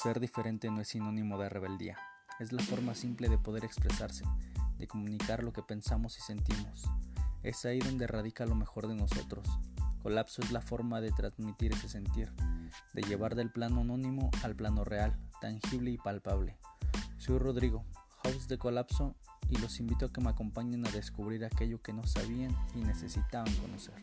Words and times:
Ser 0.00 0.20
diferente 0.20 0.70
no 0.70 0.80
es 0.80 0.86
sinónimo 0.86 1.38
de 1.38 1.48
rebeldía, 1.48 1.98
es 2.38 2.52
la 2.52 2.62
forma 2.62 2.94
simple 2.94 3.28
de 3.28 3.36
poder 3.36 3.64
expresarse, 3.64 4.24
de 4.78 4.86
comunicar 4.86 5.42
lo 5.42 5.52
que 5.52 5.64
pensamos 5.64 6.16
y 6.18 6.20
sentimos. 6.20 6.84
Es 7.42 7.64
ahí 7.64 7.80
donde 7.80 8.06
radica 8.06 8.46
lo 8.46 8.54
mejor 8.54 8.86
de 8.86 8.94
nosotros. 8.94 9.44
Colapso 10.00 10.40
es 10.40 10.52
la 10.52 10.60
forma 10.60 11.00
de 11.00 11.10
transmitir 11.10 11.72
ese 11.72 11.88
sentir, 11.88 12.32
de 12.94 13.02
llevar 13.02 13.34
del 13.34 13.50
plano 13.50 13.80
anónimo 13.80 14.30
al 14.44 14.54
plano 14.54 14.84
real, 14.84 15.18
tangible 15.40 15.90
y 15.90 15.98
palpable. 15.98 16.56
Soy 17.16 17.38
Rodrigo, 17.38 17.84
host 18.22 18.48
de 18.48 18.56
Colapso, 18.56 19.16
y 19.48 19.56
los 19.56 19.80
invito 19.80 20.06
a 20.06 20.12
que 20.12 20.20
me 20.20 20.30
acompañen 20.30 20.86
a 20.86 20.90
descubrir 20.92 21.44
aquello 21.44 21.82
que 21.82 21.92
no 21.92 22.06
sabían 22.06 22.54
y 22.76 22.84
necesitaban 22.84 23.52
conocer. 23.56 23.96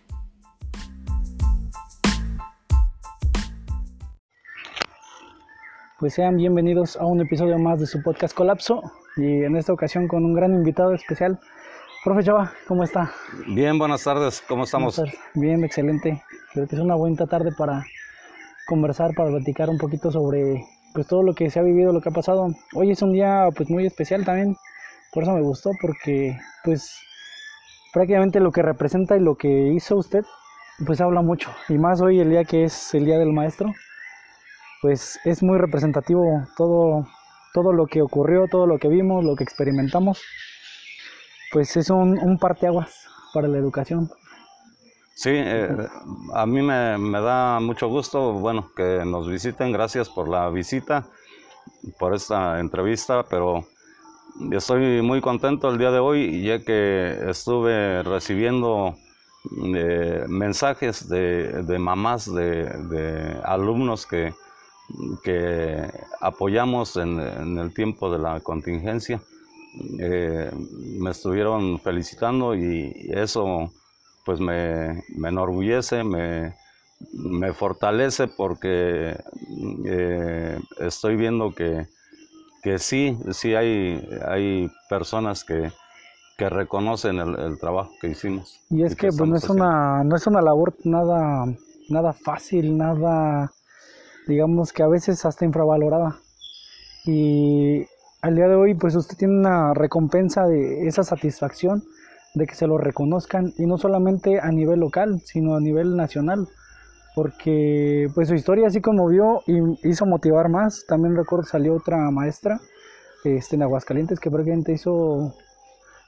Pues 6.06 6.14
sean 6.14 6.38
bienvenidos 6.38 6.98
a 6.98 7.06
un 7.08 7.20
episodio 7.20 7.58
más 7.58 7.80
de 7.80 7.88
su 7.88 8.04
podcast 8.04 8.36
Colapso 8.36 8.84
y 9.18 9.44
en 9.44 9.56
esta 9.56 9.74
ocasión 9.74 10.08
con 10.08 10.24
un 10.24 10.36
gran 10.36 10.54
invitado 10.54 10.94
especial. 10.94 11.40
Profe 12.04 12.24
Chava, 12.24 12.54
¿cómo 12.68 12.84
está? 12.84 13.12
Bien, 13.48 13.80
buenas 13.80 14.04
tardes, 14.04 14.44
¿cómo 14.48 14.66
estamos? 14.66 15.02
Bien, 15.34 15.64
excelente. 15.64 16.22
Creo 16.54 16.68
que 16.68 16.76
es 16.76 16.82
una 16.84 16.94
buena 16.94 17.26
tarde 17.26 17.52
para 17.58 17.84
conversar, 18.68 19.16
para 19.16 19.32
platicar 19.32 19.68
un 19.68 19.80
poquito 19.80 20.12
sobre 20.12 20.64
pues 20.94 21.08
todo 21.08 21.24
lo 21.24 21.34
que 21.34 21.50
se 21.50 21.58
ha 21.58 21.64
vivido, 21.64 21.92
lo 21.92 22.02
que 22.02 22.10
ha 22.10 22.14
pasado. 22.14 22.50
Hoy 22.76 22.92
es 22.92 23.02
un 23.02 23.12
día 23.12 23.50
pues 23.58 23.72
muy 23.72 23.88
especial 23.88 24.24
también, 24.24 24.56
por 25.12 25.24
eso 25.24 25.34
me 25.34 25.42
gustó 25.42 25.72
porque 25.82 26.38
pues 26.64 27.00
prácticamente 27.94 28.40
lo 28.40 28.52
que 28.52 28.62
representa 28.62 29.18
y 29.18 29.22
lo 29.22 29.38
que 29.38 29.74
hizo 29.74 29.96
usted 29.96 30.24
pues 30.86 31.02
habla 31.02 31.24
mucho 31.24 31.50
y 31.68 31.80
más 31.80 32.00
hoy 32.00 32.20
el 32.20 32.30
día 32.30 32.44
que 32.44 32.66
es 32.66 32.94
el 32.94 33.06
día 33.06 33.18
del 33.18 33.34
maestro 33.34 33.74
pues 34.86 35.20
es 35.24 35.42
muy 35.42 35.58
representativo 35.58 36.46
todo, 36.56 37.08
todo 37.56 37.74
lo 37.74 37.88
que 37.88 38.04
ocurrió, 38.04 38.48
todo 38.48 38.68
lo 38.68 38.78
que 38.78 38.88
vimos, 38.88 39.26
lo 39.26 39.36
que 39.36 39.44
experimentamos, 39.44 40.22
pues 41.52 41.76
es 41.76 41.90
un, 41.90 42.20
un 42.20 42.38
parteaguas 42.38 43.08
para 43.34 43.48
la 43.48 43.58
educación. 43.58 44.12
Sí, 45.16 45.32
eh, 45.34 45.76
a 46.36 46.46
mí 46.46 46.62
me, 46.62 47.00
me, 47.00 47.20
da 47.20 47.60
mucho 47.60 47.88
gusto, 47.88 48.34
bueno, 48.34 48.72
que 48.76 49.02
nos 49.04 49.28
visiten, 49.28 49.72
gracias 49.72 50.08
por 50.08 50.30
la 50.30 50.50
visita, 50.52 51.08
por 51.98 52.14
esta 52.14 52.60
entrevista, 52.60 53.26
pero 53.28 53.66
estoy 54.52 55.02
muy 55.02 55.20
contento 55.20 55.68
el 55.72 55.80
día 55.80 55.90
de 55.90 55.98
hoy, 55.98 56.44
ya 56.44 56.64
que 56.64 57.18
estuve 57.28 58.04
recibiendo 58.04 58.96
eh, 59.76 60.26
mensajes 60.28 61.10
de, 61.10 61.64
de 61.64 61.80
mamás 61.80 62.32
de, 62.32 62.66
de, 62.66 63.42
alumnos 63.46 64.06
que 64.06 64.32
que 65.24 65.90
apoyamos 66.22 66.96
en, 66.98 67.20
el 67.20 67.74
tiempo 67.74 68.12
de 68.12 68.20
la 68.20 68.40
contingencia. 68.40 69.22
Eh, 70.00 70.52
me 71.00 71.12
estuvieron 71.12 71.80
felicitando 71.80 72.56
y 72.56 73.10
eso 73.10 73.72
pues 74.26 74.40
me, 74.40 75.04
enorgullece, 75.24 76.04
me, 76.04 76.54
fortalece 77.54 78.28
porque 78.28 79.16
eh, 79.86 80.60
estoy 80.80 81.16
viendo 81.16 81.54
que, 81.54 81.88
que 82.64 82.80
sí, 82.80 83.18
sí 83.32 83.54
hay, 83.54 84.02
hay 84.28 84.72
personas 84.90 85.44
que, 85.44 85.72
que 86.38 86.50
reconocen 86.50 87.20
el, 87.20 87.60
trabajo 87.60 87.92
que 88.02 88.10
hicimos. 88.10 88.60
Y 88.70 88.84
es 88.84 88.96
que, 88.96 89.10
pues, 89.10 89.30
no, 89.30 89.36
es 89.36 89.50
una, 89.50 90.04
no 90.04 90.16
es 90.16 90.26
una 90.26 90.42
labor 90.42 90.76
nada, 90.84 91.46
nada 91.90 92.14
fácil, 92.14 92.78
nada 92.78 93.52
digamos 94.28 94.74
que 94.74 94.84
a 94.84 94.88
veces 94.88 95.26
hasta 95.26 95.46
infravalorada. 95.46 96.18
Y 97.06 97.86
al 98.22 98.36
día 98.36 98.48
de 98.48 98.56
hoy, 98.56 98.74
pues 98.74 98.96
usted 98.96 99.18
tiene 99.18 99.38
una 99.38 99.74
recompensa 99.74 100.48
de 100.48 100.88
esa 100.88 101.04
satisfacción 101.04 101.84
de 102.34 102.48
que 102.48 102.56
se 102.56 102.68
lo 102.68 102.78
reconozcan 102.78 103.54
y 103.58 103.66
no 103.66 103.78
solamente 103.78 104.40
a 104.40 104.52
nivel 104.52 104.80
local, 104.80 105.22
sino 105.24 105.56
a 105.56 105.60
nivel 105.60 105.96
nacional, 105.96 106.48
porque 107.14 108.10
pues 108.14 108.28
su 108.28 108.36
historia 108.36 108.68
así 108.68 108.82
conmovió 108.82 109.42
y 109.48 109.88
hizo 109.88 110.06
motivar 110.06 110.50
más. 110.50 110.86
También 110.88 111.16
recuerdo 111.16 111.46
salió 111.46 111.76
otra 111.76 111.98
maestra 112.12 112.60
este, 113.24 113.56
en 113.56 113.64
Aguascalientes 113.64 114.20
que 114.20 114.30
prácticamente 114.30 114.74
hizo, 114.74 115.34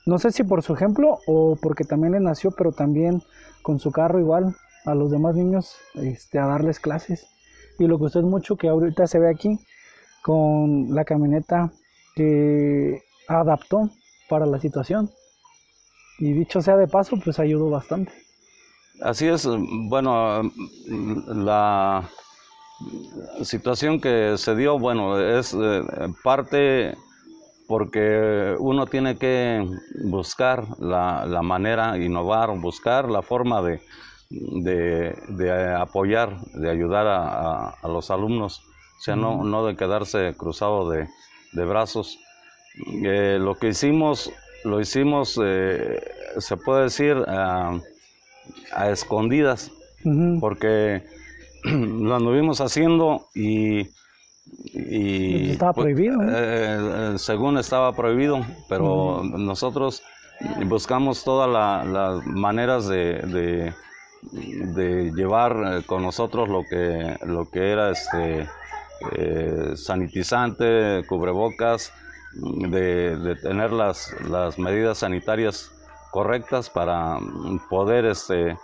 no 0.05 0.19
sé 0.19 0.31
si 0.31 0.43
por 0.43 0.63
su 0.63 0.73
ejemplo 0.73 1.19
o 1.27 1.55
porque 1.55 1.85
también 1.85 2.13
le 2.13 2.19
nació, 2.19 2.51
pero 2.51 2.71
también 2.71 3.21
con 3.61 3.79
su 3.79 3.91
carro 3.91 4.19
igual 4.19 4.55
a 4.85 4.95
los 4.95 5.11
demás 5.11 5.35
niños 5.35 5.77
este, 5.95 6.39
a 6.39 6.47
darles 6.47 6.79
clases 6.79 7.27
y 7.79 7.87
lo 7.87 7.97
que 7.97 8.05
usted 8.05 8.21
mucho 8.21 8.55
que 8.55 8.67
ahorita 8.67 9.07
se 9.07 9.19
ve 9.19 9.29
aquí 9.29 9.59
con 10.21 10.93
la 10.93 11.05
camioneta 11.05 11.71
que 12.15 13.01
adaptó 13.27 13.89
para 14.29 14.45
la 14.45 14.59
situación. 14.59 15.09
Y 16.19 16.33
dicho 16.33 16.61
sea 16.61 16.77
de 16.77 16.87
paso, 16.87 17.17
pues 17.23 17.39
ayudó 17.39 17.69
bastante. 17.69 18.11
Así 19.01 19.27
es, 19.27 19.47
bueno, 19.89 20.51
la 21.27 22.09
situación 23.43 24.01
que 24.01 24.33
se 24.37 24.55
dio, 24.55 24.79
bueno, 24.79 25.19
es 25.19 25.53
eh, 25.53 25.83
parte 26.23 26.95
porque 27.67 28.55
uno 28.59 28.87
tiene 28.87 29.17
que 29.17 29.67
buscar 30.05 30.65
la, 30.79 31.25
la 31.25 31.43
manera, 31.43 31.97
innovar, 31.97 32.57
buscar 32.59 33.09
la 33.09 33.21
forma 33.21 33.61
de, 33.61 33.81
de, 34.29 35.75
apoyar, 35.77 36.37
de 36.53 36.69
ayudar 36.69 37.07
a, 37.07 37.87
los 37.87 38.11
alumnos, 38.11 38.61
o 38.97 39.01
sea, 39.01 39.15
no, 39.15 39.43
no 39.43 39.65
de 39.65 39.75
quedarse 39.75 40.35
cruzado 40.37 40.89
de, 40.89 41.07
brazos. 41.53 42.19
Eh, 43.03 43.37
lo 43.39 43.55
que 43.55 43.69
hicimos, 43.69 44.31
lo 44.63 44.79
hicimos, 44.79 45.39
eh, 45.43 45.99
se 46.37 46.57
puede 46.57 46.83
decir, 46.83 47.17
a, 47.27 47.79
escondidas, 48.89 49.71
porque 50.39 51.03
lo 51.63 52.15
anduvimos 52.15 52.61
haciendo 52.61 53.27
y... 53.33 53.89
y 54.73 55.51
estaba 55.51 55.73
pues, 55.73 55.85
prohibido. 55.85 56.19
Eh, 56.23 57.13
según 57.17 57.57
estaba 57.57 57.93
prohibido, 57.93 58.45
pero 58.69 59.23
nosotros 59.23 60.03
buscamos 60.65 61.23
todas 61.23 61.49
las 61.87 62.25
maneras 62.27 62.87
de 62.87 63.15
de 63.21 63.73
llevar 64.31 65.55
eh, 65.65 65.83
con 65.85 66.03
nosotros 66.03 66.49
lo 66.49 66.63
que, 66.63 67.17
lo 67.25 67.49
que 67.49 67.71
era 67.71 67.91
este, 67.91 68.47
eh, 69.15 69.73
sanitizante, 69.75 71.03
cubrebocas, 71.07 71.91
de, 72.33 73.35
tener 73.41 73.71
las, 73.71 74.13
las, 74.29 74.59
medidas 74.59 74.99
sanitarias 74.99 75.71
correctas 76.11 76.69
para 76.69 77.17
poder 77.69 78.05
este, 78.05 78.57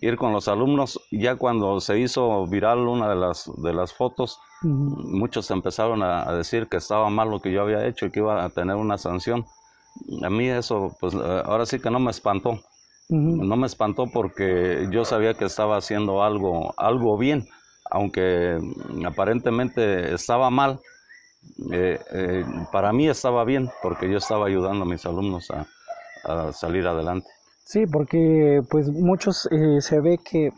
ir 0.00 0.16
con 0.16 0.32
los 0.32 0.48
alumnos. 0.48 1.00
Ya 1.10 1.36
cuando 1.36 1.80
se 1.80 1.98
hizo 1.98 2.46
viral 2.46 2.80
una 2.80 3.08
de 3.08 3.16
las, 3.16 3.50
de 3.56 3.72
las 3.72 3.92
fotos, 3.92 4.40
muchos 4.62 5.50
empezaron 5.50 6.02
a, 6.02 6.32
decir 6.34 6.68
que 6.68 6.76
estaba 6.76 7.08
mal 7.10 7.30
lo 7.30 7.40
que 7.40 7.52
yo 7.52 7.62
había 7.62 7.86
hecho 7.86 8.06
y 8.06 8.10
que 8.10 8.20
iba 8.20 8.44
a 8.44 8.48
tener 8.50 8.76
una 8.76 8.98
sanción. 8.98 9.46
A 10.24 10.30
mí 10.30 10.48
eso, 10.48 10.96
pues 11.00 11.14
ahora 11.14 11.66
sí 11.66 11.78
que 11.78 11.90
no 11.90 11.98
me 11.98 12.10
espantó. 12.10 12.60
No 13.10 13.56
me 13.56 13.66
espantó 13.66 14.06
porque 14.06 14.86
yo 14.90 15.04
sabía 15.04 15.34
que 15.34 15.44
estaba 15.44 15.76
haciendo 15.76 16.22
algo, 16.22 16.72
algo 16.76 17.18
bien, 17.18 17.48
aunque 17.90 18.58
aparentemente 19.04 20.14
estaba 20.14 20.48
mal. 20.50 20.80
Eh, 21.72 21.98
eh, 22.12 22.44
para 22.70 22.92
mí 22.92 23.08
estaba 23.08 23.44
bien 23.44 23.70
porque 23.82 24.10
yo 24.10 24.18
estaba 24.18 24.46
ayudando 24.46 24.84
a 24.84 24.88
mis 24.88 25.04
alumnos 25.06 25.50
a, 25.50 26.52
salir 26.52 26.86
adelante. 26.86 27.26
Sí, 27.64 27.86
porque 27.86 28.62
pues 28.70 28.88
muchos 28.90 29.48
eh, 29.50 29.80
se 29.80 30.00
ve 30.00 30.18
que 30.18 30.52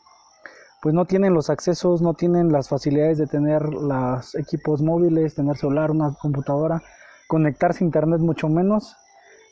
pues 0.83 0.95
no 0.95 1.05
tienen 1.05 1.33
los 1.35 1.49
accesos, 1.49 2.03
no 2.03 2.15
tienen 2.15 2.51
las 2.51 2.69
facilidades 2.69 3.17
de 3.17 3.29
tener 3.29 3.63
los 3.63 4.35
equipos 4.35 4.83
móviles, 4.83 5.37
tener 5.37 5.57
celular, 5.57 5.93
una 5.93 6.13
computadora, 6.21 6.83
conectarse 7.29 7.85
a 7.85 7.87
internet 7.87 8.21
mucho 8.21 8.49
menos. 8.49 8.97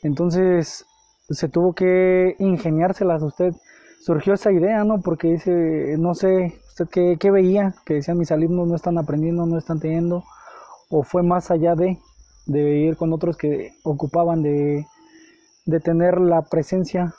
Entonces 0.03 0.85
se 1.31 1.49
tuvo 1.49 1.73
que 1.73 2.35
ingeniárselas 2.39 3.21
usted. 3.21 3.53
Surgió 4.01 4.33
esa 4.33 4.51
idea, 4.51 4.83
¿no? 4.83 5.01
Porque 5.01 5.27
dice, 5.27 5.95
no 5.97 6.15
sé, 6.15 6.59
¿usted 6.67 7.17
qué, 7.17 7.31
veía? 7.31 7.75
Que 7.85 7.95
decían 7.95 8.17
mis 8.17 8.31
alumnos 8.31 8.67
no 8.67 8.75
están 8.75 8.97
aprendiendo, 8.97 9.45
no 9.45 9.57
están 9.57 9.79
teniendo, 9.79 10.23
o 10.89 11.03
fue 11.03 11.21
más 11.23 11.51
allá 11.51 11.75
de, 11.75 11.97
ir 12.47 12.97
con 12.97 13.13
otros 13.13 13.37
que 13.37 13.73
ocupaban 13.83 14.41
de, 14.41 14.85
de 15.65 15.79
tener 15.79 16.19
la 16.19 16.41
presencia 16.41 17.13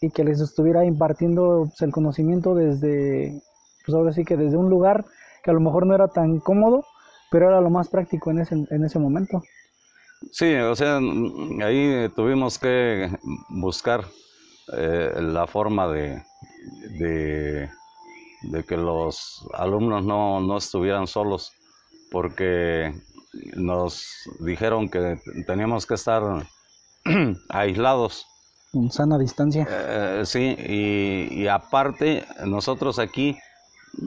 y 0.00 0.10
que 0.10 0.24
les 0.24 0.40
estuviera 0.40 0.84
impartiendo 0.84 1.66
pues, 1.68 1.82
el 1.82 1.92
conocimiento 1.92 2.54
desde, 2.54 3.40
pues 3.86 3.94
ahora 3.94 4.12
sí 4.12 4.24
que 4.24 4.36
desde 4.36 4.56
un 4.56 4.70
lugar 4.70 5.04
que 5.44 5.50
a 5.50 5.54
lo 5.54 5.60
mejor 5.60 5.86
no 5.86 5.94
era 5.94 6.08
tan 6.08 6.40
cómodo, 6.40 6.84
pero 7.30 7.48
era 7.48 7.60
lo 7.60 7.70
más 7.70 7.88
práctico 7.88 8.30
en 8.30 8.40
ese, 8.40 8.66
en 8.70 8.84
ese 8.84 8.98
momento. 8.98 9.42
Sí, 10.32 10.54
o 10.54 10.76
sea, 10.76 10.98
ahí 11.64 12.08
tuvimos 12.14 12.58
que 12.58 13.10
buscar 13.48 14.04
eh, 14.76 15.12
la 15.20 15.46
forma 15.46 15.88
de, 15.88 16.22
de, 16.98 18.64
que 18.64 18.76
los 18.76 19.46
alumnos 19.54 20.04
no, 20.04 20.56
estuvieran 20.56 21.06
solos. 21.06 21.52
porque 22.10 22.92
nos 23.54 24.04
dijeron 24.40 24.88
que 24.88 25.20
teníamos 25.46 25.86
que 25.86 25.94
estar 25.94 26.22
aislados. 27.48 28.26
En 28.72 28.90
sana 28.90 29.18
distancia. 29.18 29.66
Eh, 29.68 30.22
sí, 30.26 30.56
y, 31.30 31.46
aparte 31.48 32.24
nosotros 32.44 32.98
aquí 32.98 33.36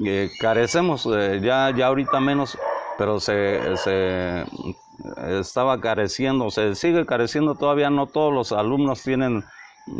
eh, 0.05 0.29
carecemos, 0.39 1.05
eh, 1.05 1.41
ya, 1.41 1.71
ya 1.75 1.87
ahorita 1.87 2.19
menos, 2.19 2.57
pero 2.97 3.19
se, 3.19 3.59
se 3.77 4.45
estaba 5.39 5.79
careciendo, 5.79 6.51
se 6.51 6.75
sigue 6.75 7.05
careciendo 7.05 7.55
todavía, 7.55 7.89
no 7.89 8.07
todos 8.07 8.33
los 8.33 8.51
alumnos 8.51 9.03
tienen 9.03 9.43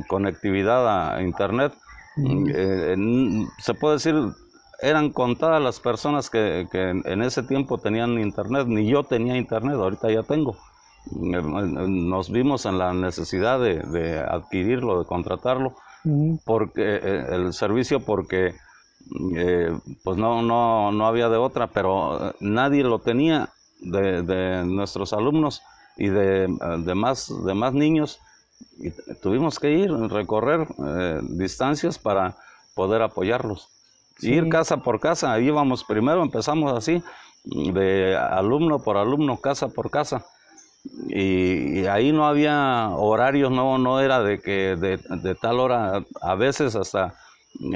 conectividad 0.08 1.16
a 1.16 1.22
internet. 1.22 1.74
se 3.58 3.74
puede 3.74 3.96
decir, 3.96 4.16
eran 4.82 5.12
contadas 5.12 5.62
las 5.62 5.80
personas 5.80 6.30
que, 6.30 6.68
que, 6.72 6.90
en 6.90 7.22
ese 7.22 7.44
tiempo 7.44 7.78
tenían 7.78 8.20
internet, 8.20 8.68
ni 8.68 8.88
yo 8.88 9.04
tenía 9.04 9.38
internet, 9.38 9.76
ahorita 9.76 10.12
ya 10.12 10.24
tengo. 10.24 10.56
Nos 11.12 12.32
vimos 12.32 12.66
en 12.66 12.78
la 12.78 12.94
necesidad 12.94 13.60
de, 13.60 14.20
adquirirlo, 14.20 15.00
de 15.00 15.06
contratarlo, 15.06 15.76
porque 16.46 17.00
eh, 17.02 17.26
el 17.32 17.54
servicio 17.54 18.02
porque 18.02 18.56
eh, 19.36 19.78
pues 20.04 20.18
no, 20.18 20.42
no, 20.42 20.92
no 20.92 21.08
había 21.08 21.30
de 21.30 21.38
otra, 21.38 21.68
pero 21.68 22.34
nadie 22.40 22.84
lo 22.84 23.00
tenía 23.00 23.50
de, 23.84 24.64
nuestros 24.66 25.14
alumnos 25.14 25.62
y 25.98 26.08
de, 26.08 26.48
de, 26.80 26.96
más, 26.96 27.32
de 27.46 27.54
más 27.54 27.74
niños. 27.74 28.20
Y 28.78 28.92
tuvimos 29.22 29.60
que 29.60 29.72
ir, 29.72 29.92
recorrer 29.92 30.68
eh, 30.86 31.20
distancias 31.24 32.00
para 32.00 32.38
poder 32.76 33.02
apoyarlos. 33.02 33.70
Ir 34.22 34.48
casa 34.50 34.78
por 34.78 35.00
casa, 35.00 35.40
íbamos 35.40 35.84
primero, 35.84 36.22
empezamos 36.22 36.72
así, 36.78 37.04
de 37.44 38.16
alumno 38.16 38.80
por 38.80 38.98
alumno, 38.98 39.38
casa 39.38 39.68
por 39.68 39.90
casa. 39.90 40.26
Y, 41.08 41.86
ahí 41.86 42.12
no 42.12 42.26
había 42.28 42.90
horarios, 42.90 43.52
no, 43.52 43.78
no 43.78 44.02
era 44.02 44.22
de 44.22 44.42
que 44.42 44.76
de, 44.76 44.98
de, 44.98 45.36
tal 45.36 45.60
hora, 45.60 46.04
a 46.22 46.36
veces 46.36 46.76
hasta 46.76 47.16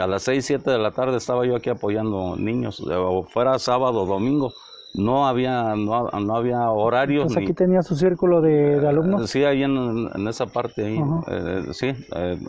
a 0.02 0.08
las 0.08 0.24
6, 0.24 0.46
7 0.46 0.72
de 0.72 0.78
la 0.78 0.92
tarde 0.92 1.18
estaba 1.18 1.46
yo 1.46 1.56
aquí 1.56 1.70
apoyando 1.70 2.36
niños, 2.36 2.82
o 2.82 3.24
fuera 3.24 3.60
sábado, 3.60 4.06
domingo, 4.06 4.54
no 4.94 5.28
había, 5.28 5.76
no, 5.76 6.10
no 6.10 6.36
había 6.36 6.70
horarios. 6.72 7.34
Pues 7.34 7.38
aquí 7.38 7.54
tenía 7.54 7.84
su 7.84 7.96
círculo 7.96 8.42
de, 8.42 8.86
alumnos. 8.88 9.30
sí, 9.30 9.44
ahí 9.44 9.64
en, 9.64 10.10
en, 10.14 10.28
esa 10.28 10.48
parte, 10.48 10.86
ahí, 10.86 11.00
eh, 11.28 11.66
sí, 11.72 11.88
eh, 12.16 12.40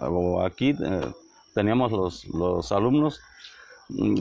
aquí 0.44 0.70
eh, 0.70 1.00
teníamos 1.54 1.92
los, 1.92 2.26
los 2.28 2.72
alumnos 2.72 3.20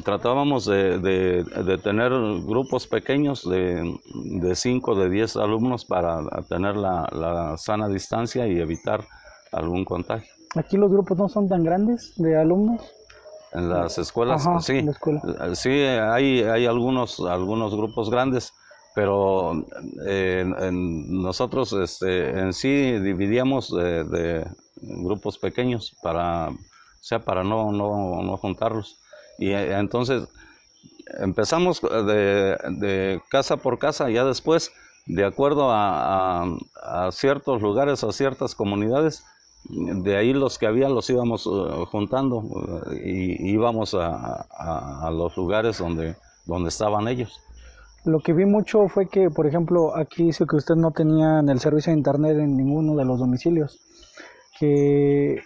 tratábamos 0.04 0.66
de, 0.66 0.98
de, 1.00 1.78
tener 1.80 2.12
grupos 2.46 2.88
pequeños 2.88 3.48
de, 3.48 4.00
de 4.14 4.56
5, 4.56 4.96
de 4.96 5.10
10 5.10 5.36
alumnos 5.38 5.84
para 5.84 6.24
tener 6.48 6.78
la, 6.78 7.08
la, 7.12 7.58
sana 7.58 7.90
distancia 7.90 8.48
y 8.48 8.60
evitar 8.60 9.04
algún 9.52 9.84
contagio. 9.84 10.32
¿Aquí 10.56 10.78
los 10.78 10.90
grupos 10.90 11.18
no 11.18 11.28
son 11.28 11.50
tan 11.50 11.64
grandes 11.64 12.14
de 12.16 12.38
alumnos? 12.38 12.82
En 13.54 13.70
las 13.70 13.98
escuelas, 13.98 14.48
sí. 14.62 14.86
Sí, 15.54 15.70
hay, 15.70 16.44
hay 16.44 16.66
algunos, 16.66 17.20
algunos 17.20 17.76
grupos 17.76 18.10
grandes, 18.10 18.54
pero 18.94 19.66
eh, 20.06 20.46
en, 20.60 21.22
nosotros 21.22 21.72
este, 21.74 22.30
en 22.30 22.54
sí 22.54 23.00
dividíamos 23.00 23.70
de, 23.72 24.46
grupos 24.76 25.38
pequeños 25.38 25.96
para, 26.04 26.50
o 26.50 26.56
sea, 27.02 27.20
para 27.20 27.44
no, 27.44 27.72
no, 27.72 28.22
no 28.22 28.38
juntarlos. 28.38 29.00
Y 29.40 29.52
eh, 29.52 29.78
entonces 29.78 30.28
empezamos 31.20 31.82
de, 31.82 33.22
casa 33.30 33.58
por 33.58 33.80
casa, 33.80 34.10
ya 34.10 34.24
después, 34.24 34.72
de 35.06 35.26
acuerdo 35.26 35.70
a, 35.72 36.58
ciertos 37.12 37.62
lugares, 37.62 38.04
a 38.04 38.12
ciertas 38.12 38.56
comunidades, 38.56 39.24
de 39.70 40.18
ahí 40.18 40.34
los 40.34 40.58
que 40.58 40.68
había 40.68 40.90
los 40.90 41.10
íbamos 41.10 41.46
eh, 41.46 41.86
juntando 41.92 42.44
eh, 42.94 43.38
y 43.40 43.52
íbamos 43.52 43.94
a, 43.94 45.10
los 45.12 45.36
lugares 45.38 45.80
donde, 45.80 46.16
donde 46.46 46.70
estaban 46.70 47.08
ellos. 47.08 47.42
Lo 48.06 48.20
que 48.20 48.34
vi 48.34 48.46
mucho 48.46 48.88
fue 48.88 49.08
que, 49.08 49.30
por 49.30 49.48
ejemplo, 49.48 49.96
aquí 49.96 50.24
dice 50.24 50.46
que 50.48 50.56
usted 50.56 50.76
no 50.76 50.92
tenía 50.92 51.40
el 51.40 51.60
servicio 51.60 51.92
de 51.92 51.98
internet 51.98 52.38
en 52.38 52.56
ninguno 52.56 52.96
de 52.96 53.04
los 53.04 53.20
domicilios, 53.20 53.80
que 54.60 55.42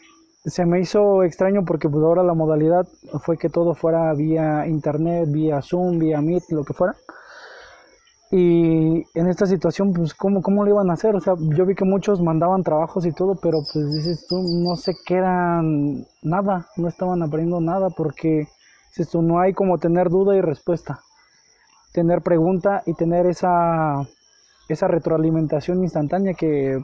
se 0.46 0.66
me 0.66 0.80
hizo 0.80 1.24
extraño 1.24 1.66
porque 1.66 1.90
pues 1.90 2.04
ahora 2.04 2.24
la 2.24 2.34
modalidad 2.34 2.88
fue 3.24 3.38
que 3.38 3.50
todo 3.50 3.74
fuera 3.74 4.14
vía 4.14 4.68
internet, 4.68 5.30
vía 5.32 5.62
Zoom, 5.62 6.00
vía 6.00 6.22
Meet, 6.22 6.44
lo 6.50 6.64
que 6.64 6.74
fuera. 6.74 6.96
Y 8.32 9.06
en 9.14 9.28
esta 9.28 9.46
situación, 9.46 9.92
pues, 9.92 10.14
¿cómo, 10.14 10.42
¿cómo 10.42 10.64
lo 10.64 10.70
iban 10.70 10.90
a 10.90 10.94
hacer? 10.94 11.16
O 11.16 11.20
sea, 11.20 11.36
yo 11.38 11.66
vi 11.66 11.76
que 11.76 11.84
muchos 11.84 12.22
mandaban 12.22 12.64
trabajos 12.64 13.06
y 13.06 13.12
todo, 13.12 13.36
pero 13.36 13.60
pues 13.74 13.94
dices 13.94 14.26
tú, 14.26 14.42
no 14.42 14.78
se 14.78 14.94
quedan 15.06 16.08
nada, 16.22 16.68
no 16.78 16.88
estaban 16.88 17.22
aprendiendo 17.24 17.60
nada 17.60 17.90
porque 17.90 18.48
dices 18.90 19.10
tú, 19.10 19.22
no 19.22 19.42
hay 19.42 19.54
como 19.54 19.80
tener 19.80 20.10
duda 20.10 20.38
y 20.38 20.42
respuesta, 20.42 21.02
tener 21.92 22.22
pregunta 22.22 22.84
y 22.86 22.94
tener 22.94 23.26
esa, 23.26 24.08
esa 24.70 24.88
retroalimentación 24.88 25.84
instantánea 25.84 26.34
que 26.34 26.82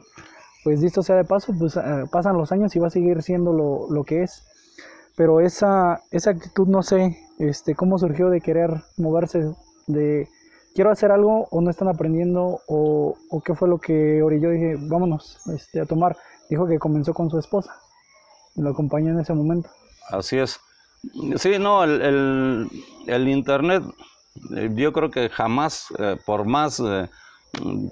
pues 0.64 0.82
dicho 0.82 1.02
sea 1.02 1.16
de 1.16 1.24
paso, 1.24 1.54
pues 1.58 1.76
eh, 1.76 2.04
pasan 2.12 2.36
los 2.36 2.52
años 2.52 2.76
y 2.76 2.78
va 2.78 2.88
a 2.88 2.90
seguir 2.90 3.22
siendo 3.22 3.54
lo, 3.54 3.90
lo, 3.90 4.04
que 4.04 4.22
es. 4.22 4.44
Pero 5.16 5.40
esa, 5.40 6.02
esa 6.10 6.30
actitud, 6.30 6.68
no 6.68 6.82
sé, 6.82 7.16
este, 7.38 7.74
cómo 7.74 7.98
surgió 7.98 8.28
de 8.28 8.42
querer 8.42 8.82
moverse, 8.98 9.50
de 9.86 10.28
quiero 10.78 10.92
hacer 10.92 11.10
algo 11.10 11.48
o 11.50 11.60
no 11.60 11.70
están 11.70 11.88
aprendiendo 11.88 12.60
o, 12.68 13.16
o 13.30 13.40
qué 13.40 13.52
fue 13.56 13.68
lo 13.68 13.78
que 13.78 14.22
orilló, 14.22 14.50
dije, 14.50 14.76
vámonos 14.78 15.40
este, 15.52 15.80
a 15.80 15.86
tomar. 15.86 16.16
Dijo 16.48 16.68
que 16.68 16.78
comenzó 16.78 17.12
con 17.12 17.28
su 17.30 17.36
esposa 17.36 17.74
y 18.54 18.62
lo 18.62 18.70
acompañó 18.70 19.10
en 19.10 19.18
ese 19.18 19.34
momento. 19.34 19.68
Así 20.08 20.38
es. 20.38 20.60
Sí, 21.34 21.58
no, 21.58 21.82
el, 21.82 22.00
el, 22.00 22.68
el 23.08 23.28
Internet, 23.28 23.82
eh, 24.54 24.70
yo 24.72 24.92
creo 24.92 25.10
que 25.10 25.28
jamás, 25.28 25.86
eh, 25.98 26.16
por 26.24 26.44
más 26.44 26.80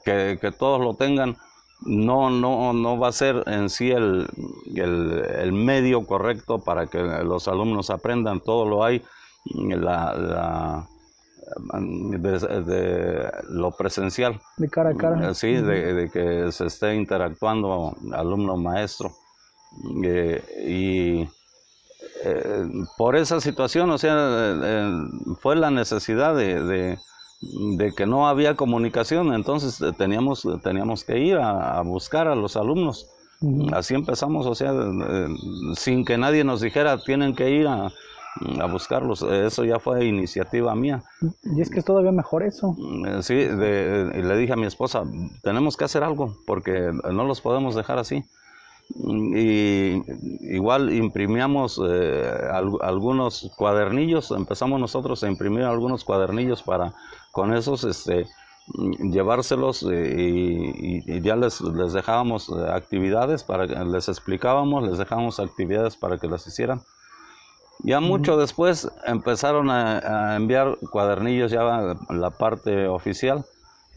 que, 0.05 0.39
que 0.41 0.53
todos 0.53 0.81
lo 0.81 0.95
tengan, 0.95 1.37
no, 1.81 2.31
no, 2.31 2.73
no 2.73 3.01
va 3.01 3.09
a 3.09 3.13
ser 3.13 3.43
en 3.49 3.69
sí 3.69 3.91
el, 3.91 4.29
el, 4.77 5.53
medio 5.53 6.07
correcto 6.07 6.61
para 6.61 6.87
que 6.87 6.99
los 7.03 7.49
alumnos 7.49 7.91
aprendan, 7.91 8.39
todo 8.39 8.65
lo 8.65 8.85
hay, 8.85 9.03
la, 9.45 10.15
la 10.15 10.89
de, 11.79 13.31
lo 13.49 13.71
presencial. 13.73 14.41
De 14.57 14.69
cara 14.69 14.91
a 14.91 14.95
cara. 14.95 15.35
Sí, 15.35 15.55
de, 15.55 16.11
que 16.13 16.51
se 16.53 16.67
esté 16.67 16.95
interactuando 16.95 17.97
alumno-maestro. 18.13 19.13
Eh, 20.05 20.43
y 20.67 21.29
eh, 22.25 22.69
por 22.97 23.17
esa 23.17 23.41
situación, 23.41 23.91
o 23.91 23.99
sea, 23.99 24.15
eh, 24.17 24.93
fue 25.41 25.57
la 25.57 25.71
necesidad 25.71 26.35
de 26.35 26.99
de 27.41 27.93
que 27.93 28.07
no 28.07 28.29
había 28.29 28.55
comunicación, 28.55 29.33
entonces 29.35 29.81
eh, 29.81 29.93
teníamos, 29.97 30.47
teníamos 30.63 31.05
que 31.05 31.19
ir 31.19 31.37
a, 31.37 31.81
buscar 31.83 32.29
a 32.29 32.35
los 32.35 32.57
alumnos. 32.57 33.11
Así 33.73 33.95
empezamos, 33.95 34.47
o 34.47 34.55
sea, 34.55 34.73
sin 35.75 36.07
que 36.07 36.17
nadie 36.17 36.43
nos 36.43 36.63
dijera, 36.63 36.97
tienen 36.97 37.35
que 37.35 37.51
ir 37.51 37.69
a, 37.69 37.93
buscarlos. 38.71 39.23
Eso 39.23 39.65
ya 39.65 39.79
fue 39.79 40.05
iniciativa 40.05 40.75
mía. 40.75 41.03
Y 41.43 41.61
es 41.61 41.71
que 41.71 41.79
es 41.79 41.85
todavía 41.85 42.13
mejor 42.13 42.43
eso. 42.43 42.77
Eh, 43.07 43.23
sí, 43.23 43.35
de, 43.35 44.11
le 44.15 44.37
dije 44.37 44.53
a 44.53 44.57
mi 44.57 44.67
esposa, 44.67 45.05
tenemos 45.43 45.77
que 45.77 45.85
hacer 45.85 46.03
algo, 46.03 46.37
porque 46.47 46.93
no 47.13 47.25
los 47.25 47.41
podemos 47.41 47.75
dejar 47.75 47.99
así. 47.99 48.25
Y 48.89 50.01
igual 50.55 50.93
imprimíamos 50.93 51.81
eh, 51.85 52.31
algunos 52.83 53.51
cuadernillos, 53.57 54.31
empezamos 54.31 54.79
nosotros 54.79 55.25
a 55.25 55.29
imprimir 55.29 55.65
algunos 55.65 56.05
cuadernillos 56.05 56.63
para 56.63 56.95
con 57.33 57.53
esos 57.53 57.83
este, 57.83 58.27
llevárselos 59.13 59.85
eh, 59.91 60.15
y, 60.17 61.21
ya 61.21 61.37
les, 61.37 61.61
les 61.61 61.93
dejábamos 61.93 62.49
eh, 62.49 62.53
actividades 62.71 63.45
para 63.45 63.67
que 63.67 63.75
les 63.75 64.09
explicábamos, 64.09 64.89
les 64.89 64.99
dejábamos 64.99 65.39
actividades 65.41 65.97
para 65.97 66.19
que 66.19 66.29
las 66.29 66.47
hicieran. 66.47 66.83
Ya 67.87 68.01
mucho 68.01 68.37
después 68.37 68.91
empezaron 69.07 69.71
a, 69.71 70.37
enviar 70.37 70.77
cuadernillos 70.91 71.51
ya 71.51 71.97
la 72.11 72.31
parte 72.31 72.89
oficial, 72.89 73.45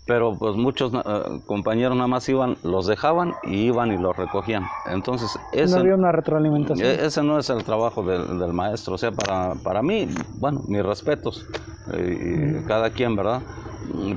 pero 0.06 0.36
pues 0.38 0.56
muchos 0.56 0.94
eh, 0.94 1.00
compañeros 1.46 1.96
nada 1.96 2.08
más 2.08 2.28
iban, 2.30 2.58
los 2.64 2.88
dejaban 2.88 3.34
y 3.44 3.66
iban 3.66 3.92
y 3.92 3.98
los 3.98 4.16
recogían. 4.16 4.64
Entonces, 4.86 5.38
ese, 5.52 5.76
no 5.76 5.82
había 5.82 5.96
una 5.96 6.12
retroalimentación. 6.12 6.88
E, 6.88 7.06
ese 7.06 7.22
no 7.22 7.38
es 7.38 7.50
el 7.50 7.64
trabajo 7.64 8.04
del, 8.04 8.40
del 8.40 8.54
maestro. 8.54 8.96
O 8.96 8.98
sea, 8.98 9.12
para, 9.12 9.54
para 9.56 9.82
mí, 9.82 10.08
bueno, 10.40 10.64
mis 10.68 10.84
respetos 10.84 11.46
y 11.94 12.66
cada 12.68 12.92
quien, 12.92 13.16
¿verdad? 13.16 13.42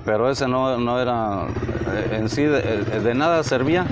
Pero 0.04 0.30
ese 0.30 0.48
no, 0.48 0.78
no 0.78 1.00
era, 1.00 1.46
eh, 1.46 2.18
en 2.20 2.28
sí, 2.28 2.42
de, 2.42 3.14
nada 3.14 3.42
servía, 3.42 3.86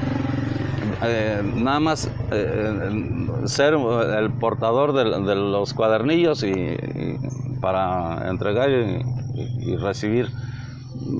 eh, 1.02 1.42
nada 1.44 1.80
más 1.80 2.10
eh, 2.30 2.90
ser 3.46 3.74
el 3.74 4.30
portador 4.38 4.92
de, 4.92 5.34
los 5.34 5.72
cuadernillos 5.72 6.42
y, 6.42 6.76
para 7.60 8.28
entregar 8.28 8.70
y, 8.70 9.76
recibir. 9.76 10.28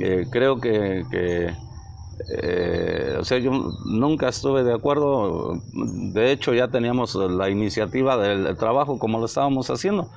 eh, 0.01 0.27
creo 0.31 0.61
que, 0.61 1.05
que 1.11 1.55
eh, 2.33 3.17
o 3.19 3.25
sea, 3.25 3.39
yo 3.39 3.51
nunca 3.85 4.29
estuve 4.29 4.63
de 4.63 4.73
acuerdo. 4.73 5.61
De 5.73 6.31
hecho, 6.31 6.55
ya 6.55 6.69
teníamos 6.69 7.17
la 7.17 7.51
iniciativa 7.51 8.17
del 8.17 8.57
trabajo 8.57 9.01
como 9.01 9.19
lo 9.19 9.27
estábamos 9.27 9.69
haciendo. 9.69 10.09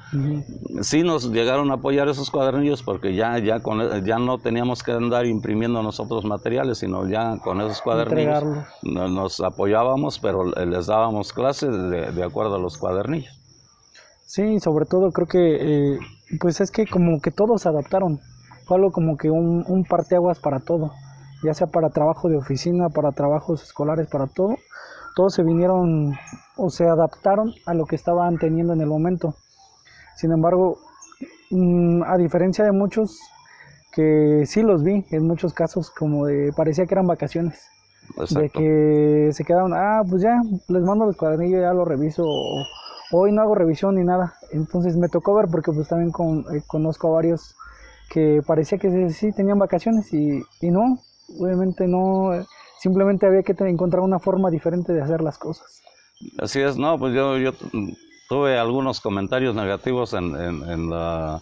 Sí 0.82 1.02
nos 1.02 1.32
llegaron 1.32 1.72
a 1.72 1.76
apoyar 1.76 2.08
esos 2.10 2.30
cuadernillos 2.30 2.84
porque 2.84 3.16
ya, 3.16 3.40
ya, 3.40 3.62
con, 3.62 4.06
ya 4.06 4.20
no 4.20 4.38
teníamos 4.38 4.84
que 4.84 4.92
andar 4.92 5.26
imprimiendo 5.26 5.82
nosotros 5.82 6.24
materiales, 6.24 6.78
sino 6.78 7.08
ya 7.08 7.40
con 7.44 7.62
esos 7.62 7.82
cuadernillos 7.82 8.44
nos, 8.84 9.40
apoyábamos, 9.40 10.20
pero 10.20 10.46
les 10.46 10.86
dábamos 10.86 11.34
clases 11.34 11.72
de, 11.90 12.24
acuerdo 12.24 12.56
a 12.56 12.60
los 12.60 12.78
cuadernillos. 12.78 13.40
Sí, 14.26 14.60
sobre 14.60 14.86
todo 14.86 15.12
creo 15.12 15.28
que, 15.28 15.96
eh, 15.96 16.00
pues 16.40 16.62
es 16.62 16.70
que 16.70 16.86
como 16.86 17.22
que 17.22 17.32
todos 17.32 17.64
se 17.64 17.70
adaptaron. 17.70 18.20
Fue 18.66 18.78
algo 18.78 18.92
como 18.92 19.18
que 19.18 19.30
un, 19.30 19.66
un 19.68 19.84
parteaguas 19.84 20.40
para 20.40 20.60
todo 20.60 20.92
ya 21.44 21.54
sea 21.54 21.68
para 21.68 21.90
trabajo 21.90 22.30
de 22.30 22.38
oficina, 22.38 22.90
para 22.90 23.12
trabajos 23.12 23.64
escolares, 23.64 24.08
para 24.08 24.28
todo, 24.28 24.56
todos 25.16 25.34
se 25.34 25.44
vinieron 25.44 26.16
o 26.58 26.70
se 26.70 26.88
adaptaron 26.88 27.54
a 27.66 27.74
lo 27.74 27.86
que 27.86 27.96
estaban 27.96 28.38
teniendo 28.38 28.74
en 28.74 28.82
el 28.82 28.88
momento. 28.88 29.36
Sin 30.16 30.32
embargo, 30.32 30.78
mm, 31.52 32.04
a 32.04 32.18
diferencia 32.18 32.66
de 32.66 32.72
muchos 32.72 33.20
que 33.92 34.46
sí 34.48 34.64
los 34.64 34.84
vi 34.84 35.06
en 35.12 35.28
muchos 35.28 35.54
casos 35.54 35.92
como 35.92 36.26
de 36.26 36.52
parecía 36.56 36.86
que 36.86 36.96
eran 36.96 37.08
vacaciones. 37.08 37.62
De 38.32 38.50
que 38.50 39.30
se 39.32 39.46
quedaron, 39.46 39.74
ah, 39.74 40.02
pues 40.08 40.22
ya, 40.22 40.42
les 40.68 40.84
mando 40.84 41.10
el 41.10 41.16
cuadernillo, 41.16 41.62
ya 41.62 41.74
lo 41.74 41.86
reviso, 41.86 42.26
hoy 43.12 43.32
no 43.32 43.42
hago 43.42 43.56
revisión 43.56 43.96
ni 43.96 44.04
nada. 44.04 44.34
Entonces 44.52 44.98
me 44.98 45.10
tocó 45.10 45.34
ver 45.36 45.48
porque 45.50 45.72
pues 45.72 45.88
también 45.88 46.12
con, 46.12 46.40
eh, 46.54 46.62
conozco 46.68 47.08
a 47.08 47.12
varios 47.12 47.56
que 48.10 48.42
parecía 48.46 48.78
que 48.78 49.10
sí 49.12 49.32
tenían 49.32 49.58
vacaciones 49.58 50.14
y, 50.14 50.44
y 50.60 50.72
no, 50.72 51.00
obviamente 51.40 51.88
no, 51.88 52.32
simplemente 52.80 53.26
había 53.26 53.44
que 53.44 53.56
encontrar 53.68 54.02
una 54.02 54.20
forma 54.20 54.50
diferente 54.50 54.94
de 54.94 55.02
hacer 55.02 55.22
las 55.22 55.38
cosas. 55.38 55.82
Así 56.38 56.60
es, 56.60 56.78
no, 56.78 56.98
pues 56.98 57.14
yo, 57.14 57.38
yo 57.38 57.54
tuve 58.30 58.58
algunos 58.58 59.00
comentarios 59.00 59.56
negativos 59.56 60.14
en, 60.14 60.36
en, 60.36 60.90
las 60.90 61.42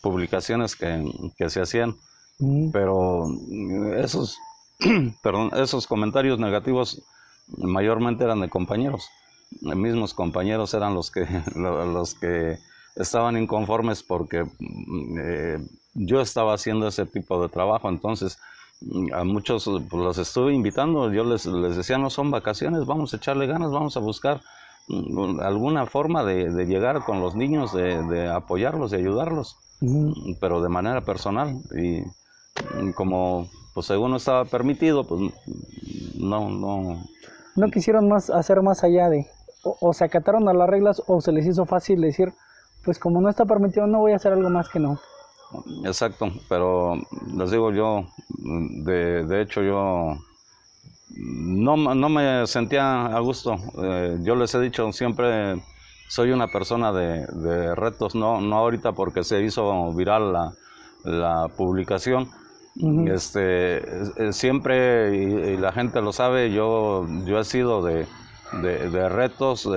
publicaciones 0.00 0.76
que, 0.76 1.04
que, 1.36 1.48
se 1.50 1.60
hacían, 1.60 1.96
pero 2.72 3.26
esos, 3.96 4.38
perdón, 5.22 5.50
esos 5.54 5.86
comentarios 5.86 6.38
negativos 6.38 7.02
mayormente 7.56 8.24
eran 8.24 8.40
de 8.40 8.48
compañeros. 8.48 9.08
Los 9.60 9.76
mismos 9.76 10.14
compañeros 10.14 10.74
eran 10.74 10.94
los 10.94 11.10
que, 11.10 11.26
los 11.54 12.14
que 12.14 12.58
estaban 12.96 13.36
inconformes 13.36 14.02
porque 14.02 14.44
eh, 15.18 15.58
yo 15.94 16.20
estaba 16.20 16.54
haciendo 16.54 16.88
ese 16.88 17.06
tipo 17.06 17.42
de 17.42 17.48
trabajo, 17.48 17.88
entonces 17.88 18.38
a 19.12 19.24
muchos 19.24 19.64
pues, 19.64 20.02
los 20.02 20.18
estuve 20.18 20.52
invitando, 20.52 21.12
yo 21.12 21.24
les, 21.24 21.46
les 21.46 21.76
decía, 21.76 21.98
no 21.98 22.10
son 22.10 22.30
vacaciones, 22.30 22.86
vamos 22.86 23.12
a 23.12 23.16
echarle 23.16 23.46
ganas, 23.46 23.70
vamos 23.70 23.96
a 23.96 24.00
buscar 24.00 24.40
mm, 24.88 25.40
alguna 25.40 25.86
forma 25.86 26.24
de, 26.24 26.66
llegar 26.66 27.04
con 27.04 27.20
los 27.20 27.34
niños, 27.34 27.72
de, 27.72 28.28
apoyarlos, 28.28 28.90
de 28.90 28.98
ayudarlos, 28.98 29.56
pero 30.40 30.62
de 30.62 30.68
manera 30.68 31.00
personal. 31.02 31.60
Y 31.76 32.02
mm, 32.80 32.92
como 32.92 33.48
pues 33.74 33.86
según 33.86 34.10
no 34.10 34.16
estaba 34.18 34.44
permitido, 34.44 35.04
pues 35.04 35.20
no, 36.18 36.50
no. 36.50 37.02
No 37.56 37.70
quisieron 37.70 38.08
más 38.08 38.30
hacer 38.30 38.62
más 38.62 38.84
allá 38.84 39.08
de, 39.08 39.26
o, 39.62 39.76
o, 39.80 39.92
se 39.92 40.04
acataron 40.04 40.48
a 40.48 40.54
las 40.54 40.68
reglas 40.68 41.02
o 41.06 41.20
se 41.20 41.32
les 41.32 41.46
hizo 41.46 41.64
fácil 41.64 42.00
decir, 42.00 42.32
pues 42.84 42.98
como 42.98 43.20
no 43.20 43.28
está 43.28 43.44
permitido, 43.44 43.86
no 43.86 44.00
voy 44.00 44.12
a 44.12 44.16
hacer 44.16 44.32
algo 44.32 44.50
más 44.50 44.68
que 44.68 44.78
no. 44.78 44.98
Exacto, 45.84 46.30
pero 46.48 46.96
les 47.36 47.50
digo 47.50 47.72
yo, 47.72 48.06
de, 48.28 49.24
de 49.24 49.42
hecho 49.42 49.62
yo 49.62 50.16
no, 51.16 51.76
no, 51.76 52.08
me 52.08 52.46
sentía 52.46 53.06
a 53.06 53.20
gusto. 53.20 53.56
Eh, 53.82 54.18
yo 54.22 54.34
les 54.34 54.54
he 54.54 54.60
dicho 54.60 54.92
siempre, 54.92 55.62
soy 56.08 56.30
una 56.30 56.48
persona 56.48 56.92
de, 56.92 57.26
de, 57.26 57.74
retos, 57.74 58.14
no, 58.14 58.40
no 58.40 58.56
ahorita 58.56 58.92
porque 58.92 59.24
se 59.24 59.42
hizo 59.42 59.92
viral 59.92 60.32
la, 60.32 60.52
la 61.04 61.48
publicación. 61.48 62.30
este, 63.06 64.32
siempre, 64.32 65.14
y, 65.16 65.56
la 65.58 65.72
gente 65.72 66.00
lo 66.00 66.12
sabe, 66.12 66.52
yo, 66.52 67.06
yo 67.26 67.38
he 67.38 67.44
sido 67.44 67.82
de, 67.82 68.06
de, 68.60 69.08
retos. 69.08 69.68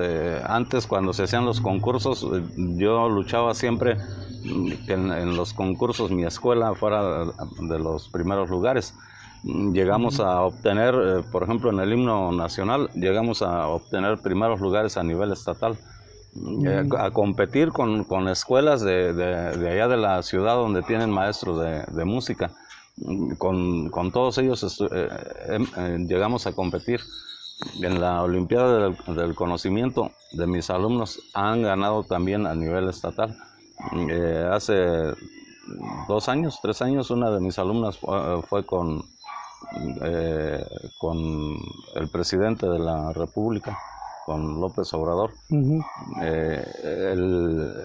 antes, 0.44 0.86
cuando 0.86 1.12
se 1.12 1.24
hacían 1.24 1.44
los 1.44 1.60
concursos, 1.60 2.26
yo 2.56 3.08
luchaba 3.08 3.54
siempre 3.54 3.96
que 4.86 4.92
en, 4.92 5.36
los 5.36 5.52
concursos 5.52 6.10
mi 6.10 6.24
escuela 6.24 6.74
fuera 6.74 7.24
de 7.24 7.78
los 7.78 8.08
primeros 8.08 8.50
lugares. 8.50 8.94
Llegamos 9.44 10.18
a 10.18 10.42
obtener, 10.42 10.94
eh, 10.94 11.22
por 11.30 11.44
ejemplo, 11.44 11.70
en 11.70 11.78
el 11.78 11.92
himno 11.92 12.32
nacional, 12.32 12.90
llegamos 12.94 13.42
a 13.42 13.68
obtener 13.68 14.18
primeros 14.18 14.60
lugares 14.60 14.96
a 14.96 15.04
nivel 15.04 15.32
estatal. 15.32 15.78
Eh, 16.66 16.86
a 16.98 17.10
competir 17.12 17.70
con, 17.70 18.04
con 18.04 18.28
escuelas 18.28 18.82
de, 18.82 19.14
de, 19.14 19.70
allá 19.70 19.88
de 19.88 19.96
la 19.96 20.22
ciudad 20.22 20.56
donde 20.56 20.82
tienen 20.82 21.10
maestros 21.10 21.60
de, 21.60 21.82
de 21.84 22.04
música. 22.04 22.50
Con, 23.38 23.88
con, 23.90 24.10
todos 24.10 24.38
ellos 24.38 24.80
eh, 24.90 25.08
em, 25.48 26.06
llegamos 26.06 26.46
a 26.46 26.52
competir 26.52 27.00
en 27.80 28.00
la 28.00 28.22
Olimpiada 28.22 28.90
del, 28.90 29.34
Conocimiento 29.34 30.12
de 30.32 30.46
mis 30.46 30.70
alumnos 30.70 31.20
han 31.34 31.62
ganado 31.62 32.04
también 32.04 32.46
a 32.46 32.54
nivel 32.54 32.88
estatal. 32.88 33.36
Eh, 34.10 34.48
hace 34.50 35.14
dos 36.08 36.28
años, 36.28 36.58
tres 36.62 36.82
años, 36.82 37.10
una 37.10 37.30
de 37.30 37.40
mis 37.40 37.58
alumnas 37.58 37.98
fue, 37.98 38.64
con, 38.64 39.02
eh, 40.02 40.64
con 40.98 41.16
el 41.94 42.08
presidente 42.10 42.66
de 42.66 42.78
la 42.78 43.12
República, 43.12 43.78
con 44.26 44.60
López 44.60 44.92
Obrador. 44.94 45.32
Eh, 46.22 46.64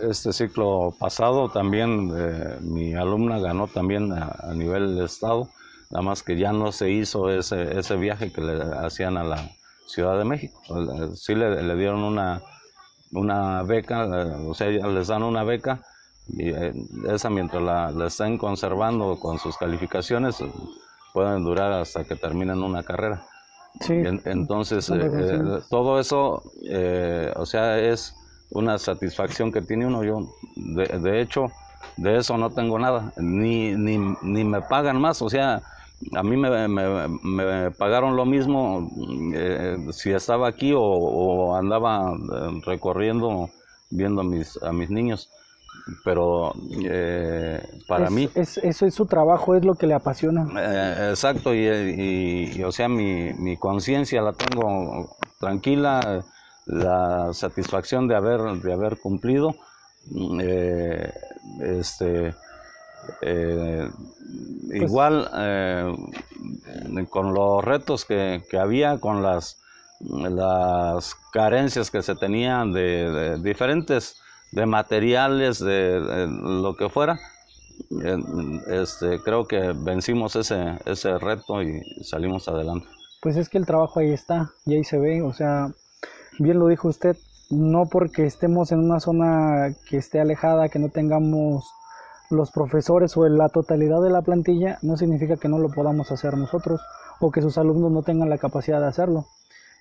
este 0.10 0.34
ciclo 0.34 0.94
pasado 1.00 1.50
también 1.50 2.12
mi 2.62 2.94
alumna 2.94 3.40
ganó 3.40 3.68
también 3.68 4.12
a, 4.12 4.36
a 4.44 4.54
nivel 4.54 4.98
de 4.98 5.06
estado, 5.06 5.48
nada 5.92 6.04
más 6.04 6.24
que 6.24 6.38
ya 6.38 6.52
no 6.52 6.72
se 6.72 6.90
hizo 6.92 7.30
ese, 7.30 7.78
ese 7.80 7.96
viaje 7.96 8.32
que 8.32 8.42
le 8.42 8.64
hacían 8.86 9.18
a 9.18 9.24
la 9.24 9.52
Ciudad 9.92 10.18
de 10.18 10.24
México. 10.24 10.62
Sí 11.16 11.36
le, 11.36 11.76
dieron 11.76 12.04
una, 12.04 12.42
una 13.12 13.62
beca, 13.64 14.06
eh, 14.06 14.48
o 14.48 14.54
sea, 14.54 14.70
les 14.70 15.08
dan 15.08 15.24
una 15.24 15.44
beca 15.44 15.82
y 16.30 16.50
eh, 16.50 16.74
esa 17.10 17.30
mientras 17.30 17.62
la, 17.62 17.92
la 17.92 18.08
estén 18.08 18.38
conservando 18.38 19.20
con 19.20 19.38
sus 19.38 19.58
calificaciones 19.58 20.38
pueden 21.14 21.44
durar 21.44 21.74
hasta 21.74 22.06
que 22.06 22.16
terminen 22.16 22.64
una 22.64 22.84
carrera. 22.84 23.22
Sí. 23.82 23.94
entonces, 24.26 24.90
eh, 24.90 25.60
todo 25.70 26.00
eso, 26.00 26.42
o 27.36 27.46
sea, 27.46 27.80
es 27.80 28.16
una 28.52 28.78
satisfacción 28.78 29.52
que 29.52 29.62
tiene 29.62 29.88
uno. 29.88 30.04
Yo, 30.04 30.30
de, 30.56 30.86
de 31.00 31.22
hecho, 31.22 31.52
de 31.98 32.18
eso 32.18 32.38
no 32.38 32.50
tengo 32.52 32.80
nada, 32.80 33.12
ni, 33.18 33.74
ni, 33.74 33.98
ni 34.22 34.44
me 34.46 34.62
pagan 34.62 35.02
más, 35.02 35.22
o 35.22 35.30
sea, 35.30 35.62
a 36.14 36.24
mí 36.24 36.38
me, 36.38 36.68
me, 36.68 37.72
pagaron 37.72 38.16
lo 38.16 38.26
mismo 38.26 38.90
eh, 39.34 39.78
si 39.92 40.12
estaba 40.12 40.48
aquí 40.48 40.74
o, 40.76 41.56
andaba 41.56 42.14
eh, 42.14 42.62
recorriendo 42.66 43.50
viendo 43.90 44.22
a 44.22 44.24
mis, 44.24 44.62
a 44.64 44.72
mis 44.72 44.90
niños. 44.90 45.30
Pero 46.04 46.54
eh, 46.84 47.62
para 47.88 48.10
mí... 48.10 48.30
Es, 48.36 48.58
eso 48.58 48.86
es 48.86 48.94
su 48.94 49.06
trabajo, 49.06 49.56
es 49.56 49.66
lo 49.66 49.76
que 49.76 49.88
le 49.88 49.94
apasiona. 49.94 50.44
exacto, 51.10 51.56
y, 51.56 52.62
o 52.64 52.72
sea, 52.72 52.88
mi, 52.88 53.34
mi 53.34 53.58
conciencia 53.58 54.22
la 54.22 54.34
tengo 54.34 55.18
tranquila, 55.40 56.24
la 56.66 57.34
satisfacción 57.34 58.08
de 58.08 58.16
haber, 58.16 58.42
de 58.62 58.74
haber 58.74 59.00
cumplido. 59.00 59.56
este 61.62 62.34
eh, 63.22 63.90
pues 64.68 64.82
igual 64.82 65.30
eh, 65.38 65.96
con 67.10 67.34
los 67.34 67.64
retos 67.64 68.06
que, 68.06 68.42
había, 68.60 69.00
con 69.00 69.22
las, 69.22 69.62
las 70.00 71.16
carencias 71.34 71.92
que 71.92 72.02
se 72.02 72.16
tenían 72.16 72.72
de, 72.74 73.40
diferentes, 73.42 74.22
de 74.52 74.66
materiales, 74.66 75.60
de, 75.60 76.28
lo 76.42 76.76
que 76.76 76.90
fuera, 76.90 77.20
eh, 78.04 78.18
este, 78.68 79.20
creo 79.22 79.48
que 79.48 79.74
vencimos 79.76 80.36
ese, 80.36 80.78
ese 80.86 81.18
reto 81.18 81.62
y 81.62 81.82
salimos 82.04 82.48
adelante. 82.48 82.88
Pues 83.22 83.38
es 83.38 83.50
que 83.50 83.58
el 83.58 83.66
trabajo 83.66 84.00
ahí 84.00 84.12
está 84.12 84.52
y 84.66 84.76
ahí 84.76 84.84
se 84.84 84.98
ve, 84.98 85.22
o 85.22 85.34
sea, 85.34 85.72
bien 86.40 86.60
lo 86.60 86.68
dijo 86.68 86.88
usted, 86.88 87.18
no 87.50 87.88
porque 87.88 88.26
estemos 88.26 88.72
en 88.72 88.80
una 88.80 89.00
zona 89.00 89.76
que 89.90 89.98
esté 89.98 90.20
alejada, 90.20 90.70
que 90.70 90.80
no 90.80 90.90
tengamos 90.90 91.70
los 92.32 92.52
profesores 92.52 93.16
o 93.18 93.28
la 93.28 93.50
totalidad 93.50 94.02
de 94.02 94.10
la 94.10 94.22
plantilla 94.22 94.78
no 94.82 94.98
significa 94.98 95.38
que 95.38 95.48
no 95.50 95.60
lo 95.60 95.70
podamos 95.70 96.12
hacer 96.12 96.38
nosotros 96.38 96.82
o 97.20 97.32
que 97.32 97.42
sus 97.42 97.58
alumnos 97.58 97.92
no 97.92 98.02
tengan 98.04 98.30
la 98.30 98.38
capacidad 98.38 98.80
de 98.80 98.88
hacerlo. 98.88 99.26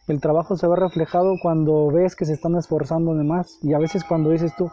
El 0.09 0.21
trabajo 0.21 0.57
se 0.57 0.67
ve 0.67 0.77
reflejado 0.77 1.35
cuando 1.43 1.89
ves 1.91 2.17
que 2.17 2.25
se 2.25 2.33
están 2.33 2.57
esforzando 2.57 3.15
de 3.15 3.25
más 3.25 3.59
y 3.63 3.75
a 3.75 3.79
veces 3.79 4.05
cuando 4.05 4.31
dices 4.31 4.55
tú, 4.57 4.71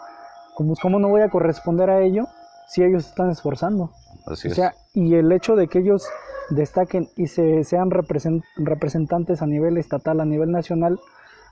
¿cómo, 0.56 0.74
¿cómo 0.82 1.00
no 1.00 1.10
voy 1.10 1.22
a 1.22 1.30
corresponder 1.30 1.90
a 1.90 2.02
ello? 2.02 2.26
sí 2.68 2.84
ellos 2.84 3.06
están 3.08 3.30
esforzando. 3.30 3.92
Así 4.26 4.50
O 4.50 4.52
es. 4.52 4.56
sea, 4.56 4.74
y 4.94 5.16
el 5.16 5.32
hecho 5.32 5.56
de 5.56 5.68
que 5.70 5.80
ellos 5.80 6.06
destaquen 6.50 7.08
y 7.16 7.28
se, 7.28 7.64
sean 7.64 7.90
represen- 7.92 8.44
representantes 8.58 9.42
a 9.42 9.48
nivel 9.48 9.78
estatal, 9.78 10.20
a 10.20 10.26
nivel 10.26 10.52
nacional, 10.52 11.00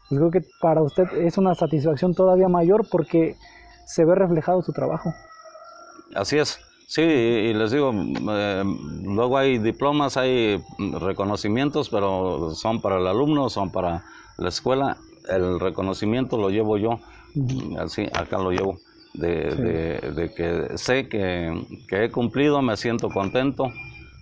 pues 0.10 0.20
creo 0.20 0.32
que 0.32 0.44
para 0.62 0.82
usted 0.82 1.06
es 1.14 1.38
una 1.38 1.56
satisfacción 1.56 2.14
todavía 2.14 2.50
mayor 2.50 2.86
porque 2.92 3.36
se 3.86 4.04
ve 4.04 4.16
reflejado 4.16 4.62
su 4.62 4.74
trabajo. 4.74 5.14
Así 6.16 6.38
es. 6.38 6.60
Sí, 6.88 7.02
y, 7.02 7.54
les 7.54 7.72
digo, 7.72 7.92
eh, 7.94 8.64
luego 9.04 9.38
hay 9.38 9.58
diplomas, 9.58 10.18
hay 10.18 10.64
reconocimientos, 10.78 11.90
pero 11.90 12.52
son 12.54 12.80
para 12.82 12.98
el 13.00 13.08
alumno, 13.08 13.50
son 13.50 13.72
para 13.72 14.04
la 14.38 14.50
escuela. 14.50 14.98
El 15.28 15.60
reconocimiento 15.60 16.38
lo 16.38 16.50
llevo 16.52 16.78
yo, 16.78 17.00
así, 17.80 18.08
acá 18.14 18.38
lo 18.38 18.52
llevo, 18.52 18.80
de, 19.16 19.52
Sí. 19.52 19.62
de- 19.64 20.12
de 20.14 20.34
que 20.36 20.78
sé 20.78 21.10
que, 21.10 21.52
que 21.88 22.04
he 22.06 22.12
cumplido, 22.12 22.62
me 22.62 22.78
siento 22.78 23.10
contento, 23.10 23.74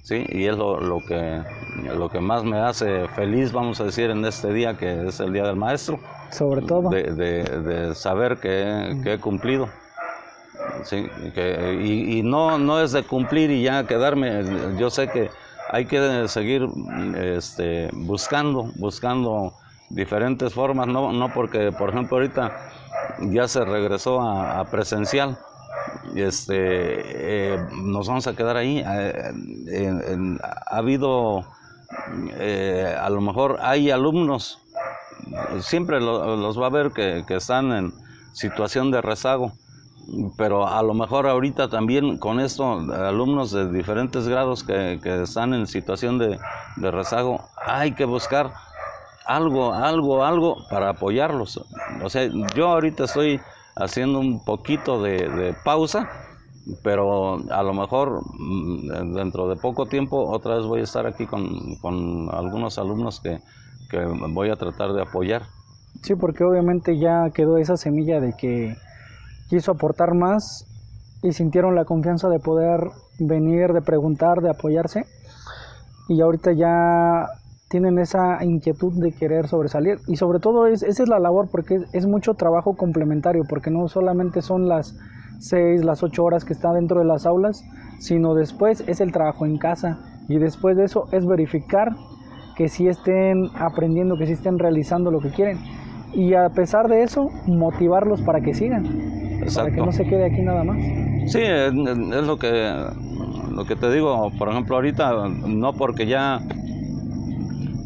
sí, 0.02 0.24
y 0.30 0.46
es 0.46 0.58
lo, 0.58 0.80
lo 0.80 1.04
que, 1.06 1.42
lo 1.98 2.10
que 2.10 2.22
más 2.22 2.46
me 2.46 2.60
hace 2.60 3.10
feliz, 3.10 3.52
vamos 3.52 3.82
a 3.82 3.84
decir, 3.84 4.10
en 4.10 4.24
este 4.24 4.54
día 4.54 4.78
que 4.78 5.08
es 5.08 5.20
el 5.20 5.34
Día 5.34 5.44
del 5.44 5.58
Maestro, 5.58 6.00
Sobre 6.32 6.62
todo, 6.62 6.90
de, 6.90 7.04
de- 7.14 7.44
de 7.62 7.94
saber 7.96 8.38
que 8.40 8.96
he 9.06 9.20
cumplido. 9.20 9.68
Sí, 10.84 11.10
que, 11.34 11.74
y, 11.82 12.24
no, 12.24 12.58
no 12.58 12.79
es 12.82 12.91
de 12.93 13.05
cumplir 13.05 13.51
y 13.51 13.63
ya 13.63 13.86
quedarme. 13.86 14.75
Yo 14.77 14.89
sé 14.89 15.10
que 15.10 15.32
hay 15.67 15.88
que 15.88 16.27
seguir 16.29 16.63
este, 17.15 17.89
buscando, 17.93 18.72
buscando 18.75 19.58
diferentes 19.89 20.53
formas, 20.53 20.88
no, 20.88 21.12
no 21.12 21.34
porque, 21.34 21.72
por 21.74 21.89
ejemplo, 21.89 22.17
ahorita 22.17 22.55
ya 23.17 23.48
se 23.48 23.65
regresó 23.65 24.22
a, 24.22 24.60
a 24.62 24.70
presencial. 24.70 25.39
Este, 26.15 27.53
eh, 27.55 27.58
nos 27.72 28.08
vamos 28.08 28.27
a 28.27 28.36
quedar 28.36 28.58
ahí. 28.58 28.79
eh, 28.86 29.32
ha 30.43 30.77
habido, 30.77 31.50
eh, 32.38 32.96
a 33.00 33.10
lo 33.10 33.22
mejor 33.22 33.58
hay 33.62 33.91
alumnos 33.91 34.60
siempre 35.62 36.00
lo- 36.01 36.36
los 36.38 36.60
va 36.60 36.67
a 36.67 36.70
ver 36.70 36.91
que, 36.93 37.24
que 37.27 37.36
están 37.36 37.72
en 37.72 37.93
situación 38.32 38.91
de 38.91 39.01
rezago, 39.01 39.60
pero 40.38 40.68
a 40.68 40.82
lo 40.84 40.94
mejor 40.94 41.28
ahorita 41.28 41.70
también 41.70 42.18
con 42.18 42.40
esto, 42.40 42.66
alumnos 42.94 43.52
de 43.52 43.72
diferentes 43.72 44.28
grados 44.28 44.64
que, 44.64 45.00
que 45.02 45.24
están 45.24 45.54
en 45.54 45.68
situación 45.68 46.18
de, 46.18 46.40
de 46.78 46.92
rezago, 46.92 47.50
hay 47.66 47.94
que 47.94 48.06
buscar 48.06 48.54
algo, 49.26 49.74
algo, 49.74 50.24
algo 50.24 50.58
para 50.70 50.90
apoyarlos. 50.90 51.60
O 52.04 52.10
sea, 52.10 52.30
yo 52.56 52.68
ahorita 52.68 53.06
estoy 53.06 53.40
haciendo 53.76 54.20
un 54.20 54.44
poquito 54.44 55.02
de, 55.02 55.56
pausa, 55.64 56.10
pero 56.84 57.40
a 57.52 57.64
lo 57.64 57.74
mejor 57.74 58.22
mm, 58.40 59.14
dentro 59.16 59.48
de 59.48 59.56
poco 59.56 59.86
tiempo 59.88 60.30
otra 60.30 60.58
vez 60.58 60.66
voy 60.66 60.82
a 60.82 60.84
estar 60.84 61.06
aquí 61.06 61.26
con, 61.26 61.76
con 61.82 62.30
algunos 62.34 62.78
alumnos 62.78 63.20
que, 63.20 63.40
que 63.90 64.00
voy 64.30 64.50
a 64.50 64.56
tratar 64.56 64.94
de 64.94 65.02
apoyar. 65.02 65.44
sí, 66.02 66.16
porque 66.16 66.44
obviamente 66.44 66.98
ya 66.98 67.30
quedó 67.34 67.58
esa 67.58 67.78
semilla 67.78 68.20
de 68.20 68.34
que 68.38 68.76
quiso 69.50 69.72
aportar 69.72 70.14
más 70.14 70.66
y 71.22 71.32
sintieron 71.32 71.76
la 71.76 71.86
confianza 71.86 72.30
de 72.30 72.40
poder 72.40 72.90
venir, 73.20 73.72
de 73.74 73.82
preguntar, 73.82 74.42
de 74.42 74.50
apoyarse. 74.50 75.06
Y 76.10 76.22
ahorita 76.22 76.52
ya 76.52 77.28
tienen 77.70 77.98
esa 77.98 78.44
inquietud 78.44 78.94
de 79.02 79.12
querer 79.12 79.48
sobresalir. 79.48 79.98
Y 80.08 80.18
sobre 80.18 80.40
todo 80.40 80.68
es, 80.68 80.84
esa 80.84 81.04
es 81.04 81.10
la 81.10 81.20
labor 81.20 81.48
porque 81.50 81.80
es, 81.92 82.06
mucho 82.06 82.36
trabajo 82.36 82.76
complementario, 82.76 83.46
porque 83.50 83.72
no 83.72 83.88
solamente 83.88 84.42
son 84.42 84.68
las 84.68 84.96
6, 85.40 85.84
las 85.84 86.04
8 86.04 86.24
horas 86.24 86.46
que 86.46 86.54
está 86.54 86.72
dentro 86.72 87.00
de 87.00 87.06
las 87.06 87.26
aulas, 87.26 87.64
sino 88.00 88.36
después 88.36 88.84
es 88.88 89.02
el 89.02 89.12
trabajo 89.12 89.46
en 89.46 89.58
casa. 89.58 89.98
Y 90.28 90.38
después 90.38 90.78
de 90.78 90.84
eso 90.84 91.08
es 91.12 91.26
verificar 91.26 91.96
que 92.56 92.70
sí 92.70 92.88
estén 92.88 93.50
aprendiendo, 93.56 94.17
que 94.17 94.28
sí 94.28 94.34
estén 94.34 94.60
realizando 94.60 95.10
lo 95.10 95.20
que 95.20 95.32
quieren. 95.32 95.58
Y 96.13 96.36
a 96.36 96.50
pesar 96.50 96.88
de 96.88 97.02
eso, 97.02 97.30
motivarlos 97.48 98.22
para 98.22 98.41
que 98.41 98.54
sigan, 98.54 98.84
para 99.53 99.71
que 99.71 99.82
no 99.82 99.91
se 99.91 100.06
quede 100.06 100.25
aquí 100.25 100.41
nada 100.41 100.63
más. 100.63 100.77
Sí, 101.25 101.39
es, 101.41 101.73
es 101.73 102.23
lo 102.27 102.38
que 102.38 102.86
lo 103.49 103.65
que 103.65 103.75
te 103.75 103.91
digo, 103.91 104.32
por 104.38 104.49
ejemplo, 104.49 104.75
ahorita 104.75 105.27
no 105.45 105.73
porque 105.73 106.06
ya 106.06 106.43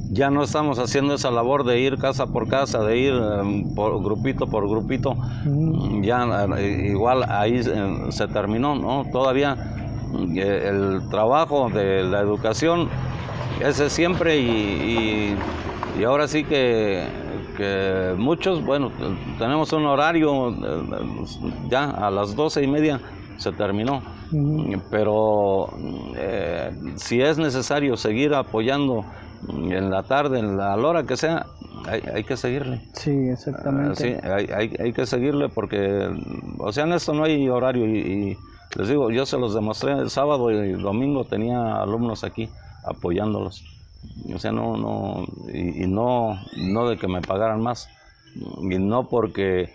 ya 0.10 0.30
no 0.32 0.44
estamos 0.44 0.80
haciendo 0.80 1.14
esa 1.14 1.32
labor 1.32 1.64
de 1.66 1.80
ir 1.80 1.98
casa 1.98 2.28
por 2.28 2.48
casa, 2.48 2.80
de 2.84 2.98
ir 2.98 3.14
eh, 3.14 3.66
por 3.76 4.02
grupito 4.04 4.48
por 4.48 4.68
grupito, 4.68 5.18
Mm, 5.44 6.02
ya 6.04 6.46
eh, 6.58 6.88
igual 6.90 7.26
ahí 7.30 7.60
eh, 7.66 7.98
se 8.10 8.28
terminó, 8.28 8.76
¿no? 8.76 9.06
Todavía 9.12 9.58
eh, 10.36 10.70
el 10.70 11.02
trabajo 11.10 11.70
de 11.70 12.04
la 12.04 12.20
educación 12.22 12.90
ese 13.62 13.90
siempre 13.90 14.38
y, 14.40 14.44
y- 14.46 15.38
y 16.00 16.04
ahora 16.04 16.28
sí 16.28 16.44
que, 16.44 17.06
que 17.58 18.14
muchos, 18.18 18.64
bueno, 18.64 18.92
tenemos 19.38 19.74
un 19.74 19.86
horario, 19.86 20.50
eh, 20.50 20.56
ya 21.70 21.90
a 21.90 22.10
las 22.12 22.36
doce 22.36 22.64
y 22.64 22.68
media 22.68 23.02
se 23.38 23.52
terminó, 23.52 24.02
pero 24.90 25.68
eh, 26.16 26.72
si 26.96 27.22
es 27.22 27.38
necesario 27.38 27.98
seguir 27.98 28.34
apoyando 28.34 29.06
en 29.50 29.90
la 29.90 30.04
tarde, 30.04 30.40
en 30.40 30.58
la, 30.58 30.74
a 30.74 30.78
la 30.78 30.88
hora 30.88 31.04
que 31.04 31.16
sea, 31.18 31.46
hay, 31.88 32.02
hay 32.14 32.24
que 32.24 32.38
seguirle. 32.38 32.82
Sí, 32.94 33.12
Ah, 33.12 33.34
exactamente. 33.34 33.96
Sí, 33.96 34.28
hay, 34.28 34.46
hay, 34.56 34.76
hay 34.80 34.94
que 34.94 35.06
seguirle 35.06 35.50
porque, 35.50 36.10
o 36.60 36.72
sea, 36.72 36.86
en 36.86 36.94
esto 36.94 37.14
no 37.14 37.24
hay 37.24 37.48
horario 37.50 37.86
y, 37.88 37.98
y 38.00 38.38
les 38.78 38.88
digo, 38.88 39.10
yo 39.12 39.26
se 39.26 39.38
los 39.38 39.54
demostré 39.54 39.94
el 39.94 40.10
sábado 40.10 40.52
y 40.52 40.56
el 40.72 40.82
domingo 40.82 41.26
tenía 41.26 41.82
alumnos 41.82 42.24
aquí 42.24 42.50
apoyándolos. 42.84 43.64
O 44.34 44.40
sea, 44.40 44.52
no, 44.52 44.76
no, 44.78 45.26
y, 45.54 45.88
no, 45.88 46.36
no 46.58 46.90
de 46.90 46.98
que 46.98 47.08
me 47.08 47.22
pagaran 47.22 47.62
más, 47.62 47.90
y 48.36 48.78
no 48.80 49.08
porque 49.10 49.70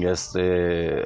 este, 0.00 1.02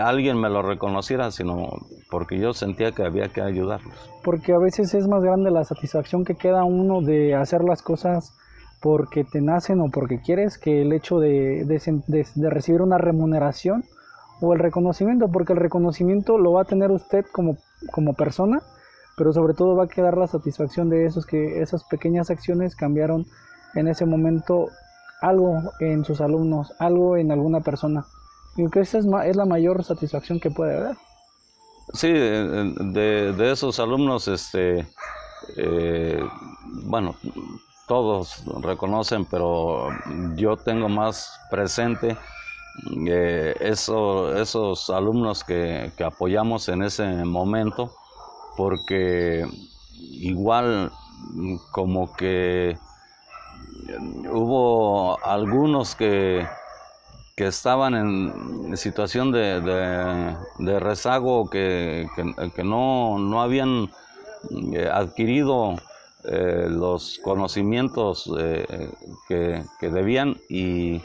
alguien 0.00 0.40
me 0.40 0.48
lo 0.50 0.62
reconociera, 0.62 1.30
sino 1.30 1.68
porque 2.10 2.38
yo 2.38 2.52
sentía 2.52 2.92
que 2.92 3.04
había 3.04 3.28
que 3.28 3.40
ayudarlos. 3.42 3.94
Porque 4.22 4.52
a 4.52 4.58
veces 4.58 4.94
es 4.94 5.08
más 5.08 5.22
grande 5.22 5.50
la 5.50 5.64
satisfacción 5.64 6.24
que 6.24 6.34
queda 6.34 6.64
uno 6.64 7.00
de 7.00 7.34
hacer 7.34 7.62
las 7.64 7.82
cosas 7.82 8.34
porque 8.80 9.24
te 9.24 9.40
nacen 9.40 9.80
o 9.80 9.88
porque 9.90 10.20
quieres 10.20 10.58
que 10.58 10.82
el 10.82 10.92
hecho 10.92 11.20
de, 11.20 11.64
de- 11.64 12.26
de 12.34 12.50
recibir 12.50 12.82
una 12.82 12.98
remuneración 12.98 13.84
o 14.40 14.52
el 14.52 14.58
reconocimiento, 14.58 15.28
porque 15.30 15.52
el 15.52 15.60
reconocimiento 15.60 16.36
lo 16.38 16.52
va 16.52 16.62
a 16.62 16.66
tener 16.66 16.90
usted 16.90 17.24
como, 17.32 17.58
como 17.92 18.14
persona, 18.14 18.60
pero 19.16 19.32
sobre 19.32 19.54
todo 19.54 19.76
va 19.76 19.84
a 19.84 19.88
quedar 19.88 20.16
la 20.16 20.26
satisfacción 20.26 20.88
de 20.88 21.06
esos 21.06 21.26
que 21.26 21.60
esas 21.60 21.84
pequeñas 21.84 22.30
acciones 22.30 22.76
cambiaron 22.76 23.26
en 23.74 23.88
ese 23.88 24.06
momento 24.06 24.70
algo 25.20 25.72
en 25.80 26.04
sus 26.04 26.20
alumnos, 26.20 26.72
algo 26.78 27.16
en 27.16 27.30
alguna 27.30 27.60
persona. 27.60 28.04
Y 28.56 28.68
que 28.68 28.80
esa 28.80 28.98
es, 28.98 29.06
la 29.36 29.46
mayor 29.46 29.82
satisfacción 29.84 30.40
que 30.40 30.50
puede 30.50 30.76
haber. 30.76 30.96
Sí, 31.94 32.08
de 32.08 33.50
esos 33.52 33.78
alumnos, 33.80 34.28
este, 34.28 34.86
eh, 35.56 36.22
bueno, 36.84 37.16
todos 37.86 38.44
reconocen, 38.62 39.24
pero 39.26 39.88
yo 40.36 40.56
tengo 40.56 40.88
más 40.88 41.38
presente 41.50 42.16
eh, 43.06 43.54
eso- 43.60 44.34
esos 44.36 44.88
alumnos 44.90 45.44
que, 45.44 45.92
que 45.96 46.04
apoyamos 46.04 46.68
en 46.68 46.82
ese 46.82 47.04
momento, 47.24 47.92
porque 48.56 49.46
igual 50.20 50.92
como 51.70 52.12
que 52.14 52.78
hubo 54.30 55.22
algunos 55.24 55.94
que, 55.94 56.46
que 57.36 57.46
estaban 57.46 57.94
en 57.94 58.76
situación 58.76 59.32
de, 59.32 59.60
de- 59.60 60.80
rezago, 60.80 61.48
que, 61.50 62.06
que- 62.54 62.64
no, 62.64 63.18
no 63.18 63.42
habían 63.42 63.90
eh, 64.72 64.88
adquirido 64.92 65.76
eh, 66.24 66.66
los 66.68 67.18
conocimientos 67.22 68.30
eh, 68.38 68.90
que, 69.28 69.64
que 69.80 69.90
debían 69.90 70.36
y, 70.48 71.00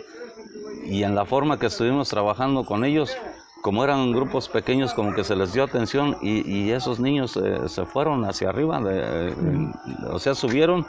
y 0.85 1.03
en 1.03 1.15
la 1.15 1.25
forma 1.25 1.59
que 1.59 1.67
estuvimos 1.67 2.09
trabajando 2.09 2.65
con 2.65 2.85
ellos, 2.85 3.17
como 3.61 3.83
eran 3.83 4.13
grupos 4.13 4.49
pequeños, 4.49 4.93
como 4.93 5.13
que 5.13 5.23
se 5.23 5.35
les 5.35 5.53
dio 5.53 5.63
atención 5.63 6.15
y, 6.21 6.47
y 6.49 6.71
esos 6.71 6.99
niños 6.99 7.35
eh, 7.37 7.67
se 7.67 7.85
fueron 7.85 8.23
hacia 8.25 8.49
arriba, 8.49 8.79
de- 8.81 9.71
o 10.09 10.19
sea, 10.19 10.35
subieron, 10.35 10.85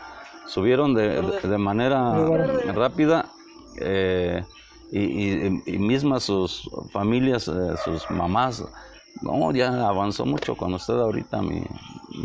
subieron 0.46 0.94
de, 0.94 1.20
de- 1.42 1.58
manera 1.58 2.12
rápida 2.74 3.32
eh, 3.80 4.44
y, 4.90 5.00
y- 5.00 5.62
y 5.66 5.78
mismas 5.78 6.24
sus 6.24 6.70
familias, 6.92 7.48
eh, 7.48 7.76
sus 7.76 8.10
mamás, 8.10 8.64
no, 9.22 9.52
ya 9.52 9.88
avanzó 9.88 10.24
mucho 10.24 10.54
con 10.56 10.74
usted 10.74 10.94
ahorita, 10.94 11.42
mi, 11.42 11.62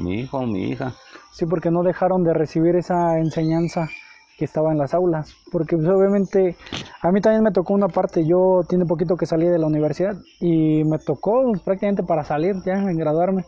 mi 0.04 0.22
hijo, 0.22 0.46
mi 0.46 0.70
hija. 0.70 0.94
Sí, 1.32 1.46
porque 1.46 1.72
no 1.72 1.82
dejaron 1.84 2.24
de 2.24 2.34
recibir 2.34 2.76
esa 2.76 3.18
enseñanza 3.18 3.90
que 4.38 4.46
estaba 4.46 4.72
en 4.72 4.78
las 4.78 4.94
aulas, 4.94 5.34
porque 5.52 5.76
pues, 5.78 5.88
obviamente 5.88 6.56
a 7.02 7.12
mí 7.12 7.22
también 7.22 7.44
me 7.44 7.52
tocó 7.52 7.74
una 7.74 7.88
parte, 7.88 8.26
yo 8.26 8.64
tiene 8.68 8.86
poquito 8.86 9.16
que 9.16 9.26
salí 9.26 9.48
de 9.48 9.60
la 9.60 9.68
universidad 9.68 10.16
y 10.40 10.84
me 10.84 11.00
tocó 11.00 11.44
pues, 11.44 11.62
prácticamente 11.62 12.04
para 12.04 12.24
salir 12.24 12.56
ya, 12.66 12.74
en 12.74 12.98
graduarme 12.98 13.46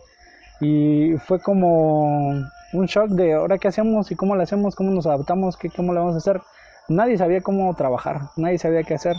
y 0.61 1.17
fue 1.17 1.39
como 1.39 2.29
un 2.73 2.85
shock 2.85 3.09
de 3.09 3.33
ahora 3.33 3.57
qué 3.57 3.67
hacemos 3.67 4.11
y 4.11 4.15
cómo 4.15 4.35
lo 4.35 4.43
hacemos, 4.43 4.75
cómo 4.75 4.91
nos 4.91 5.05
adaptamos, 5.05 5.57
qué, 5.57 5.69
cómo 5.69 5.93
lo 5.93 6.01
vamos 6.01 6.15
a 6.15 6.17
hacer. 6.17 6.41
Nadie 6.87 7.17
sabía 7.17 7.41
cómo 7.41 7.73
trabajar, 7.75 8.29
nadie 8.37 8.57
sabía 8.57 8.83
qué 8.83 8.93
hacer. 8.93 9.15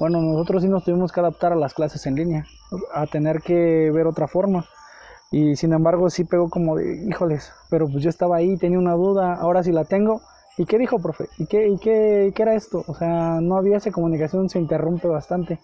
Bueno, 0.00 0.20
nosotros 0.20 0.62
sí 0.62 0.68
nos 0.68 0.84
tuvimos 0.84 1.12
que 1.12 1.20
adaptar 1.20 1.52
a 1.52 1.56
las 1.56 1.74
clases 1.74 2.06
en 2.06 2.16
línea, 2.16 2.44
a 2.92 3.06
tener 3.06 3.40
que 3.42 3.90
ver 3.92 4.06
otra 4.06 4.26
forma. 4.26 4.64
Y 5.30 5.56
sin 5.56 5.72
embargo 5.72 6.10
sí 6.10 6.24
pegó 6.24 6.48
como 6.48 6.76
de, 6.76 7.06
híjoles, 7.08 7.52
pero 7.70 7.88
pues 7.88 8.02
yo 8.02 8.10
estaba 8.10 8.36
ahí, 8.36 8.56
tenía 8.56 8.78
una 8.78 8.92
duda, 8.92 9.34
ahora 9.34 9.62
sí 9.62 9.72
la 9.72 9.84
tengo. 9.84 10.20
¿Y 10.56 10.66
qué 10.66 10.78
dijo, 10.78 10.98
profe? 11.00 11.28
¿Y 11.38 11.46
qué, 11.46 11.68
y 11.68 11.78
qué, 11.78 12.32
qué 12.34 12.42
era 12.42 12.54
esto? 12.54 12.84
O 12.86 12.94
sea, 12.94 13.40
no 13.40 13.56
había 13.56 13.78
esa 13.78 13.90
comunicación, 13.90 14.48
se 14.48 14.60
interrumpe 14.60 15.08
bastante. 15.08 15.58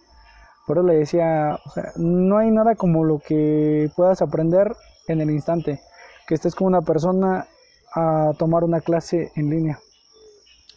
Por 0.66 0.78
eso 0.78 0.86
le 0.86 0.96
decía, 0.96 1.58
o 1.64 1.70
sea, 1.70 1.92
no 1.96 2.38
hay 2.38 2.50
nada 2.50 2.74
como 2.74 3.04
lo 3.04 3.20
que 3.20 3.90
puedas 3.94 4.20
aprender 4.20 4.74
en 5.06 5.20
el 5.20 5.30
instante. 5.30 5.80
Que 6.26 6.34
estés 6.34 6.54
con 6.54 6.68
una 6.68 6.82
persona 6.82 7.46
a 7.94 8.32
tomar 8.38 8.64
una 8.64 8.80
clase 8.80 9.30
en 9.36 9.50
línea. 9.50 9.78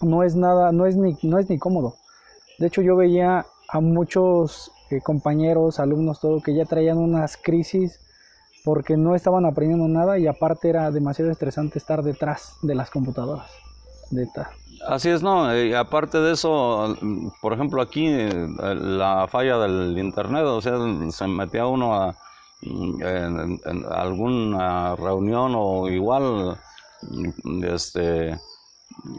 No 0.02 0.24
es 0.24 0.36
nada, 0.36 0.72
no 0.72 0.86
es 0.86 0.96
ni, 0.96 1.18
no 1.24 1.40
es 1.40 1.50
ni 1.50 1.58
cómodo. 1.58 1.96
De 2.60 2.68
hecho, 2.68 2.82
yo 2.82 2.96
veía 2.96 3.46
a 3.70 3.80
muchos 3.80 4.72
eh, 4.92 5.02
compañeros, 5.02 5.80
alumnos, 5.80 6.20
todo, 6.20 6.42
que 6.42 6.54
ya 6.54 6.66
traían 6.66 6.98
unas 6.98 7.38
crisis 7.38 8.00
porque 8.64 8.96
no 8.96 9.16
estaban 9.16 9.46
aprendiendo 9.46 9.88
nada 9.88 10.18
y 10.20 10.28
aparte 10.28 10.70
era 10.70 10.90
demasiado 10.92 11.32
estresante 11.32 11.80
estar 11.80 12.04
detrás 12.04 12.58
de 12.62 12.76
las 12.76 12.90
computadoras. 12.90 13.50
Así 14.88 15.10
es, 15.10 15.24
¿no? 15.24 15.56
Y 15.58 15.74
aparte 15.74 16.20
de 16.20 16.34
eso, 16.34 16.98
por 17.42 17.54
ejemplo, 17.54 17.82
aquí 17.82 18.08
eh, 18.08 18.50
la 18.60 19.28
falla 19.30 19.58
del 19.60 19.98
internet, 19.98 20.44
o 20.44 20.62
sea, 20.62 20.78
se 21.10 21.28
metía 21.28 21.66
uno 21.66 21.96
a, 21.96 22.16
en, 22.62 23.86
alguna 23.90 24.96
reunión 24.98 25.54
o 25.56 25.88
igual, 25.88 26.58
este, 27.64 28.38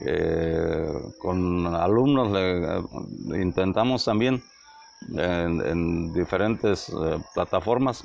eh, 0.07 0.93
con 1.19 1.67
alumnos 1.75 2.31
le, 2.31 3.43
intentamos 3.43 4.05
también 4.05 4.43
en, 5.17 6.13
diferentes 6.13 6.91
eh, 6.91 7.19
plataformas, 7.35 8.05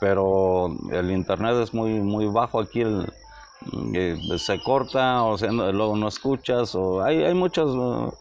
pero 0.00 0.74
el 0.90 1.10
internet 1.12 1.54
es 1.62 1.72
muy, 1.72 2.00
muy 2.00 2.26
bajo 2.26 2.58
aquí, 2.60 2.80
el, 2.80 3.06
se 4.38 4.60
corta 4.60 5.24
o 5.24 5.38
sea, 5.38 5.50
luego 5.50 5.96
no 5.96 6.08
escuchas 6.08 6.74
o 6.74 7.02
hay, 7.02 7.22
hay 7.24 7.34
muchos 7.34 8.12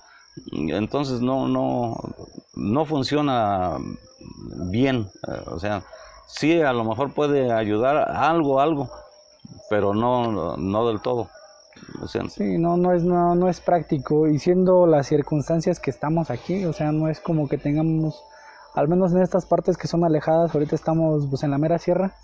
entonces 0.51 1.21
no 1.21 1.47
no 1.47 1.95
no 2.56 2.86
funciona 2.86 3.77
bien 4.71 5.10
o 5.47 5.60
sea 5.60 5.84
sí 6.27 6.62
a 6.62 6.73
lo 6.73 6.84
mejor 6.84 7.13
puede 7.13 7.51
ayudar 7.51 7.97
algo 8.10 8.60
algo 8.60 8.89
pero 9.69 9.93
no 9.93 10.56
no 10.58 10.88
del 10.88 11.01
todo. 11.01 11.29
Sí 12.29 12.58
no 12.58 12.77
no 12.77 12.93
es 12.93 13.03
no, 13.03 13.36
no 13.36 13.49
es 13.49 13.60
práctico 13.60 14.27
y 14.27 14.39
siendo 14.39 14.86
las 14.86 15.08
circunstancias 15.08 15.79
que 15.79 15.89
estamos 15.89 16.29
aquí 16.29 16.65
o 16.65 16.73
sea 16.73 16.91
no 16.91 17.10
es 17.10 17.19
como 17.19 17.49
que 17.49 17.58
tengamos 17.58 18.23
al 18.73 18.88
menos 18.88 19.12
en 19.12 19.21
estas 19.21 19.45
partes 19.45 19.77
que 19.77 19.88
son 19.88 20.03
alejadas 20.03 20.53
ahorita 20.53 20.75
estamos 20.75 21.27
pues 21.27 21.43
en 21.43 21.51
la 21.51 21.58
mera 21.58 21.79
sierra 21.79 22.15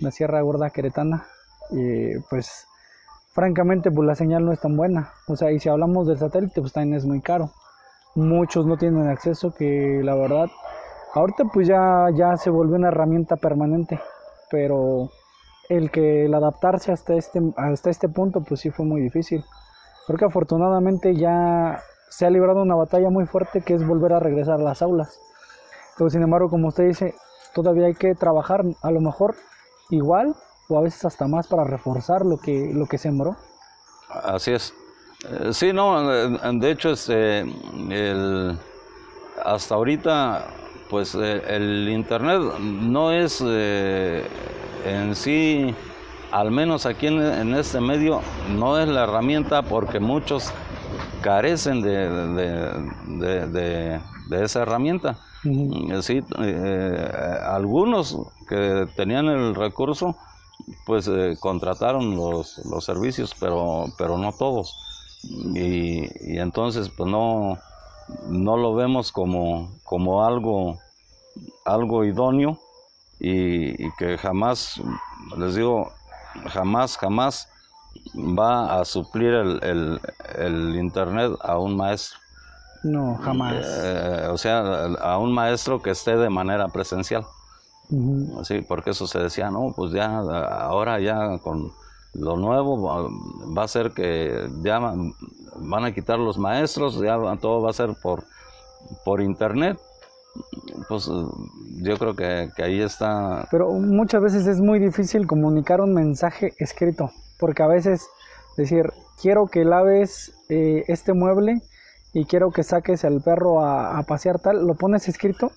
la 0.00 0.10
sierra 0.10 0.40
gorda 0.40 0.70
queretana 0.70 1.26
y 1.70 2.18
pues 2.30 2.66
francamente 3.32 3.90
pues 3.90 4.06
la 4.06 4.14
señal 4.14 4.44
no 4.44 4.52
es 4.52 4.60
tan 4.60 4.76
buena. 4.76 5.12
O 5.28 5.36
sea, 5.36 5.52
y 5.52 5.60
si 5.60 5.68
hablamos 5.68 6.06
del 6.06 6.18
satélite 6.18 6.60
pues 6.60 6.72
también 6.72 6.96
es 6.96 7.04
muy 7.04 7.20
caro. 7.20 7.50
Muchos 8.14 8.66
no 8.66 8.76
tienen 8.76 9.08
acceso 9.08 9.52
que 9.52 10.00
la 10.02 10.14
verdad 10.14 10.48
ahorita 11.12 11.44
pues 11.52 11.68
ya, 11.68 12.06
ya 12.14 12.36
se 12.36 12.50
volvió 12.50 12.76
una 12.76 12.88
herramienta 12.88 13.36
permanente, 13.36 14.00
pero 14.50 15.10
el 15.68 15.90
que 15.90 16.26
el 16.26 16.34
adaptarse 16.34 16.92
hasta 16.92 17.14
este, 17.14 17.40
hasta 17.56 17.90
este 17.90 18.08
punto 18.08 18.42
pues 18.42 18.60
sí 18.60 18.70
fue 18.70 18.84
muy 18.84 19.00
difícil. 19.00 19.44
Porque 20.06 20.24
afortunadamente 20.24 21.16
ya 21.16 21.82
se 22.08 22.26
ha 22.26 22.30
librado 22.30 22.62
una 22.62 22.76
batalla 22.76 23.10
muy 23.10 23.26
fuerte 23.26 23.60
que 23.60 23.74
es 23.74 23.86
volver 23.86 24.12
a 24.12 24.20
regresar 24.20 24.60
a 24.60 24.64
las 24.64 24.82
aulas. 24.82 25.18
Pero 25.98 26.10
sin 26.10 26.22
embargo, 26.22 26.48
como 26.48 26.68
usted 26.68 26.86
dice, 26.86 27.14
todavía 27.54 27.86
hay 27.86 27.94
que 27.94 28.14
trabajar 28.14 28.64
a 28.82 28.90
lo 28.90 29.00
mejor 29.00 29.34
igual 29.90 30.36
o 30.68 30.78
a 30.78 30.82
veces 30.82 31.04
hasta 31.04 31.26
más 31.28 31.46
para 31.46 31.64
reforzar 31.64 32.24
lo 32.24 32.38
que, 32.38 32.70
lo 32.72 32.86
que 32.86 32.98
sembró. 32.98 33.36
Así 34.08 34.52
es. 34.52 34.74
Eh, 35.24 35.52
sí, 35.52 35.72
no, 35.72 36.12
eh, 36.12 36.38
de 36.52 36.70
hecho, 36.70 36.90
este, 36.90 37.40
el, 37.40 38.58
hasta 39.44 39.74
ahorita, 39.74 40.46
pues 40.88 41.14
eh, 41.14 41.42
el 41.48 41.88
Internet 41.88 42.40
no 42.60 43.12
es 43.12 43.40
en 43.40 45.14
sí, 45.14 45.74
al 46.30 46.50
menos 46.50 46.86
aquí 46.86 47.06
en, 47.08 47.54
este 47.54 47.80
medio, 47.80 48.20
no 48.50 48.78
es 48.78 48.88
la 48.88 49.04
herramienta 49.04 49.62
porque 49.62 50.00
muchos 50.00 50.52
carecen 51.22 51.82
de, 51.82 52.08
de, 54.28 54.44
esa 54.44 54.62
herramienta. 54.62 55.18
sí, 56.02 56.22
algunos 57.42 58.16
que 58.48 58.86
tenían 58.94 59.26
el 59.26 59.54
recurso, 59.56 60.16
pues 60.84 61.08
eh, 61.08 61.36
contrataron 61.40 62.16
los, 62.16 62.58
los, 62.66 62.84
servicios, 62.84 63.34
pero, 63.38 63.86
pero 63.98 64.18
no 64.18 64.32
todos. 64.32 64.74
Y, 65.54 66.04
y, 66.34 66.38
entonces 66.38 66.88
pues 66.88 67.10
no, 67.10 67.58
no 68.28 68.56
lo 68.56 68.74
vemos 68.74 69.12
como, 69.12 69.70
como 69.84 70.24
algo, 70.24 70.78
algo 71.64 72.04
idóneo 72.04 72.58
y, 73.18 73.90
que 73.92 74.18
jamás, 74.18 74.80
les 75.36 75.54
digo, 75.54 75.92
jamás, 76.48 76.96
jamás 76.96 77.48
va 78.16 78.80
a 78.80 78.84
suplir 78.84 79.32
el, 79.32 79.60
el, 79.62 80.00
el 80.36 80.76
Internet 80.76 81.32
a 81.42 81.58
un 81.58 81.76
maestro. 81.76 82.18
No, 82.82 83.16
jamás. 83.16 83.54
Eh, 83.66 84.28
o 84.30 84.38
sea, 84.38 84.84
a 85.00 85.18
un 85.18 85.32
maestro 85.32 85.82
que 85.82 85.90
esté 85.90 86.16
de 86.16 86.30
manera 86.30 86.68
presencial. 86.68 87.26
Sí, 88.42 88.62
porque 88.66 88.90
eso 88.90 89.06
se 89.06 89.20
decía, 89.20 89.50
no, 89.50 89.72
pues 89.74 89.92
ya 89.92 90.18
ahora 90.18 90.98
ya 91.00 91.38
con 91.38 91.72
lo 92.14 92.36
nuevo 92.36 93.10
va, 93.56 93.62
a 93.62 93.68
ser 93.68 93.92
que 93.92 94.48
ya 94.62 94.78
van 94.78 95.84
a 95.84 95.92
quitar 95.92 96.18
los 96.18 96.38
maestros, 96.38 97.00
ya 97.00 97.16
todo 97.40 97.62
va 97.62 97.70
a 97.70 97.74
ser 97.74 97.90
por, 98.02 98.24
por 99.04 99.20
internet. 99.20 99.78
Pues 100.88 101.06
yo 101.06 101.96
creo 101.98 102.14
que, 102.14 102.50
ahí 102.62 102.80
está. 102.80 103.46
Pero 103.50 103.72
muchas 103.72 104.20
veces 104.20 104.46
es 104.46 104.60
muy 104.60 104.78
difícil 104.78 105.26
comunicar 105.26 105.80
un 105.80 105.94
mensaje 105.94 106.52
escrito, 106.58 107.10
porque 107.38 107.62
a 107.62 107.66
veces 107.68 108.06
decir, 108.56 108.92
quiero 109.20 109.46
que 109.46 109.64
laves 109.64 110.32
eh, 110.48 110.84
este 110.88 111.12
mueble 111.12 111.62
y 112.12 112.24
quiero 112.24 112.50
que 112.50 112.64
saques 112.64 113.04
al 113.04 113.22
perro 113.22 113.64
a, 113.64 113.98
a 113.98 114.02
pasear 114.02 114.38
tal, 114.38 114.66
lo 114.66 114.74
pones 114.74 115.08
escrito 115.08 115.52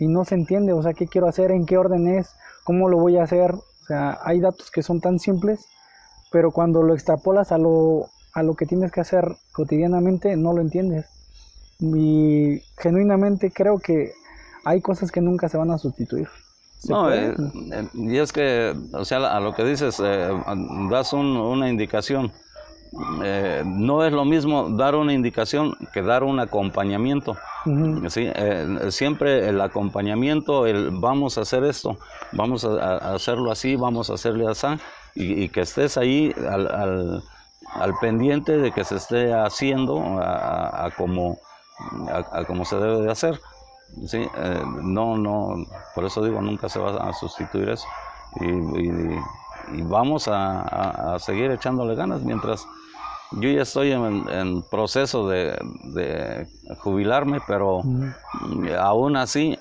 y 0.00 0.08
no 0.08 0.24
se 0.24 0.34
entiende, 0.34 0.72
o 0.72 0.82
sea, 0.82 0.94
qué 0.94 1.06
quiero 1.06 1.28
hacer, 1.28 1.52
en 1.52 1.66
qué 1.66 1.78
orden 1.78 2.08
es, 2.08 2.34
cómo 2.64 2.88
lo 2.88 2.98
voy 2.98 3.18
a 3.18 3.22
hacer, 3.22 3.52
o 3.52 3.86
sea, 3.86 4.18
hay 4.24 4.40
datos 4.40 4.70
que 4.70 4.82
son 4.82 5.00
tan 5.00 5.18
simples, 5.18 5.66
pero 6.32 6.50
cuando 6.50 6.82
lo 6.82 6.94
extrapolas 6.94 7.52
a 7.52 7.58
lo, 7.58 8.08
a 8.32 8.42
lo 8.42 8.54
que 8.54 8.66
tienes 8.66 8.90
que 8.92 9.00
hacer 9.00 9.24
cotidianamente, 9.52 10.36
no 10.36 10.52
lo 10.52 10.62
entiendes. 10.62 11.06
Y 11.80 12.62
genuinamente 12.78 13.50
creo 13.50 13.78
que 13.78 14.12
hay 14.64 14.80
cosas 14.80 15.10
que 15.10 15.20
nunca 15.20 15.48
se 15.48 15.56
van 15.56 15.70
a 15.70 15.78
sustituir. 15.78 16.28
No, 16.88 17.12
eh, 17.12 17.34
eh, 17.72 17.88
y 17.92 18.16
es 18.16 18.32
que, 18.32 18.74
o 18.92 19.04
sea, 19.04 19.18
a 19.36 19.40
lo 19.40 19.54
que 19.54 19.64
dices, 19.64 20.00
eh, 20.02 20.30
das 20.90 21.12
una 21.12 21.68
indicación. 21.68 22.32
No 22.92 24.04
es 24.04 24.12
lo 24.12 24.24
mismo 24.24 24.68
dar 24.70 24.94
una 24.94 25.12
indicación 25.12 25.76
que 25.92 26.02
dar 26.02 26.24
un 26.24 26.40
acompañamiento. 26.40 27.36
¿sí? 28.08 28.30
Eh, 28.34 28.88
siempre 28.90 29.48
el 29.48 29.60
acompañamiento, 29.60 30.66
el 30.66 30.90
vamos 30.90 31.38
a 31.38 31.42
hacer 31.42 31.64
esto, 31.64 31.98
vamos 32.32 32.64
a, 32.64 33.14
hacerlo 33.14 33.52
así, 33.52 33.76
vamos 33.76 34.10
a 34.10 34.14
hacerle 34.14 34.46
así, 34.48 34.66
y, 35.14 35.48
que 35.48 35.62
estés 35.62 35.96
ahí 35.96 36.34
al, 36.50 37.22
al, 37.74 37.94
pendiente 38.00 38.56
de 38.56 38.72
que 38.72 38.84
se 38.84 38.96
esté 38.96 39.32
haciendo 39.32 40.18
a, 40.20 40.90
como, 40.96 41.38
a, 42.10 42.44
como 42.44 42.64
se 42.64 42.76
debe 42.76 43.02
de 43.02 43.10
hacer. 43.10 43.40
¿sí? 44.06 44.18
Eh, 44.18 44.62
no, 44.82 45.16
no, 45.16 45.64
por 45.94 46.04
eso 46.04 46.24
digo, 46.24 46.40
nunca 46.40 46.68
se 46.68 46.78
va 46.80 46.96
a 46.96 47.12
sustituir 47.12 47.68
eso. 47.70 47.86
Y, 48.40 48.46
y 48.46 49.18
vamos 49.84 50.28
a, 50.28 51.16
seguir 51.18 51.50
echándole 51.50 51.94
ganas 51.94 52.22
mientras 52.22 52.66
yo 53.32 53.48
ya 53.48 53.62
estoy 53.62 53.92
en, 53.92 54.62
proceso 54.70 55.28
de, 55.28 56.46
jubilarme, 56.78 57.40
pero 57.46 57.82
aún 58.78 59.16
así 59.16 59.56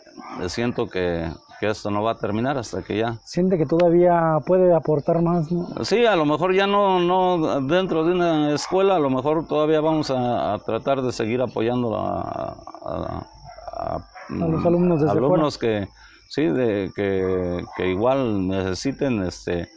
siento 0.48 0.88
que, 0.88 1.30
que 1.60 1.68
esto 1.68 1.92
no 1.92 2.02
va 2.02 2.12
a 2.12 2.18
terminar 2.18 2.58
hasta 2.58 2.82
que 2.82 2.98
ya. 2.98 3.20
Siente 3.26 3.58
que 3.58 3.66
todavía 3.66 4.38
puede 4.46 4.74
aportar 4.74 5.22
más, 5.22 5.52
¿no? 5.52 5.68
Sí, 5.84 6.06
a 6.06 6.16
lo 6.16 6.26
mejor 6.26 6.54
ya 6.54 6.68
no, 6.68 7.00
no 7.00 7.62
dentro 7.62 8.06
de 8.06 8.14
una 8.14 8.54
escuela, 8.54 8.96
a 8.96 9.00
lo 9.00 9.10
mejor 9.10 9.46
todavía 9.46 9.82
vamos 9.82 10.10
a, 10.10 10.58
tratar 10.66 11.02
de 11.02 11.12
seguir 11.12 11.42
apoyando 11.42 11.98
a, 11.98 12.56
a, 12.86 14.00
los 14.30 14.66
alumnos 14.66 15.02
desde 15.02 15.18
alumnos 15.18 15.58
que 15.58 15.88
sí, 16.30 16.46
de, 16.46 16.92
que, 16.96 17.64
que 17.76 17.90
igual 17.90 18.48
necesiten 18.48 19.24
este 19.24 19.70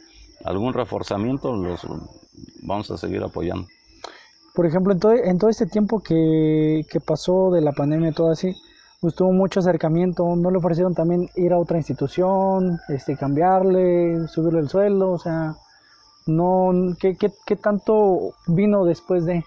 algún 0.43 0.73
reforzamiento, 0.73 1.55
los 1.55 1.85
vamos 2.61 2.91
a 2.91 2.97
seguir 2.97 3.23
apoyando. 3.23 3.67
Por 4.53 4.65
ejemplo, 4.65 4.93
en 4.93 4.99
todo, 4.99 5.13
en 5.13 5.37
todo 5.37 5.49
este 5.49 5.65
tiempo 5.65 5.99
que, 6.01 6.85
que 6.89 6.99
pasó 6.99 7.51
de 7.51 7.61
la 7.61 7.71
pandemia 7.71 8.09
y 8.09 8.13
todo 8.13 8.31
así, 8.31 8.53
pues 9.01 9.15
tuvo 9.15 9.33
mucho 9.33 9.59
acercamiento, 9.59 10.35
no 10.35 10.51
le 10.51 10.59
ofrecieron 10.59 10.93
también 10.93 11.29
ir 11.35 11.51
a 11.51 11.59
otra 11.59 11.77
institución, 11.77 12.79
este, 12.87 13.17
cambiarle, 13.17 14.27
subirle 14.27 14.61
el 14.61 14.69
sueldo, 14.69 15.11
o 15.11 15.17
sea, 15.17 15.55
no, 16.25 16.71
¿qué, 16.99 17.17
qué, 17.17 17.55
tanto 17.57 18.33
vino 18.47 18.85
después 18.85 19.25
de, 19.25 19.43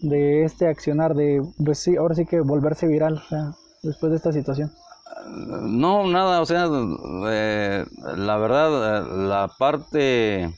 de 0.00 0.44
este 0.44 0.66
accionar 0.66 1.14
de, 1.14 1.42
pues 1.62 1.80
sí, 1.80 1.96
ahora 1.96 2.14
sí 2.14 2.24
que 2.24 2.40
volverse 2.40 2.86
viral, 2.86 3.14
o 3.14 3.28
sea, 3.28 3.52
después 3.82 4.10
de 4.10 4.16
esta 4.16 4.32
situación? 4.32 4.72
No, 5.26 6.06
nada, 6.06 6.40
o 6.40 6.46
sea, 6.46 6.68
eh, 7.30 7.84
la 8.16 8.36
verdad, 8.38 8.98
eh, 8.98 9.28
la 9.28 9.48
parte 9.58 10.50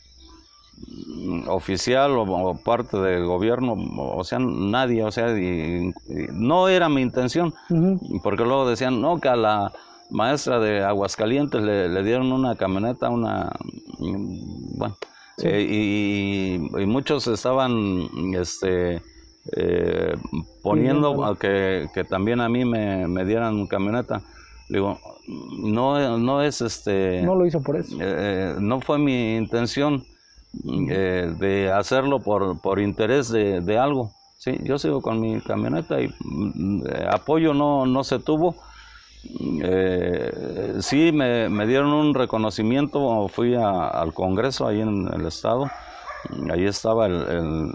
oficial 1.47 2.13
o, 2.17 2.55
parte 2.63 2.99
del 2.99 3.27
gobierno, 3.27 3.75
o 3.75 4.25
sea, 4.25 4.39
nadie, 4.39 5.05
o 5.05 5.13
sea, 5.13 5.27
no 6.33 6.69
era 6.69 6.89
mi 6.89 7.03
intención, 7.03 7.53
porque 8.23 8.45
luego 8.45 8.69
decían, 8.69 9.01
no, 9.01 9.21
que 9.21 9.29
a 9.29 9.37
la 9.37 9.73
maestra 10.11 10.59
de 10.59 10.83
Aguascalientes 10.83 11.63
le, 11.63 12.03
dieron 12.03 12.33
una 12.33 12.57
camioneta, 12.57 13.11
una, 13.11 13.51
bueno, 13.99 14.97
eh, 15.43 16.59
y, 16.79 16.87
muchos 16.87 17.27
estaban, 17.27 18.09
este, 18.35 19.03
eh, 19.57 20.15
poniendo 20.63 21.37
que, 21.39 21.89
que, 21.95 22.05
también 22.05 22.41
a 22.41 22.49
mí 22.49 22.65
me, 22.65 23.07
me 23.07 23.25
dieran 23.25 23.67
camioneta. 23.67 24.23
Digo, 24.71 24.99
no, 25.59 26.17
no 26.19 26.43
es 26.43 26.61
este... 26.61 27.23
No 27.23 27.35
lo 27.35 27.45
hizo 27.45 27.61
por 27.61 27.77
eso. 27.77 27.97
Eh, 28.01 28.55
no 28.59 28.81
fue 28.81 28.99
mi 28.99 29.37
intención 29.37 30.05
eh, 30.91 31.33
de 31.39 31.73
hacerlo 31.73 32.21
por, 32.21 32.61
por 32.61 32.81
interés 32.81 33.31
de, 33.31 33.61
de, 33.61 33.79
algo. 33.79 34.13
Sí, 34.39 34.59
yo 34.63 34.79
sigo 34.79 35.01
con 35.01 35.21
mi 35.21 35.41
camioneta 35.41 36.01
y 36.01 36.09
mm, 36.09 36.87
eh, 36.87 37.07
apoyo 37.11 37.53
no, 37.53 37.85
no 37.87 38.05
se 38.05 38.21
tuvo. 38.21 38.55
Eh, 39.63 40.79
sí, 40.81 41.13
me, 41.13 41.49
me, 41.49 41.67
dieron 41.67 41.93
un 41.93 42.15
reconocimiento, 42.15 43.29
fui 43.29 43.55
al 43.55 44.15
Congreso 44.15 44.67
ahí 44.67 44.81
en 44.81 45.09
el 45.13 45.27
Estado, 45.27 45.71
ahí 46.51 46.65
estaba 46.65 47.07
el, 47.07 47.75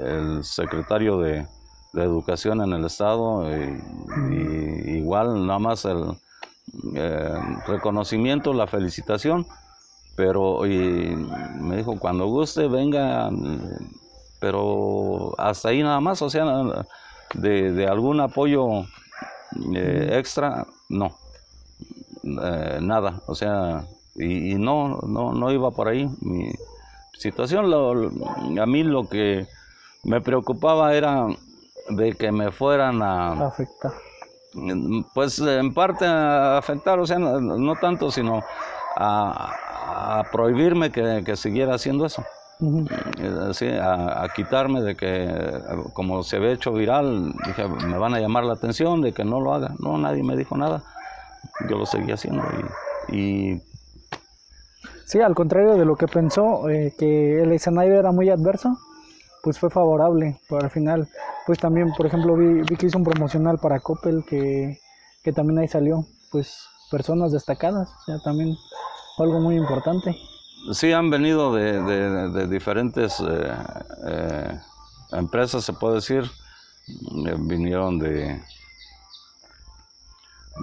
el, 0.00 0.42
secretario 0.42 1.18
de, 1.18 1.46
de, 1.92 2.02
Educación 2.02 2.62
en 2.62 2.72
el 2.72 2.86
Estado, 2.86 3.44
y, 4.32 4.96
igual 4.96 5.46
nada 5.46 5.58
más 5.58 5.84
el 5.84 6.16
reconocimiento, 7.66 8.52
la 8.52 8.66
felicitación, 8.66 9.46
pero 10.16 10.66
y 10.66 11.16
me 11.60 11.76
dijo, 11.76 11.98
cuando 11.98 12.26
guste, 12.26 12.68
venga, 12.68 13.30
pero 14.40 15.34
hasta 15.38 15.68
ahí 15.68 15.82
nada 15.82 16.00
más, 16.00 16.22
o 16.22 16.30
sea, 16.30 16.44
de, 17.34 17.72
de 17.72 17.86
algún 17.86 18.20
apoyo 18.20 18.84
eh, 19.74 20.10
extra, 20.12 20.66
no, 20.88 21.16
eh, 22.24 22.78
nada, 22.80 23.22
o 23.26 23.34
sea, 23.34 23.86
y, 24.18 24.54
no, 24.54 24.98
no, 25.06 25.32
no 25.32 25.52
iba 25.52 25.70
por 25.70 25.88
ahí. 25.88 26.08
Mi 26.20 26.52
situación, 27.18 27.72
a 27.72 28.66
mí 28.66 28.82
lo 28.82 29.08
que 29.08 29.46
me 30.04 30.20
preocupaba 30.20 30.94
era 30.94 31.26
de 31.90 32.14
que 32.14 32.32
me 32.32 32.50
fueran 32.50 33.02
a 33.02 33.46
afectar. 33.46 33.92
Pues 35.14 35.38
en 35.38 35.74
parte 35.74 36.06
a 36.06 36.58
afectar, 36.58 36.98
o 36.98 37.06
sea, 37.06 37.18
no 37.18 37.74
tanto, 37.76 38.10
sino 38.10 38.42
a, 38.96 40.20
a 40.20 40.24
prohibirme 40.32 40.90
que, 40.90 41.36
siguiera 41.36 41.74
haciendo 41.74 42.06
eso. 42.06 42.24
Eh, 42.60 43.80
a, 43.82 44.26
quitarme 44.34 44.80
de 44.80 44.96
que, 44.96 45.30
como 45.92 46.22
se 46.22 46.36
había 46.36 46.52
hecho 46.52 46.72
viral, 46.72 47.32
dije, 47.46 47.68
me 47.68 47.98
van 47.98 48.14
a 48.14 48.20
llamar 48.20 48.44
la 48.44 48.54
atención 48.54 49.02
de 49.02 49.12
que 49.12 49.24
no 49.24 49.40
lo 49.40 49.54
haga. 49.54 49.74
No, 49.78 49.98
nadie 49.98 50.22
me 50.22 50.36
dijo 50.36 50.56
nada. 50.56 50.82
Yo 51.68 51.76
lo 51.78 51.86
seguí 51.86 52.12
haciendo. 52.12 52.42
Y, 53.08 53.60
Sí, 55.06 55.20
al 55.20 55.36
contrario 55.36 55.76
de 55.76 55.84
lo 55.84 55.94
que 55.94 56.08
pensó, 56.08 56.68
eh, 56.68 56.92
que 56.98 57.40
el 57.40 57.52
escenario 57.52 57.94
era 57.94 58.10
muy 58.10 58.28
adverso, 58.28 58.76
pues 59.42 59.58
fue 59.58 59.70
favorable. 59.70 60.40
Pero 60.48 60.62
al 60.62 60.70
final, 60.70 61.08
pues 61.46 61.58
también, 61.58 61.92
por 61.96 62.06
ejemplo, 62.06 62.36
vi, 62.36 62.62
vi 62.62 62.76
que 62.76 62.86
hizo 62.86 62.98
un 62.98 63.04
promocional 63.04 63.58
para 63.58 63.80
Coppel, 63.80 64.24
que, 64.24 64.80
que 65.22 65.32
también 65.32 65.58
ahí 65.58 65.68
salió, 65.68 66.04
pues 66.30 66.66
personas 66.90 67.32
destacadas, 67.32 67.88
o 67.88 68.04
sea, 68.04 68.18
también 68.20 68.56
algo 69.18 69.40
muy 69.40 69.56
importante. 69.56 70.16
Sí, 70.72 70.92
han 70.92 71.10
venido 71.10 71.54
de, 71.54 71.80
de, 72.30 72.46
diferentes 72.48 73.20
eh, 73.20 73.56
eh, 74.08 74.60
empresas, 75.12 75.64
se 75.64 75.72
puede 75.72 75.96
decir. 75.96 76.24
Eh, 77.26 77.34
vinieron 77.38 77.98
de, 77.98 78.40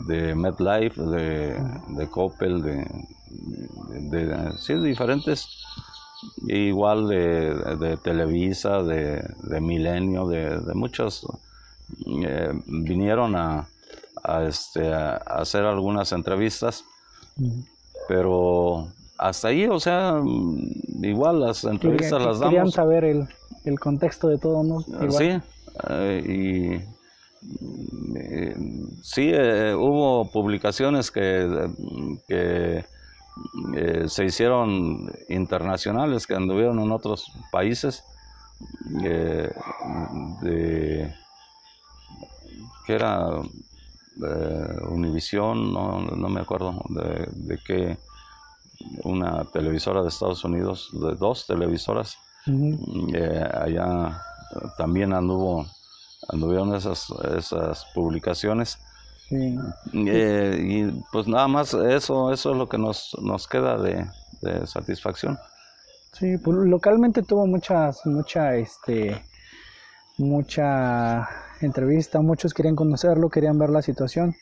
de 0.07 0.35
MedLife, 0.35 1.01
de, 1.01 1.63
de 1.87 2.09
Coppel, 2.09 2.61
de, 2.61 2.85
de, 4.09 4.57
sí, 4.57 4.73
diferentes. 4.75 5.47
Igual 6.47 7.07
de, 7.07 7.53
de 7.77 7.97
Televisa, 7.97 8.83
de, 8.83 9.23
de 9.43 9.61
Milenio, 9.61 10.27
de, 10.27 10.59
de 10.59 10.73
muchos. 10.73 11.25
vinieron 12.67 13.35
a, 13.35 13.67
a, 14.23 14.43
este, 14.43 14.93
a 14.93 15.15
hacer 15.15 15.63
algunas 15.63 16.11
entrevistas 16.11 16.83
pero 18.07 18.87
hasta 19.17 19.49
ahí, 19.49 19.65
o 19.67 19.79
sea, 19.79 20.21
igual 21.01 21.41
las 21.41 21.63
entrevistas 21.63 22.21
las 22.21 22.39
damos. 22.39 22.49
Querían 22.49 22.71
saber 22.71 23.03
el, 23.05 23.27
el, 23.65 23.79
contexto 23.79 24.27
de 24.27 24.37
todo, 24.37 24.63
¿no? 24.63 24.81
Sí, 25.11 25.39
eh, 25.89 26.23
y 26.25 26.73
eh, 28.17 28.55
sí, 29.01 29.31
eh, 29.33 29.73
hubo 29.75 30.29
publicaciones 30.31 31.11
que, 31.11 31.69
que 32.27 32.85
se 34.07 34.25
hicieron 34.25 35.11
internacionales, 35.29 36.27
que 36.27 36.35
anduvieron 36.35 36.79
en 36.79 36.91
otros 36.91 37.31
países, 37.51 38.03
de, 38.79 39.51
que 42.85 42.93
era 42.93 43.41
eh, 44.23 44.77
Univisión, 44.89 45.73
no, 45.73 46.01
no, 46.01 46.29
me 46.29 46.41
acuerdo 46.41 46.81
de, 46.89 47.27
de 47.31 47.59
qué, 47.65 47.97
una 49.03 49.45
televisora 49.45 50.01
de 50.01 50.09
Estados 50.09 50.43
Unidos, 50.43 50.89
de 50.93 51.15
dos 51.15 51.47
televisoras, 51.47 52.17
eh, 53.13 53.49
allá 53.53 54.21
también 54.77 55.13
anduvo, 55.13 55.65
anduvieron 56.29 56.75
esas, 56.75 57.07
esas 57.37 57.85
publicaciones. 57.93 58.77
Eh, 59.35 60.57
y 60.61 61.03
pues 61.11 61.27
nada 61.27 61.47
más 61.47 61.73
eso, 61.73 62.31
eso 62.31 62.51
es 62.51 62.57
lo 62.57 62.67
que 62.67 62.77
nos, 62.77 63.15
nos 63.21 63.47
queda 63.47 63.77
de, 63.77 64.05
de 64.41 64.67
satisfacción. 64.67 65.37
Sí, 66.13 66.37
pues 66.37 66.57
localmente 66.57 67.23
tuvo 67.23 67.47
muchas, 67.47 68.05
mucha, 68.05 68.55
este, 68.55 69.23
mucha 70.17 71.27
entrevista, 71.59 72.21
muchos 72.21 72.53
querían 72.53 72.75
conocerlo, 72.75 73.29
querían 73.29 73.57
ver 73.57 73.71
la 73.71 73.81
situación, 73.81 74.35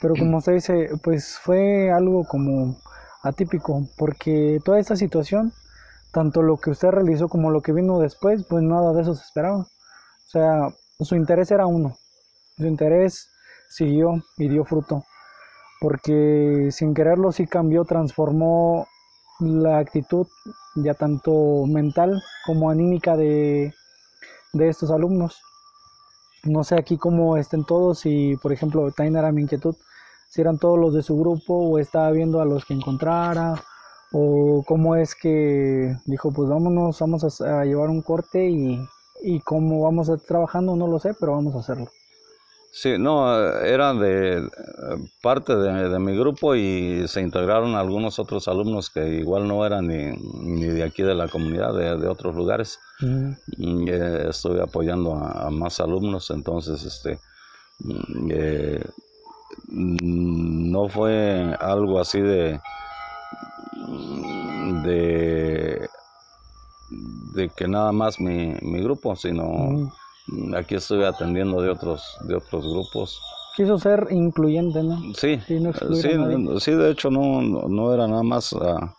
pero 0.00 0.14
como 0.18 0.38
usted 0.38 0.54
dice, 0.54 0.88
pues 1.02 1.38
fue 1.38 1.90
algo 1.90 2.24
como 2.24 2.78
atípico, 3.22 3.86
porque 3.98 4.58
toda 4.64 4.78
esta 4.78 4.96
situación, 4.96 5.52
tanto 6.12 6.42
lo 6.42 6.56
que 6.56 6.70
usted 6.70 6.88
realizó 6.88 7.28
como 7.28 7.50
lo 7.50 7.60
que 7.60 7.72
vino 7.72 7.98
después, 7.98 8.44
pues 8.48 8.62
nada 8.62 8.92
de 8.92 9.02
eso 9.02 9.14
se 9.14 9.22
esperaba. 9.22 9.58
O 9.58 10.28
sea, 10.28 10.68
su 11.00 11.14
interés 11.14 11.50
era 11.50 11.66
uno, 11.66 11.96
su 12.56 12.66
interés 12.66 13.28
siguió 13.72 14.22
y 14.36 14.48
dio 14.48 14.64
fruto, 14.64 15.04
porque 15.80 16.68
sin 16.70 16.94
quererlo 16.94 17.32
sí 17.32 17.46
cambió, 17.46 17.84
transformó 17.84 18.86
la 19.40 19.78
actitud 19.78 20.26
ya 20.76 20.94
tanto 20.94 21.66
mental 21.66 22.22
como 22.46 22.70
anímica 22.70 23.16
de, 23.16 23.74
de 24.52 24.68
estos 24.68 24.90
alumnos 24.90 25.42
no 26.44 26.64
sé 26.64 26.74
aquí 26.76 26.98
cómo 26.98 27.36
estén 27.36 27.64
todos, 27.64 28.04
y 28.04 28.36
por 28.36 28.52
ejemplo 28.52 28.90
también 28.90 29.16
era 29.16 29.32
mi 29.32 29.42
inquietud, 29.42 29.76
si 30.28 30.40
eran 30.40 30.58
todos 30.58 30.78
los 30.78 30.94
de 30.94 31.02
su 31.02 31.16
grupo 31.16 31.54
o 31.54 31.78
estaba 31.78 32.10
viendo 32.10 32.40
a 32.40 32.44
los 32.44 32.64
que 32.64 32.74
encontrara 32.74 33.54
o 34.12 34.64
cómo 34.66 34.96
es 34.96 35.14
que 35.14 35.96
dijo 36.06 36.32
pues 36.32 36.48
vámonos, 36.48 36.98
vamos 36.98 37.40
a, 37.42 37.64
llevar 37.64 37.90
un 37.90 38.02
corte 38.02 38.48
y, 38.48 38.78
y 39.22 39.40
cómo 39.40 39.82
vamos 39.82 40.08
a 40.08 40.14
estar 40.14 40.28
trabajando 40.28 40.74
no 40.76 40.86
lo 40.88 40.98
sé, 40.98 41.14
pero 41.18 41.32
vamos 41.32 41.54
a 41.54 41.60
hacerlo. 41.60 41.88
Sí, 42.74 42.96
no, 42.98 43.38
era 43.60 43.92
de 43.92 44.48
parte 45.20 45.54
de, 45.54 45.98
mi 45.98 46.16
grupo 46.16 46.54
y 46.54 47.06
se 47.06 47.20
integraron 47.20 47.74
algunos 47.74 48.18
otros 48.18 48.48
alumnos 48.48 48.88
que 48.88 49.06
igual 49.10 49.46
no 49.46 49.66
eran 49.66 49.88
ni, 49.88 50.10
ni 50.40 50.64
de 50.64 50.82
aquí 50.82 51.02
de 51.02 51.14
la 51.14 51.28
comunidad, 51.28 51.74
de, 51.74 51.98
de 51.98 52.08
otros 52.08 52.34
lugares. 52.34 52.78
Eh, 53.02 54.26
estuve 54.26 54.62
apoyando 54.62 55.14
a, 55.14 55.50
más 55.50 55.80
alumnos, 55.80 56.30
entonces 56.30 56.82
este 56.84 57.20
mm, 57.80 58.28
eh, 58.30 58.84
no 59.68 60.88
fue 60.88 61.54
algo 61.60 62.00
así 62.00 62.22
de 62.22 62.58
de 64.84 65.88
de 67.34 67.50
que 67.50 67.68
nada 67.68 67.92
más 67.92 68.18
mi, 68.18 68.54
mi 68.62 68.82
grupo, 68.82 69.14
sino 69.14 69.92
aquí 70.56 70.76
estoy 70.76 71.04
atendiendo 71.04 71.60
de 71.60 71.70
otros, 71.70 72.16
de 72.26 72.36
otros 72.36 72.64
grupos. 72.64 73.20
Quiso 73.56 73.78
ser 73.78 74.08
incluyente, 74.10 74.82
¿no? 74.82 74.98
Sí, 75.14 75.38
sí, 75.46 75.58
sí, 76.60 76.72
de 76.72 76.90
hecho 76.90 77.10
no, 77.10 77.42
no 77.42 77.92
era 77.92 78.06
nada 78.08 78.22
más 78.22 78.52
a, 78.54 78.94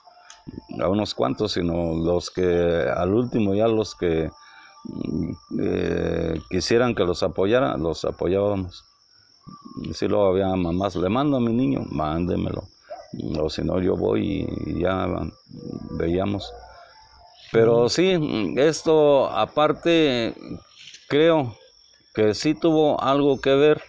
a, 0.80 0.90
unos 0.90 1.14
cuantos, 1.14 1.54
sino 1.54 1.96
los 1.96 2.30
que 2.30 2.88
al 2.96 3.14
último 3.14 3.56
ya 3.56 3.68
los 3.68 3.96
que 3.96 4.30
eh, 5.60 6.42
quisieran 6.50 6.94
que 6.94 7.04
los 7.04 7.24
apoyara, 7.24 7.78
los 7.78 8.06
apoyábamos. 8.06 8.86
Si 9.94 10.08
luego 10.08 10.28
había 10.28 10.56
mamás, 10.56 10.96
le 10.96 11.10
mando 11.10 11.38
a 11.38 11.40
mi 11.40 11.54
niño, 11.54 11.82
mándemelo. 11.90 12.64
O 13.40 13.50
si 13.50 13.64
no, 13.64 13.80
yo 13.80 13.96
voy 13.96 14.48
y 14.66 14.82
ya 14.82 15.08
veíamos. 15.92 16.52
Pero 17.52 17.88
sí, 17.90 18.54
esto 18.58 19.30
aparte 19.30 20.34
creo 21.14 21.56
que 22.16 22.34
sí 22.34 22.56
tuvo 22.56 23.00
algo 23.00 23.40
que 23.40 23.54
ver 23.54 23.84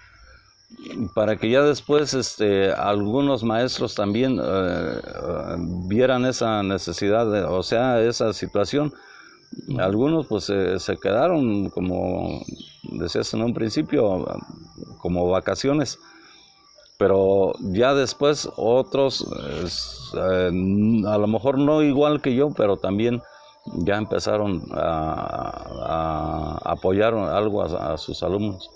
para 1.14 1.36
que 1.36 1.48
ya 1.48 1.62
después 1.62 2.12
este, 2.12 2.70
algunos 2.70 3.42
maestros 3.42 3.94
también 3.94 4.38
eh, 4.38 4.42
eh, 4.42 5.56
vieran 5.88 6.26
esa 6.26 6.62
necesidad, 6.62 7.50
o 7.50 7.62
sea, 7.62 8.02
esa 8.02 8.34
situación. 8.34 8.92
Algunos 9.78 10.26
pues 10.26 10.44
se 10.44 10.96
quedaron, 10.98 11.70
como 11.70 12.42
decías 12.82 13.32
en 13.32 13.42
un 13.42 13.54
principio, 13.54 14.26
como 14.98 15.30
vacaciones, 15.30 15.98
pero 16.98 17.52
ya 17.60 17.94
después 17.94 18.50
otros, 18.56 19.24
eh, 20.14 20.48
a 21.06 21.16
lo 21.16 21.26
mejor 21.26 21.56
no 21.56 21.82
igual 21.82 22.20
que 22.20 22.34
yo, 22.34 22.50
pero 22.50 22.76
también 22.76 23.22
ya 23.66 23.96
empezaron 23.96 24.62
a, 24.72 26.58
apoyar 26.64 27.14
algo 27.14 27.62
a, 27.62 27.96
sus 27.98 28.22
alumnos. 28.22 28.70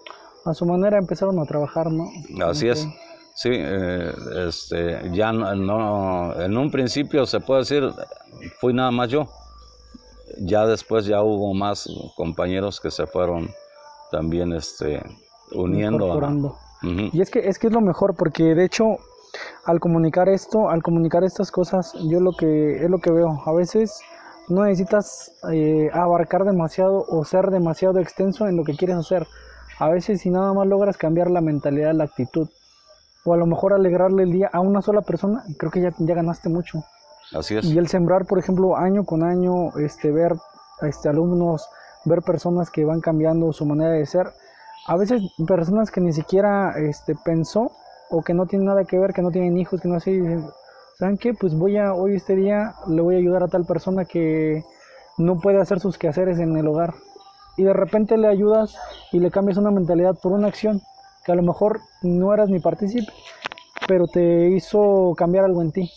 A 0.44 0.55
su 0.55 0.64
manera 0.64 0.98
empezaron 0.98 1.38
a 1.38 1.44
trabajar, 1.44 1.90
¿no? 1.90 2.09
Así 2.44 2.68
es. 2.68 2.87
Sí, 3.35 3.51
eh, 3.53 4.12
este, 4.48 5.11
ya 5.12 5.33
no, 5.33 6.40
en 6.40 6.57
un 6.57 6.70
principio 6.70 7.24
se 7.24 7.38
puede 7.38 7.61
decir, 7.61 7.88
fui 8.61 8.72
nada 8.72 8.90
más 8.90 9.09
yo. 9.11 9.29
Ya 10.40 10.66
después 10.66 11.07
ya 11.07 11.22
hubo 11.22 11.55
más 11.55 11.88
compañeros 12.16 12.81
que 12.81 12.90
se 12.90 13.07
fueron 13.07 13.48
también 14.11 14.53
este, 14.53 15.03
uniendo. 15.53 16.57
Y 17.12 17.20
es 17.20 17.31
que, 17.31 17.40
es 17.40 17.59
que 17.59 17.68
es 17.68 17.72
lo 17.72 17.81
mejor, 17.81 18.14
porque 18.16 18.55
de 18.55 18.64
hecho, 18.64 18.98
al 19.64 19.81
comunicar 19.81 20.29
esto, 20.29 20.68
al 20.68 20.83
comunicar 20.83 21.24
estas 21.24 21.51
cosas, 21.51 21.92
yo 22.09 22.20
lo 22.20 22.33
que, 22.33 22.83
es 22.85 22.90
lo 22.90 22.98
que 22.98 23.11
veo. 23.11 23.40
A 23.46 23.53
veces 23.53 24.01
no 24.49 24.65
necesitas 24.65 25.33
eh, 25.53 25.91
abarcar 25.93 26.45
demasiado 26.45 27.05
o 27.09 27.25
ser 27.25 27.51
demasiado 27.51 27.99
extenso 27.99 28.47
en 28.49 28.57
lo 28.57 28.65
que 28.65 28.77
quieres 28.77 28.97
hacer. 28.97 29.27
A 29.79 29.89
veces 29.89 30.23
si 30.23 30.31
nada 30.31 30.53
más 30.53 30.67
logras 30.67 30.97
cambiar 30.97 31.31
la 31.31 31.41
mentalidad, 31.41 31.95
la 31.95 32.05
actitud, 32.05 32.49
o 33.25 33.35
a 33.35 33.37
lo 33.37 33.47
mejor 33.47 33.73
alegrarle 33.73 34.23
el 34.23 34.33
día 34.33 34.51
a 34.53 34.61
una 34.61 34.83
sola 34.83 35.03
persona, 35.03 35.45
creo 35.59 35.71
que 35.71 35.81
ya, 35.81 35.93
ya 35.99 36.15
ganaste 36.15 36.49
mucho. 36.49 36.83
Así 37.33 37.57
es. 37.57 37.65
Y 37.65 37.79
el 37.79 37.89
sembrar, 37.89 38.27
por 38.27 38.39
ejemplo, 38.39 38.77
año 38.77 39.05
con 39.05 39.23
año, 39.23 39.77
este, 39.79 40.11
ver 40.11 40.35
este, 40.83 41.09
alumnos, 41.09 41.69
ver 42.05 42.23
personas 42.23 42.71
que 42.71 42.85
van 42.85 43.01
cambiando 43.01 43.53
su 43.53 43.67
manera 43.67 43.91
de 43.91 44.07
ser, 44.07 44.33
a 44.87 44.97
veces 44.97 45.23
personas 45.47 45.91
que 45.91 46.01
ni 46.01 46.13
siquiera 46.13 46.75
este, 46.79 47.15
pensó 47.15 47.73
o 48.11 48.23
que 48.23 48.33
no 48.33 48.47
tienen 48.47 48.67
nada 48.67 48.85
que 48.85 48.99
ver, 48.99 49.13
que 49.13 49.23
no 49.23 49.31
tienen 49.31 49.59
hijos, 49.59 49.81
que 49.81 49.89
no 49.89 49.97
así, 49.97 50.19
¿saben 50.99 51.17
qué? 51.17 51.33
Pues 51.33 51.55
voy 51.55 51.77
a, 51.77 51.95
hoy 51.95 52.17
este 52.17 52.35
día 52.35 52.75
le 52.89 53.01
voy 53.01 53.15
a 53.15 53.19
ayudar 53.19 53.45
a 53.45 53.49
tal 53.49 53.65
persona 53.65 54.05
que 54.05 54.65
no 55.17 55.39
puede 55.39 55.61
hacer 55.61 55.79
sus 55.79 55.97
quehaceres 55.97 56.41
en 56.41 56.57
el 56.57 56.67
hogar. 56.67 56.95
Y 57.57 57.63
de 57.63 57.73
repente 57.73 58.17
le 58.17 58.27
ayudas 58.27 58.77
y 59.13 59.21
le 59.21 59.31
cambias 59.31 59.59
una 59.59 59.71
mentalidad 59.71 60.17
por 60.21 60.33
una 60.33 60.49
acción 60.49 60.83
que 61.25 61.33
a 61.33 61.37
lo 61.37 61.43
mejor 61.43 61.81
no 62.03 62.35
eras 62.35 62.49
ni 62.49 62.59
partícipe, 62.59 63.13
pero 63.87 64.09
te 64.09 64.49
hizo 64.51 65.15
cambiar 65.17 65.45
algo 65.45 65.63
en 65.63 65.71
ti. 65.71 65.91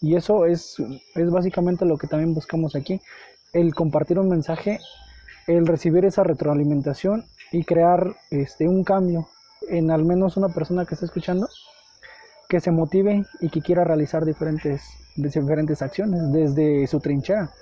Y 0.00 0.16
eso 0.16 0.46
es, 0.46 0.76
es 1.14 1.30
básicamente 1.30 1.84
lo 1.84 1.98
que 1.98 2.06
también 2.06 2.34
buscamos 2.34 2.74
aquí, 2.74 3.00
el 3.52 3.74
compartir 3.74 4.18
un 4.18 4.28
mensaje, 4.28 4.78
el 5.46 5.66
recibir 5.66 6.06
esa 6.06 6.22
retroalimentación 6.24 7.26
y 7.52 7.64
crear 7.64 8.14
este, 8.30 8.66
un 8.66 8.82
cambio 8.82 9.28
en 9.68 9.90
al 9.90 10.04
menos 10.04 10.36
una 10.38 10.48
persona 10.48 10.86
que 10.86 10.94
está 10.94 11.04
escuchando 11.04 11.48
que 12.48 12.60
se 12.60 12.70
motive 12.70 13.24
y 13.40 13.50
que 13.50 13.60
quiera 13.60 13.84
realizar 13.84 14.24
diferentes, 14.24 14.82
diferentes 15.16 15.82
acciones 15.82 16.32
desde 16.32 16.86
su 16.86 16.98
trinchera, 17.00 17.52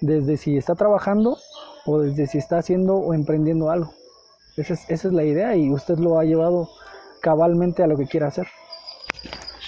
desde 0.00 0.36
si 0.36 0.56
está 0.56 0.74
trabajando 0.74 1.38
o 1.86 2.00
desde 2.00 2.26
si 2.26 2.38
está 2.38 2.58
haciendo 2.58 2.96
o 2.96 3.14
emprendiendo 3.14 3.70
algo. 3.70 3.92
Esa 4.56 4.74
es, 4.74 4.88
esa 4.90 5.08
es 5.08 5.14
la 5.14 5.24
idea 5.24 5.56
y 5.56 5.70
usted 5.70 5.98
lo 5.98 6.18
ha 6.18 6.24
llevado 6.24 6.68
cabalmente 7.20 7.82
a 7.82 7.86
lo 7.86 7.96
que 7.96 8.06
quiera 8.06 8.28
hacer. 8.28 8.46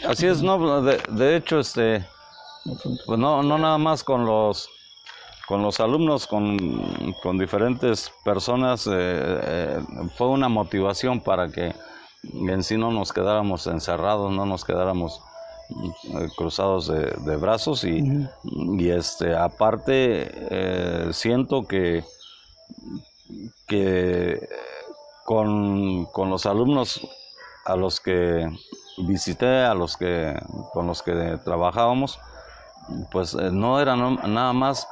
Así 0.07 0.27
es, 0.27 0.43
no, 0.43 0.83
de, 0.83 1.37
hecho, 1.37 1.59
este, 1.59 2.05
pues 3.07 3.19
no, 3.19 3.43
no 3.43 3.59
nada 3.59 3.79
más 3.79 4.05
con 4.05 4.27
los 4.27 4.69
con 5.47 5.62
los 5.62 5.79
alumnos, 5.79 6.27
con, 6.27 7.15
con 7.23 7.39
diferentes 7.39 8.11
personas, 8.25 8.87
eh, 8.89 8.91
eh, 8.93 9.79
fue 10.17 10.27
una 10.29 10.49
motivación 10.49 11.21
para 11.21 11.49
que 11.49 11.73
en 12.33 12.62
sí 12.62 12.77
no 12.77 12.91
nos 12.91 13.12
quedáramos 13.12 13.67
encerrados, 13.67 14.33
no 14.33 14.47
nos 14.47 14.65
quedáramos 14.65 15.23
eh, 15.69 16.29
cruzados 16.37 16.87
de, 16.87 17.37
brazos 17.37 17.83
y, 17.85 18.29
y, 18.45 18.91
este 18.91 19.37
aparte 19.37 20.31
eh, 20.51 21.09
siento 21.12 21.67
que 21.67 22.05
que 23.67 24.49
con, 25.25 26.05
con, 26.07 26.31
los 26.31 26.47
alumnos 26.47 27.01
a 27.65 27.75
los 27.75 27.99
que 27.99 28.49
visité 28.99 29.65
a 29.65 29.75
los 29.75 29.97
que 29.97 30.41
con 30.73 30.87
los 30.87 31.03
que 31.03 31.37
trabajábamos 31.45 32.21
pues 33.11 33.35
eh, 33.35 33.51
no 33.51 33.81
era 33.81 33.97
nada 33.97 34.53
más 34.53 34.87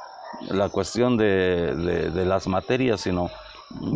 la 0.49 0.67
cuestión 0.67 1.15
de, 1.15 1.73
de 2.11 2.25
las 2.25 2.47
materias 2.47 2.99
sino 2.99 3.29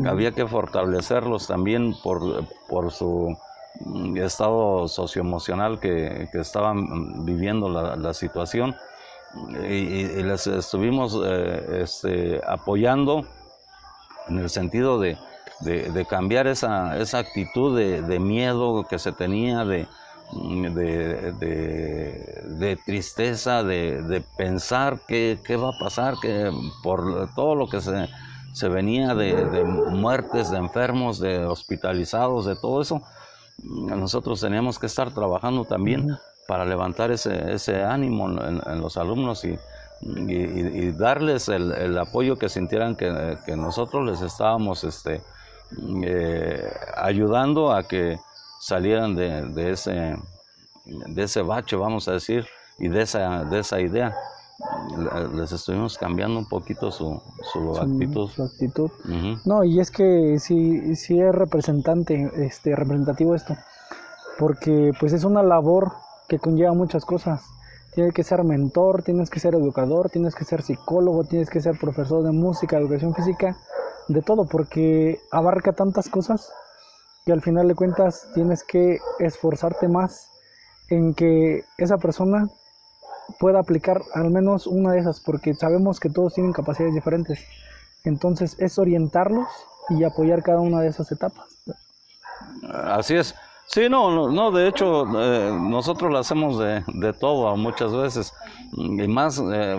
había 0.07 0.31
que 0.31 0.47
fortalecerlos 0.47 1.47
también 1.47 1.93
por, 2.03 2.45
por 2.67 2.91
su 2.91 3.35
mm, 3.81 4.17
estado 4.17 4.87
socioemocional 4.87 5.79
que, 5.79 6.29
que 6.31 6.39
estaban 6.39 7.25
viviendo 7.25 7.69
la, 7.69 8.13
situación. 8.13 8.75
Y, 9.69 10.05
les 10.23 10.47
estuvimos 10.47 11.19
eh, 11.23 11.81
este, 11.83 12.41
apoyando 12.47 13.25
en 14.27 14.39
el 14.39 14.49
sentido 14.49 14.99
de, 14.99 15.17
de, 15.61 16.05
cambiar 16.05 16.47
esa, 16.47 16.97
esa 16.97 17.19
actitud 17.19 17.77
de, 17.77 18.01
de, 18.01 18.19
miedo 18.19 18.87
que 18.89 18.97
se 18.97 19.11
tenía, 19.11 19.65
de, 19.65 19.87
mm, 20.31 20.73
de, 20.73 22.79
tristeza, 22.85 23.63
de, 23.63 24.23
pensar 24.35 24.99
qué, 25.07 25.37
qué, 25.45 25.57
va 25.57 25.69
a 25.69 25.79
pasar, 25.79 26.15
que 26.21 26.51
por 26.81 27.29
todo 27.35 27.53
lo 27.53 27.67
que 27.67 27.81
se 27.81 28.09
se 28.59 28.67
venía 28.67 29.15
de, 29.15 29.63
muertes, 29.63 30.51
de 30.51 30.57
enfermos, 30.57 31.17
de 31.17 31.45
hospitalizados, 31.45 32.45
de 32.45 32.57
todo 32.57 32.81
eso, 32.81 33.01
nosotros 33.63 34.41
teníamos 34.41 34.77
que 34.77 34.87
estar 34.87 35.13
trabajando 35.13 35.63
también 35.63 36.17
para 36.45 36.65
levantar 36.65 37.09
ese, 37.09 37.53
ese 37.53 37.81
ánimo 37.83 38.27
en, 38.27 38.81
los 38.81 38.97
alumnos 38.97 39.45
y, 39.45 39.57
y, 40.01 40.91
darles 40.91 41.47
el, 41.47 41.71
el, 41.71 41.97
apoyo 41.97 42.35
que 42.35 42.49
sintieran 42.49 42.97
que, 42.97 43.37
que 43.45 43.55
nosotros 43.55 44.05
les 44.05 44.21
estábamos 44.21 44.83
este, 44.83 45.21
eh, 46.03 46.69
ayudando 46.97 47.71
a 47.71 47.87
que 47.87 48.19
salieran 48.59 49.15
de, 49.15 49.45
de, 49.53 49.71
ese, 49.71 50.17
de 50.85 51.23
ese 51.23 51.41
bache, 51.43 51.77
vamos 51.77 52.09
a 52.09 52.13
decir, 52.13 52.45
y 52.77 52.89
de 52.89 53.03
esa, 53.03 53.45
de 53.45 53.59
esa 53.59 53.79
idea 53.79 54.13
les 55.33 55.51
estuvimos 55.51 55.97
cambiando 55.97 56.39
un 56.39 56.47
poquito 56.47 56.91
su, 56.91 57.21
su, 57.51 57.77
actitud. 57.77 58.29
Su 58.29 58.43
actitud. 58.43 58.91
No, 59.45 59.63
y 59.63 59.79
es 59.79 59.91
que 59.91 60.37
sí, 60.39 60.95
sí 60.95 61.19
es 61.19 61.33
representante, 61.33 62.29
este, 62.35 62.75
representativo 62.75 63.35
esto, 63.35 63.55
porque 64.37 64.91
pues 64.99 65.13
es 65.13 65.23
una 65.23 65.43
labor 65.43 65.93
que 66.27 66.39
conlleva 66.39 66.73
muchas 66.73 67.05
cosas. 67.05 67.43
Tienes 67.93 68.13
que 68.13 68.23
ser 68.23 68.43
mentor, 68.43 69.03
tienes 69.03 69.29
que 69.29 69.39
ser 69.39 69.55
educador, 69.55 70.09
tienes 70.09 70.35
que 70.35 70.45
ser 70.45 70.61
psicólogo, 70.61 71.23
tienes 71.23 71.49
que 71.49 71.61
ser 71.61 71.77
profesor 71.77 72.23
de 72.23 72.31
música, 72.31 72.77
educación 72.77 73.15
física, 73.15 73.57
de 74.07 74.21
todo, 74.21 74.45
porque 74.45 75.19
abarca 75.31 75.73
tantas 75.73 76.09
cosas 76.09 76.51
y 77.25 77.31
al 77.31 77.41
final 77.41 77.67
de 77.67 77.75
cuentas 77.75 78.27
tienes 78.33 78.63
que 78.63 78.99
esforzarte 79.19 79.87
más 79.87 80.29
en 80.89 81.13
que 81.13 81.63
esa 81.77 81.97
persona 81.97 82.49
pueda 83.39 83.59
aplicar 83.59 84.01
al 84.13 84.31
menos 84.31 84.67
una 84.67 84.93
de 84.93 84.99
esas, 84.99 85.19
porque 85.19 85.53
sabemos 85.53 85.99
que 85.99 86.09
todos 86.09 86.33
tienen 86.33 86.53
capacidades 86.53 86.95
diferentes. 86.95 87.39
Entonces 88.03 88.55
es 88.59 88.79
orientarlos 88.79 89.47
y 89.89 90.03
apoyar 90.03 90.41
cada 90.43 90.59
una 90.59 90.81
de 90.81 90.87
esas 90.87 91.11
etapas. 91.11 91.47
Así 92.71 93.15
es. 93.15 93.35
Sí, 93.71 93.87
no, 93.87 94.31
no, 94.31 94.51
de 94.51 94.67
hecho, 94.67 95.05
eh, 95.21 95.55
nosotros 95.61 96.11
lo 96.11 96.17
hacemos 96.17 96.57
de, 96.57 96.83
de, 96.87 97.13
todo 97.13 97.55
muchas 97.55 97.93
veces, 97.93 98.33
y 98.75 99.07
más 99.07 99.39
eh, 99.53 99.77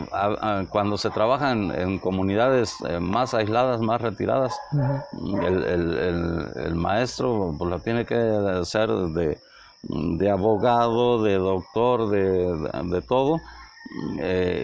cuando 0.68 0.96
se 0.96 1.10
trabaja 1.10 1.50
en, 1.50 1.98
comunidades 1.98 2.76
eh, 2.88 3.00
más 3.00 3.34
aisladas, 3.34 3.80
más 3.80 4.00
retiradas, 4.00 4.56
el, 5.42 5.64
el, 5.64 6.52
el, 6.54 6.74
maestro 6.76 7.52
pues, 7.58 7.68
lo 7.68 7.80
tiene 7.80 8.06
que 8.06 8.60
ser 8.62 8.90
de, 8.90 9.40
de 9.82 10.30
abogado, 10.30 11.22
de 11.22 11.34
doctor, 11.34 12.10
de, 12.10 12.70
de 12.84 13.02
todo, 13.02 13.40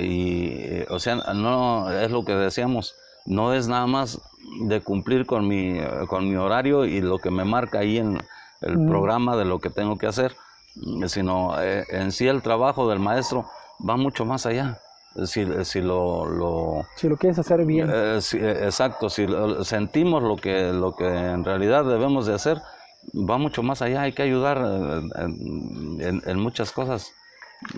y, 0.03 0.83
o 0.91 0.99
sea, 0.99 1.17
no, 1.35 1.91
es 1.91 2.11
lo 2.11 2.25
que 2.25 2.35
decíamos, 2.35 2.95
no 3.25 3.55
es 3.55 3.67
nada 3.69 3.87
más 3.87 4.21
de 4.61 4.81
cumplir 4.81 5.27
con 5.27 5.49
mi, 5.49 5.79
con 6.09 6.29
mi 6.29 6.37
horario 6.37 6.85
y 6.85 7.01
lo 7.01 7.19
que 7.19 7.31
me 7.31 7.45
marca 7.45 7.81
ahí 7.81 7.99
en 7.99 8.19
el 8.61 8.87
programa 8.87 9.37
de 9.37 9.45
lo 9.45 9.59
que 9.59 9.71
tengo 9.71 9.99
que 9.99 10.07
hacer, 10.07 10.37
sino 11.07 11.61
eh, 11.61 11.85
en 11.91 12.13
sí 12.13 12.29
el 12.29 12.43
trabajo 12.43 12.89
del 12.89 13.01
maestro 13.01 13.47
va 13.89 13.97
mucho 13.97 14.25
más 14.25 14.47
allá. 14.47 14.79
Si, 15.25 15.47
si 15.65 15.81
lo, 15.81 16.27
lo, 16.27 16.85
si 16.97 17.09
lo 17.09 17.17
quieres 17.17 17.39
hacer 17.39 17.65
bien. 17.65 17.89
Eh, 17.91 18.19
eh, 18.35 18.61
exacto, 18.65 19.09
si 19.09 19.27
sentimos 19.63 20.23
lo 20.23 20.37
que, 20.37 20.73
lo 20.75 20.95
que 20.95 21.07
en 21.07 21.43
realidad 21.43 21.87
debemos 21.87 22.27
de 22.27 22.35
hacer, 22.35 22.61
va 23.15 23.39
mucho 23.39 23.63
más 23.63 23.83
allá. 23.83 24.03
Hay 24.03 24.13
que 24.13 24.23
ayudar 24.23 24.59
en, 24.59 26.23
en, 26.25 26.41
muchas 26.41 26.73
cosas. 26.73 27.13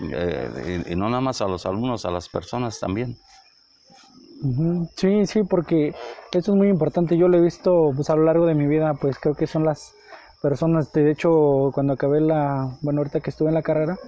Y, 0.00 0.92
y, 0.92 0.96
no 0.96 1.08
nada 1.08 1.20
más 1.20 1.40
a 1.40 1.48
los 1.48 1.66
alumnos, 1.66 2.04
a 2.04 2.10
las 2.10 2.28
personas 2.28 2.80
también. 2.80 3.16
Sí, 4.96 5.26
sí, 5.26 5.42
porque 5.42 5.94
eso 6.32 6.52
es 6.52 6.56
muy 6.56 6.68
importante. 6.68 7.16
Yo 7.16 7.28
lo 7.28 7.38
he 7.38 7.40
visto 7.40 7.92
pues, 7.94 8.08
a 8.10 8.16
lo 8.16 8.24
largo 8.24 8.46
de 8.46 8.54
mi 8.54 8.66
vida, 8.66 8.94
pues 8.94 9.18
creo 9.18 9.34
que 9.34 9.46
son 9.46 9.64
las 9.64 9.94
personas. 10.42 10.92
De 10.92 11.10
hecho, 11.10 11.70
cuando 11.74 11.94
acabé 11.94 12.20
la, 12.20 12.70
bueno, 12.80 13.00
ahorita 13.00 13.20
que 13.20 13.30
estuve 13.30 13.48
en 13.48 13.54
la 13.54 13.62
carrera, 13.62 13.98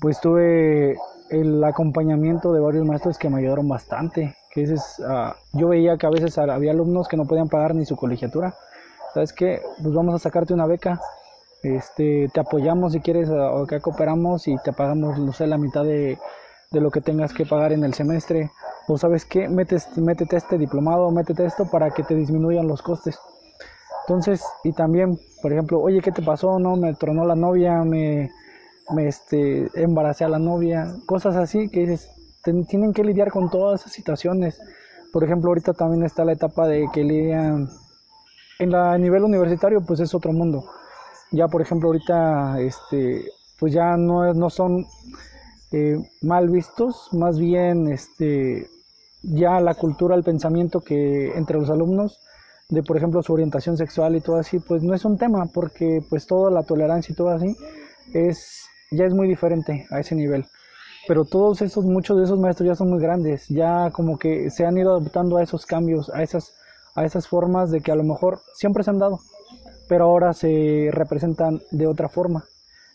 pues 0.00 0.20
tuve 0.20 0.96
el 1.30 1.62
acompañamiento 1.62 2.52
de 2.52 2.60
varios 2.60 2.84
maestros 2.84 3.18
que 3.18 3.30
me 3.30 3.38
ayudaron 3.38 3.68
bastante. 3.68 4.36
Que 4.50 4.64
es, 4.64 4.98
uh, 4.98 5.32
yo 5.56 5.68
veía 5.68 5.96
que 5.96 6.06
a 6.06 6.10
veces 6.10 6.36
había 6.38 6.72
alumnos 6.72 7.08
que 7.08 7.16
no 7.16 7.24
podían 7.24 7.48
pagar 7.48 7.74
ni 7.74 7.86
su 7.86 7.96
colegiatura. 7.96 8.54
¿Sabes 9.14 9.32
qué? 9.32 9.60
Pues 9.82 9.94
vamos 9.94 10.14
a 10.14 10.18
sacarte 10.18 10.54
una 10.54 10.66
beca. 10.66 11.00
Este, 11.62 12.28
te 12.32 12.40
apoyamos 12.40 12.92
si 12.92 13.00
quieres 13.00 13.28
o 13.30 13.66
que 13.66 13.80
cooperamos 13.80 14.48
y 14.48 14.56
te 14.64 14.72
pagamos, 14.72 15.18
no 15.18 15.32
sé, 15.32 15.46
la 15.46 15.58
mitad 15.58 15.84
de, 15.84 16.18
de 16.70 16.80
lo 16.80 16.90
que 16.90 17.00
tengas 17.00 17.32
que 17.32 17.46
pagar 17.46 17.72
en 17.72 17.84
el 17.84 17.94
semestre. 17.94 18.50
O 18.88 18.98
sabes 18.98 19.24
qué, 19.24 19.48
Metes, 19.48 19.96
métete 19.96 20.36
este 20.36 20.58
diplomado, 20.58 21.10
métete 21.10 21.44
esto 21.44 21.70
para 21.70 21.90
que 21.90 22.02
te 22.02 22.14
disminuyan 22.14 22.66
los 22.66 22.82
costes. 22.82 23.18
Entonces, 24.06 24.42
y 24.64 24.72
también, 24.72 25.18
por 25.40 25.52
ejemplo, 25.52 25.78
oye, 25.80 26.00
¿qué 26.00 26.10
te 26.10 26.22
pasó? 26.22 26.58
No, 26.58 26.76
me 26.76 26.94
tronó 26.94 27.24
la 27.24 27.36
novia, 27.36 27.84
me, 27.84 28.30
me 28.90 29.06
este, 29.06 29.68
embaracé 29.74 30.24
a 30.24 30.28
la 30.28 30.40
novia, 30.40 30.96
cosas 31.06 31.36
así 31.36 31.68
que 31.68 31.80
dices, 31.80 32.10
tienen 32.42 32.92
que 32.92 33.04
lidiar 33.04 33.30
con 33.30 33.50
todas 33.50 33.80
esas 33.80 33.92
situaciones. 33.92 34.60
Por 35.12 35.22
ejemplo, 35.22 35.50
ahorita 35.50 35.74
también 35.74 36.02
está 36.02 36.24
la 36.24 36.32
etapa 36.32 36.66
de 36.66 36.88
que 36.92 37.04
lidian 37.04 37.68
en 38.62 38.70
la 38.70 38.96
nivel 38.98 39.24
universitario, 39.24 39.80
pues 39.82 40.00
es 40.00 40.14
otro 40.14 40.32
mundo. 40.32 40.64
Ya, 41.30 41.48
por 41.48 41.62
ejemplo, 41.62 41.88
ahorita, 41.88 42.60
este, 42.60 43.24
pues 43.58 43.72
ya 43.72 43.96
no, 43.96 44.32
no 44.34 44.50
son 44.50 44.86
eh, 45.72 45.96
mal 46.22 46.48
vistos, 46.48 47.08
más 47.12 47.38
bien, 47.38 47.88
este, 47.88 48.68
ya 49.22 49.60
la 49.60 49.74
cultura, 49.74 50.14
el 50.14 50.24
pensamiento 50.24 50.80
que 50.80 51.32
entre 51.36 51.58
los 51.58 51.70
alumnos 51.70 52.18
de 52.72 52.82
por 52.82 52.96
ejemplo 52.96 53.22
su 53.22 53.34
orientación 53.34 53.76
sexual 53.76 54.16
y 54.16 54.20
todo 54.22 54.36
así, 54.36 54.58
pues 54.58 54.82
no 54.82 54.94
es 54.94 55.04
un 55.04 55.18
tema 55.18 55.44
porque 55.52 56.02
pues 56.08 56.26
toda 56.26 56.50
la 56.50 56.62
tolerancia 56.62 57.12
y 57.12 57.16
todo 57.16 57.28
así 57.28 57.54
es 58.14 58.62
ya 58.90 59.04
es 59.04 59.14
muy 59.14 59.28
diferente 59.28 59.86
a 59.90 60.00
ese 60.00 60.14
nivel. 60.14 60.46
Pero 61.06 61.24
todos 61.24 61.60
esos 61.60 61.84
muchos 61.84 62.16
de 62.16 62.24
esos 62.24 62.38
maestros 62.38 62.68
ya 62.68 62.74
son 62.74 62.88
muy 62.90 63.00
grandes, 63.00 63.46
ya 63.48 63.90
como 63.90 64.18
que 64.18 64.50
se 64.50 64.64
han 64.64 64.78
ido 64.78 64.96
adaptando 64.96 65.36
a 65.36 65.42
esos 65.42 65.66
cambios, 65.66 66.10
a 66.10 66.22
esas 66.22 66.54
a 66.94 67.04
esas 67.04 67.28
formas 67.28 67.70
de 67.70 67.80
que 67.80 67.92
a 67.92 67.96
lo 67.96 68.04
mejor 68.04 68.40
siempre 68.54 68.84
se 68.84 68.90
han 68.90 68.98
dado, 68.98 69.20
pero 69.88 70.04
ahora 70.04 70.32
se 70.32 70.90
representan 70.92 71.60
de 71.70 71.86
otra 71.86 72.08
forma. 72.08 72.44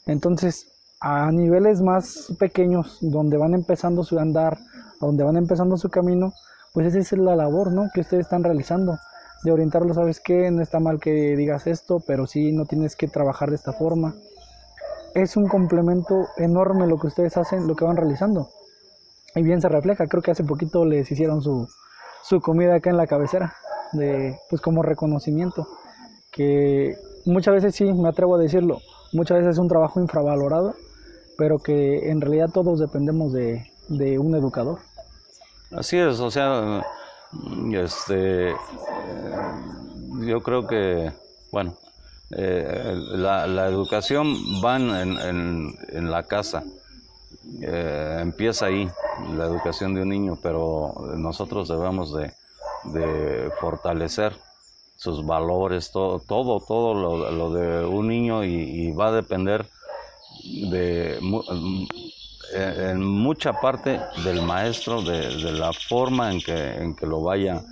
Entonces, 0.05 0.67
a 0.99 1.31
niveles 1.31 1.81
más 1.81 2.33
pequeños, 2.39 2.97
donde 3.01 3.37
van 3.37 3.53
empezando 3.53 4.03
su 4.03 4.19
andar, 4.19 4.57
donde 4.99 5.23
van 5.23 5.37
empezando 5.37 5.77
su 5.77 5.89
camino, 5.89 6.33
pues 6.73 6.87
esa 6.87 6.99
es 6.99 7.11
la 7.13 7.35
labor, 7.35 7.71
¿no? 7.71 7.89
Que 7.93 8.01
ustedes 8.01 8.25
están 8.25 8.43
realizando 8.43 8.97
de 9.43 9.51
orientarlo, 9.51 9.93
sabes 9.93 10.19
que 10.19 10.49
no 10.51 10.61
está 10.61 10.79
mal 10.79 10.99
que 10.99 11.35
digas 11.35 11.67
esto, 11.67 12.01
pero 12.05 12.25
sí 12.25 12.51
no 12.51 12.65
tienes 12.65 12.95
que 12.95 13.07
trabajar 13.07 13.49
de 13.49 13.55
esta 13.55 13.73
forma. 13.73 14.15
Es 15.13 15.37
un 15.37 15.47
complemento 15.47 16.27
enorme 16.37 16.87
lo 16.87 16.99
que 16.99 17.07
ustedes 17.07 17.37
hacen, 17.37 17.67
lo 17.67 17.75
que 17.75 17.85
van 17.85 17.97
realizando. 17.97 18.49
Y 19.35 19.43
bien 19.43 19.61
se 19.61 19.69
refleja, 19.69 20.07
creo 20.07 20.23
que 20.23 20.31
hace 20.31 20.43
poquito 20.43 20.85
les 20.85 21.11
hicieron 21.11 21.41
su, 21.41 21.67
su 22.23 22.41
comida 22.41 22.75
acá 22.75 22.89
en 22.89 22.97
la 22.97 23.07
cabecera, 23.07 23.53
de, 23.93 24.39
pues 24.49 24.61
como 24.61 24.83
reconocimiento, 24.83 25.67
que 26.31 26.95
muchas 27.25 27.55
veces 27.55 27.75
sí, 27.75 27.85
me 27.85 28.09
atrevo 28.09 28.35
a 28.35 28.39
decirlo, 28.39 28.79
muchas 29.13 29.39
veces 29.39 29.53
es 29.53 29.59
un 29.59 29.67
trabajo 29.67 29.99
infravalorado, 29.99 30.75
pero 31.37 31.59
que 31.59 32.09
en 32.09 32.21
realidad 32.21 32.49
todos 32.53 32.79
dependemos 32.79 33.33
de, 33.33 33.71
de 33.89 34.19
un 34.19 34.35
educador. 34.35 34.79
Así 35.71 35.97
es, 35.97 36.19
o 36.19 36.31
sea, 36.31 36.81
este, 37.73 38.53
yo 40.21 40.41
creo 40.41 40.65
que, 40.65 41.11
bueno, 41.51 41.75
eh, 42.31 42.93
la, 43.11 43.47
la, 43.47 43.67
educación 43.67 44.35
va 44.63 44.77
en, 44.77 45.17
en, 45.91 46.11
la 46.11 46.23
casa, 46.23 46.63
eh, 47.61 48.19
empieza 48.21 48.65
ahí 48.65 48.89
la 49.35 49.45
educación 49.45 49.93
de 49.93 50.01
un 50.01 50.09
niño, 50.09 50.37
pero 50.41 50.93
nosotros 51.17 51.67
debemos 51.67 52.13
de, 52.13 52.31
de 52.85 53.51
fortalecer 53.59 54.33
sus 54.97 55.25
valores, 55.25 55.91
todo, 55.91 56.19
todo, 56.19 56.59
todo 56.59 56.93
lo, 56.93 57.31
lo 57.31 57.51
de 57.51 57.85
un 57.85 58.07
niño 58.07 58.43
y, 58.43 58.91
va 58.91 59.09
a 59.09 59.11
depender 59.11 59.67
de 60.43 61.19
en 62.53 63.03
mucha 63.03 63.53
parte 63.53 63.99
del 64.23 64.41
maestro, 64.41 65.01
de, 65.01 65.35
de, 65.35 65.51
la 65.51 65.73
forma 65.73 66.31
en 66.31 66.39
que, 66.39 66.75
en 66.75 66.95
que 66.95 67.05
lo 67.05 67.21
vaya 67.21 67.63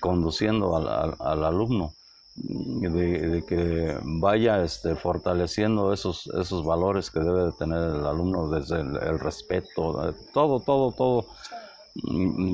conduciendo 0.00 0.76
al, 0.76 1.16
al, 1.18 1.44
alumno, 1.44 1.94
de, 2.34 3.44
que 3.46 3.98
vaya 4.02 4.62
este, 4.62 4.94
fortaleciendo 4.94 5.92
esos, 5.92 6.26
esos 6.38 6.64
valores 6.64 7.10
que 7.10 7.20
debe 7.20 7.44
de 7.44 7.52
tener 7.52 7.78
el 7.78 8.06
alumno 8.06 8.48
desde 8.48 8.80
el, 8.80 9.18
respeto, 9.18 10.14
todo, 10.32 10.60
todo, 10.60 10.92
todo. 10.92 11.26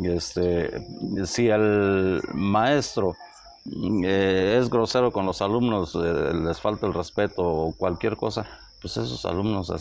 Este, 0.05 0.87
si 1.25 1.49
el 1.49 2.21
maestro 2.35 3.17
eh, 4.05 4.59
es 4.61 4.71
grosero 4.71 5.11
con 5.11 5.27
los 5.27 5.43
alumnos, 5.43 5.95
eh, 5.95 6.33
les 6.35 6.61
falta 6.61 6.87
el 6.87 6.95
respeto 6.95 7.43
o 7.43 7.73
cualquier 7.77 8.17
cosa, 8.17 8.47
pues 8.81 8.97
esos 8.97 9.25
alumnos, 9.25 9.73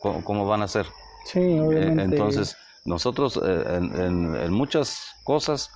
¿cómo, 0.00 0.46
van 0.46 0.62
a 0.62 0.68
ser? 0.68 0.86
Sí, 1.24 1.58
obviamente. 1.58 2.02
entonces, 2.02 2.56
nosotros 2.84 3.38
eh, 3.44 3.64
en, 3.76 4.36
en, 4.36 4.52
muchas 4.52 5.14
cosas 5.24 5.70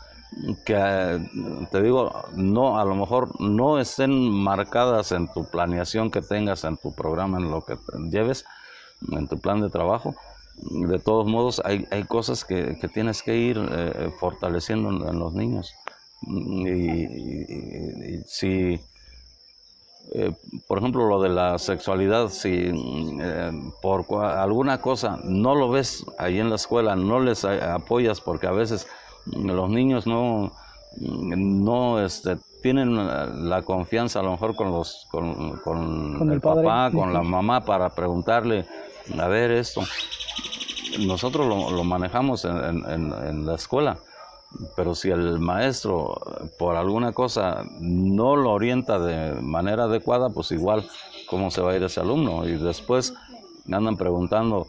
que 0.64 1.28
te 1.70 1.82
digo, 1.82 2.10
no, 2.34 2.78
a 2.78 2.84
lo 2.84 2.94
mejor 2.94 3.40
no 3.40 3.78
estén 3.78 4.30
marcadas 4.30 5.12
en 5.12 5.28
tu 5.28 5.44
planeación 5.44 6.10
que 6.10 6.22
tengas, 6.22 6.64
en 6.64 6.76
tu 6.78 6.94
programa, 6.94 7.38
en 7.38 7.50
lo 7.50 7.64
que 7.64 7.76
lleves, 8.10 8.44
en 9.10 9.28
tu 9.28 9.38
plan 9.38 9.60
de 9.60 9.70
trabajo. 9.70 10.14
De 10.57 10.98
todos 10.98 11.26
modos, 11.26 11.61
hay, 11.64 11.86
hay 11.90 12.05
cosas 12.05 12.44
que, 12.44 12.78
que 12.80 12.88
tienes 12.88 13.22
que 13.22 13.36
ir 13.36 13.59
eh, 13.59 14.11
fortaleciendo 14.20 14.90
en, 14.90 15.18
los 15.18 15.32
niños. 15.34 15.74
Y, 16.22 18.18
si, 18.26 18.80
eh, 20.14 20.32
por 20.68 20.78
ejemplo, 20.78 21.09
lo 21.09 21.20
de 21.20 21.30
la 21.30 21.59
sexualidad, 21.59 22.28
si 22.28 22.70
eh, 22.70 23.72
por 23.80 24.07
alguna 24.24 24.80
cosa 24.80 25.18
no 25.24 25.55
lo 25.55 25.70
ves 25.70 26.05
ahí 26.18 26.38
en 26.38 26.50
la 26.50 26.57
escuela, 26.57 26.94
no 26.94 27.18
les 27.18 27.44
apoyas 27.44 28.20
porque 28.20 28.46
a 28.46 28.53
veces 28.53 28.86
los 29.26 29.68
niños 29.68 30.07
no, 30.07 30.53
no 30.96 32.05
este, 32.05 32.36
tienen 32.62 32.96
la 33.48 33.62
confianza 33.62 34.20
a 34.20 34.22
lo 34.22 34.32
mejor 34.32 34.54
con 34.54 34.70
los 34.70 35.06
con, 35.10 35.58
con, 35.58 36.32
el, 36.32 36.40
papá, 36.40 36.90
con 36.90 37.12
la 37.12 37.22
mamá 37.22 37.64
para 37.64 37.90
preguntarle, 37.90 38.66
a 39.18 39.28
ver 39.28 39.50
esto. 39.50 39.82
Nosotros 41.00 41.46
lo, 41.46 41.70
lo 41.70 41.84
manejamos 41.84 42.44
en, 42.44 42.84
en, 42.86 43.12
en, 43.12 43.46
la 43.46 43.54
escuela 43.54 43.96
Pero 44.76 44.94
si 44.94 45.08
el 45.08 45.38
maestro 45.38 46.20
por 46.58 46.76
alguna 46.76 47.12
cosa 47.12 47.64
no 47.80 48.36
lo 48.36 48.50
orienta 48.50 48.98
de 48.98 49.40
manera 49.40 49.84
adecuada, 49.84 50.28
pues 50.28 50.52
igual 50.52 50.86
cómo 51.28 51.50
se 51.50 51.62
va 51.62 51.72
a 51.72 51.76
ir 51.76 51.82
ese 51.82 52.00
alumno. 52.00 52.46
Y 52.46 52.52
después 52.52 53.14
andan 53.70 53.96
preguntando 53.96 54.66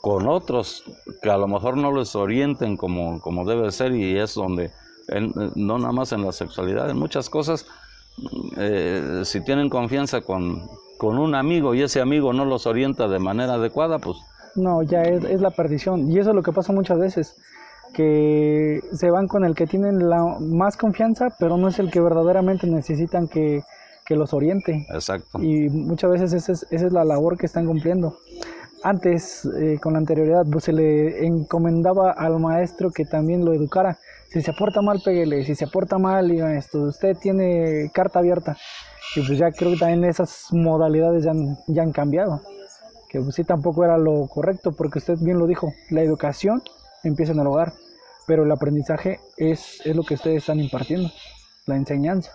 con 0.00 0.28
otros 0.28 0.84
que 1.22 1.30
a 1.30 1.38
lo 1.38 1.48
mejor 1.48 1.76
no 1.76 1.90
les 1.90 2.14
orienten 2.14 2.76
como, 2.76 3.20
como 3.20 3.46
debe 3.46 3.72
ser 3.72 3.92
y 3.94 4.18
es 4.18 4.34
donde, 4.34 4.70
no 5.54 5.78
nada 5.78 5.92
más 5.92 6.12
en 6.12 6.24
la 6.24 6.32
sexualidad, 6.32 6.90
en 6.90 6.98
muchas 6.98 7.28
cosas, 7.30 7.66
eh, 8.56 9.22
si 9.24 9.40
tienen 9.42 9.68
confianza 9.68 10.20
con, 10.20 10.62
con 10.98 11.18
un 11.18 11.34
amigo 11.34 11.74
y 11.74 11.82
ese 11.82 12.00
amigo 12.00 12.32
no 12.32 12.44
los 12.44 12.66
orienta 12.66 13.08
de 13.08 13.18
manera 13.18 13.54
adecuada, 13.54 13.98
pues... 13.98 14.18
No, 14.56 14.82
ya 14.82 15.02
es, 15.02 15.24
es 15.24 15.40
la 15.40 15.50
perdición. 15.50 16.10
Y 16.12 16.18
eso 16.18 16.30
es 16.30 16.36
lo 16.36 16.42
que 16.42 16.52
pasa 16.52 16.72
muchas 16.72 16.98
veces 16.98 17.36
que 17.94 18.80
se 18.92 19.10
van 19.10 19.26
con 19.26 19.44
el 19.44 19.54
que 19.54 19.66
tienen 19.66 20.10
la 20.10 20.22
más 20.40 20.76
confianza, 20.76 21.34
pero 21.38 21.56
no 21.56 21.68
es 21.68 21.78
el 21.78 21.90
que 21.90 22.00
verdaderamente 22.00 22.66
necesitan 22.66 23.28
que, 23.28 23.62
los 24.10 24.34
oriente. 24.34 24.86
Exacto. 24.92 25.42
Y 25.42 25.70
muchas 25.70 26.10
veces 26.10 26.32
esa 26.34 26.52
es, 26.52 26.66
esa 26.70 26.86
es 26.86 26.92
la 26.92 27.04
labor 27.04 27.38
que 27.38 27.46
están 27.46 27.64
cumpliendo. 27.66 28.18
Antes, 28.82 29.48
eh, 29.58 29.78
con 29.80 29.94
la 29.94 30.00
anterioridad, 30.00 30.44
pues 30.52 30.64
se 30.64 30.74
le 30.74 31.26
encomendaba 31.26 32.10
al 32.10 32.38
maestro 32.38 32.90
que 32.90 33.06
también 33.06 33.46
lo 33.46 33.54
educara. 33.54 33.98
Si 34.30 34.42
se 34.42 34.50
aporta 34.50 34.82
mal, 34.82 35.00
péguele. 35.04 35.44
Si 35.44 35.54
se 35.54 35.64
aporta 35.64 35.98
mal, 35.98 36.28
diga 36.28 36.56
esto. 36.56 36.80
Usted 36.80 37.16
tiene 37.16 37.90
carta 37.92 38.18
abierta. 38.18 38.56
Y 39.16 39.20
pues 39.24 39.38
ya 39.38 39.52
creo 39.52 39.72
que 39.72 39.78
también 39.78 40.04
esas 40.04 40.48
modalidades 40.52 41.24
ya 41.24 41.30
han, 41.30 41.56
ya 41.68 41.82
han 41.82 41.92
cambiado. 41.92 42.40
Que 43.08 43.20
pues 43.20 43.36
sí 43.36 43.44
tampoco 43.44 43.84
era 43.84 43.96
lo 43.96 44.26
correcto, 44.26 44.72
porque 44.76 44.98
usted 44.98 45.18
bien 45.20 45.38
lo 45.38 45.46
dijo. 45.46 45.72
La 45.90 46.02
educación 46.02 46.62
empieza 47.04 47.32
en 47.32 47.40
el 47.40 47.46
hogar 47.46 47.72
pero 48.26 48.44
el 48.44 48.52
aprendizaje 48.52 49.20
es, 49.36 49.80
es 49.84 49.94
lo 49.94 50.02
que 50.02 50.14
ustedes 50.14 50.38
están 50.38 50.60
impartiendo, 50.60 51.10
la 51.66 51.76
enseñanza. 51.76 52.32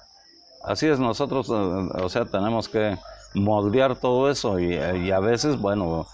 Así 0.63 0.87
es, 0.87 0.99
nosotros, 0.99 1.49
eh, 1.49 2.03
o 2.03 2.09
sea, 2.09 2.25
tenemos 2.25 2.67
que 2.67 2.97
moldear 3.33 3.95
todo 3.95 4.29
eso 4.29 4.59
y, 4.59 4.77
a 5.11 5.19
veces, 5.19 5.59
bueno, 5.59 6.07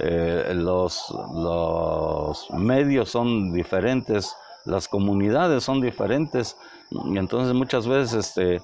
eh, 0.00 0.52
los, 0.54 1.14
los 1.34 2.50
medios 2.50 3.10
son 3.10 3.52
diferentes, 3.52 4.34
las 4.64 4.88
comunidades 4.88 5.64
son 5.64 5.80
diferentes, 5.80 6.56
y 6.90 7.18
entonces 7.18 7.54
muchas 7.54 7.86
veces 7.86 8.26
este, 8.26 8.60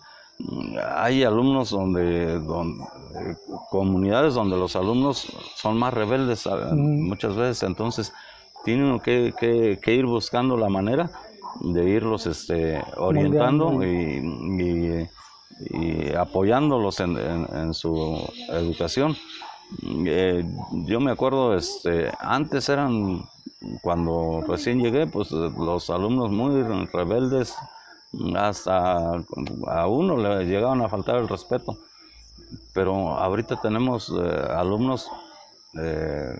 hay 0.94 1.24
alumnos 1.24 1.70
donde, 1.70 2.38
donde, 2.40 2.84
comunidades 3.70 4.34
donde 4.34 4.57
los 4.57 4.76
alumnos 4.76 5.26
son 5.57 5.78
más 5.78 5.92
rebeldes 5.92 6.49
muchas 6.72 7.34
veces, 7.34 7.62
entonces 7.64 8.12
tienen 8.64 9.01
que, 9.01 9.34
que, 9.82 9.94
ir 9.94 10.07
buscando 10.07 10.57
la 10.57 10.68
manera 10.68 11.11
de 11.61 11.88
irlos 11.88 12.26
este, 12.26 12.82
orientando 12.96 13.82
y, 13.82 15.09
apoyándolos 16.16 17.01
en, 17.01 17.74
su 17.74 18.16
educación. 18.51 19.16
Eh, 20.07 20.44
yo 20.86 21.01
me 21.01 21.11
acuerdo, 21.11 21.57
este, 21.57 22.11
antes 22.20 22.68
eran, 22.68 23.24
cuando 23.82 24.44
recién 24.46 24.80
llegué, 24.80 25.06
pues 25.06 25.30
los 25.30 25.90
alumnos 25.90 26.30
muy 26.30 26.62
rebeldes, 26.92 27.54
hasta 28.36 29.14
a 29.66 29.86
uno 29.86 30.16
le 30.16 30.46
llegaban 30.46 30.80
a 30.82 30.88
faltar 30.88 31.16
el 31.16 31.28
respeto. 31.28 31.76
Pero 32.72 33.14
ahorita 33.18 33.61
tenemos 33.61 34.11
eh, 34.11 34.46
alumnos 34.56 35.11
eh, 35.74 36.38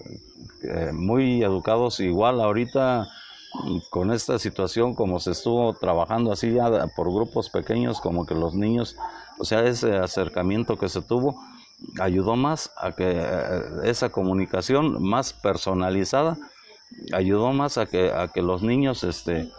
eh, 0.63 0.93
muy 0.93 1.43
educados. 1.43 2.01
Igual 2.01 2.41
ahorita 2.41 3.07
con 3.91 4.13
esta 4.13 4.39
situación, 4.39 4.95
como 4.95 5.21
se 5.21 5.33
estuvo 5.33 5.73
trabajando 5.75 6.33
así 6.33 6.53
ya 6.53 6.71
por 6.97 7.13
grupos 7.13 7.51
pequeños, 7.51 8.01
como 8.01 8.27
que 8.27 8.35
los 8.35 8.55
niños, 8.55 8.97
o 9.39 9.45
sea, 9.45 9.65
ese 9.65 9.97
acercamiento 9.97 10.77
que 10.77 10.89
se 10.89 11.03
tuvo, 11.03 11.35
ayudó 12.01 12.37
más 12.37 12.71
a 12.77 12.93
que 12.93 13.11
eh, 13.11 13.63
esa 13.85 14.11
comunicación 14.11 15.03
más 15.03 15.33
personalizada, 15.33 16.37
ayudó 17.13 17.53
más 17.53 17.79
a 17.79 17.87
que, 17.87 18.13
a 18.13 18.29
que 18.29 18.43
los 18.43 18.63
niños 18.63 19.05
este, 19.05 19.51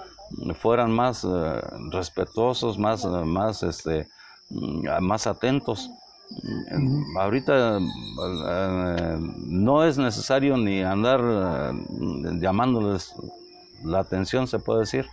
fueran 0.56 0.92
más 0.92 1.26
respetuosos, 1.92 2.78
más, 2.78 3.06
más, 3.06 3.64
este, 3.64 4.08
más 5.00 5.28
atentos 5.28 5.90
Ahorita 7.20 7.80
eh, 7.80 9.18
no 9.48 9.84
es 9.84 9.98
necesario 9.98 10.58
ni 10.58 10.82
andar 10.84 11.22
eh, 11.24 12.40
llamándoles 12.40 13.16
la 13.84 14.00
atención, 14.00 14.48
se 14.48 14.60
puede 14.60 14.82
decir. 14.82 15.08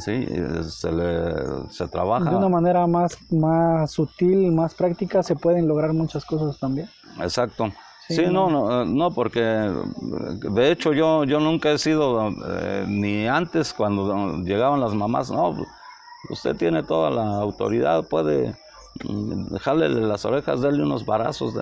Sí, 0.00 0.26
se, 0.68 0.90
le, 0.90 1.70
se 1.70 1.86
trabaja. 1.86 2.30
De 2.30 2.36
una 2.36 2.48
manera 2.48 2.86
más, 2.86 3.16
más 3.30 3.92
sutil, 3.92 4.50
más 4.50 4.74
práctica, 4.74 5.22
se 5.22 5.36
pueden 5.36 5.68
lograr 5.68 5.92
muchas 5.92 6.24
cosas 6.24 6.58
también. 6.58 6.88
Exacto. 7.20 7.70
Sí, 8.08 8.26
no, 8.26 8.48
no, 8.48 8.84
no, 8.84 9.10
porque 9.12 9.40
de 9.40 10.70
hecho 10.70 10.92
yo, 10.92 11.24
yo 11.24 11.40
nunca 11.40 11.72
he 11.72 11.78
sido, 11.78 12.28
eh, 12.28 12.84
ni 12.86 13.26
antes 13.26 13.72
cuando 13.72 14.42
llegaban 14.44 14.80
las 14.80 14.94
mamás, 14.94 15.30
no, 15.30 15.66
usted 16.28 16.56
tiene 16.56 16.84
toda 16.84 17.10
la 17.10 17.24
autoridad, 17.38 18.06
puede 18.06 18.54
dejarle 19.50 19.88
las 19.88 20.24
orejas, 20.24 20.60
darle 20.60 20.84
unos 20.84 21.04
barazos. 21.04 21.54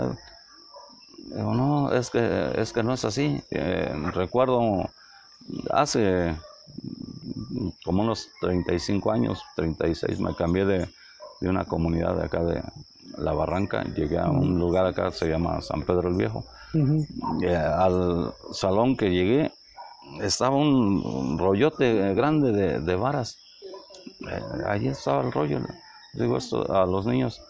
no, 1.31 1.93
es 1.93 2.11
que, 2.11 2.53
es 2.57 2.73
que 2.73 2.83
no 2.83 2.93
es 2.93 3.05
así. 3.05 3.43
Eh, 3.51 3.93
recuerdo 4.13 4.91
hace 5.71 6.37
como 7.85 8.03
unos 8.03 8.29
35 8.41 9.11
años, 9.11 9.43
36, 9.57 10.21
me 10.21 10.35
cambié 10.35 10.65
de, 10.65 10.89
de, 11.41 11.49
una 11.49 11.65
comunidad 11.65 12.17
de 12.17 12.25
acá 12.25 12.43
de 12.43 12.63
La 13.17 13.33
Barranca, 13.33 13.85
llegué 13.85 14.19
a 14.19 14.31
un 14.31 14.59
lugar 14.59 14.87
acá, 14.87 15.11
se 15.11 15.29
llama 15.29 15.61
San 15.61 15.83
Pedro 15.83 16.09
el 16.09 16.17
Viejo. 16.17 16.45
Eh, 17.43 17.55
al 17.55 18.33
salón 18.53 18.97
que 18.97 19.11
llegué 19.11 19.53
estaba 20.21 20.57
un, 20.57 21.39
rollote 21.39 22.15
grande 22.15 22.53
de, 22.53 22.81
de 22.81 22.97
varas. 22.97 23.39
Eh, 24.29 24.43
allí 24.67 24.89
estaba 24.89 25.23
el 25.23 25.33
rollo 25.33 25.61
digo 26.15 26.37
esto 26.37 26.73
a 26.73 26.87
los 26.87 27.07
niños, 27.07 27.41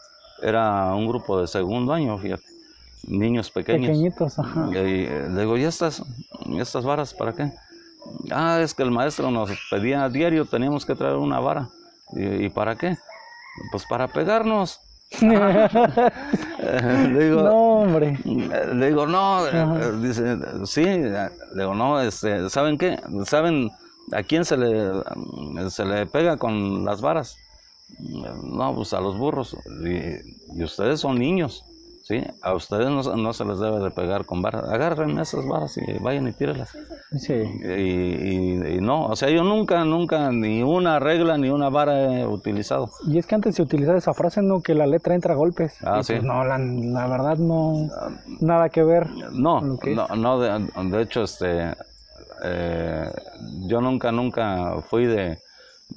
era 0.43 0.95
un 0.95 1.07
grupo 1.07 1.41
de 1.41 1.47
segundo 1.47 1.93
año, 1.93 2.19
fíjate, 2.19 2.45
niños 3.07 3.51
pequeños. 3.51 3.89
Pequeñitos, 3.89 4.39
ajá. 4.39 4.69
Y, 4.73 4.77
eh, 4.77 5.29
le 5.31 5.41
digo, 5.41 5.57
¿y 5.57 5.65
estas, 5.65 6.03
estas 6.59 6.85
varas 6.85 7.15
para 7.15 7.33
qué? 7.33 7.53
Ah, 8.31 8.61
es 8.61 8.75
que 8.75 8.83
el 8.83 8.91
maestro 8.91 9.31
nos 9.31 9.51
pedía 9.71 10.05
a 10.05 10.09
diario, 10.09 10.45
teníamos 10.45 10.85
que 10.85 10.95
traer 10.95 11.17
una 11.17 11.41
vara. 11.41 11.69
¿Y, 12.12 12.49
para 12.51 12.77
qué? 12.77 12.97
Pues 13.71 13.85
para 13.87 14.09
pegarnos. 14.09 14.81
Le 15.21 15.29
digo, 17.25 17.43
no, 17.43 17.81
hombre. 17.81 18.19
Le 18.25 18.87
digo, 18.87 19.07
no, 19.07 19.47
eh, 19.47 19.93
dice, 20.01 20.37
sí, 20.65 20.85
le 20.85 21.31
digo, 21.55 21.75
no, 21.75 22.01
este, 22.01 22.49
¿saben 22.51 22.79
qué? 22.79 22.99
¿Saben 23.25 23.71
a 24.13 24.23
quién 24.23 24.45
se 24.45 24.57
le, 24.57 24.91
se 25.71 25.85
le 25.85 26.07
pega 26.07 26.37
con 26.37 26.85
las 26.85 27.01
varas? 27.01 27.37
No, 27.99 28.75
pues 28.75 28.93
a 28.93 29.01
los 29.01 29.17
burros. 29.17 29.57
Y, 29.85 30.63
ustedes 30.63 31.01
son 31.01 31.19
niños, 31.19 31.65
¿sí? 32.05 32.23
A 32.43 32.55
ustedes 32.55 32.89
no, 32.89 33.33
se 33.33 33.45
les 33.45 33.59
debe 33.59 33.81
de 33.81 33.91
pegar 33.91 34.25
con 34.25 34.41
varas. 34.41 34.65
Agarren 34.71 35.19
esas 35.19 35.47
varas 35.47 35.77
y 35.77 35.99
vayan 35.99 36.29
y 36.29 36.33
tírenlas. 36.33 36.71
Sí. 37.17 37.35
Y, 37.35 38.81
no, 38.81 39.07
o 39.07 39.17
sea, 39.17 39.31
yo 39.31 39.43
nunca, 39.43 39.85
nunca, 39.85 40.31
ni 40.31 40.63
una 40.63 41.01
regla 41.01 41.37
ni 41.37 41.51
una 41.51 41.69
vara 41.69 42.21
he 42.21 42.27
utilizado. 42.27 42.91
Y 43.07 43.19
es 43.19 43.27
que 43.27 43.35
antes 43.35 43.57
se 43.57 43.63
utilizaba 43.63 43.99
esa 43.99 44.15
frase, 44.15 44.41
¿no? 44.41 44.63
Que 44.63 44.75
la 44.75 44.87
letra 44.87 45.15
entra 45.15 45.35
a 45.35 45.37
golpes. 45.37 45.75
Ah, 45.83 46.03
sí. 46.03 46.15
Pues 46.15 46.25
no, 46.25 46.45
la, 46.45 46.59
verdad 47.09 47.37
no, 47.39 47.89
nada 48.41 48.69
que 48.69 48.85
ver. 48.85 49.11
No, 49.33 49.61
no, 49.61 50.09
no, 50.17 50.41
de, 50.41 51.03
hecho, 51.03 51.25
este, 51.25 51.75
eh, 52.45 53.11
yo 53.67 53.81
nunca, 53.81 54.13
nunca 54.13 54.81
fui 54.89 55.07
de 55.07 55.39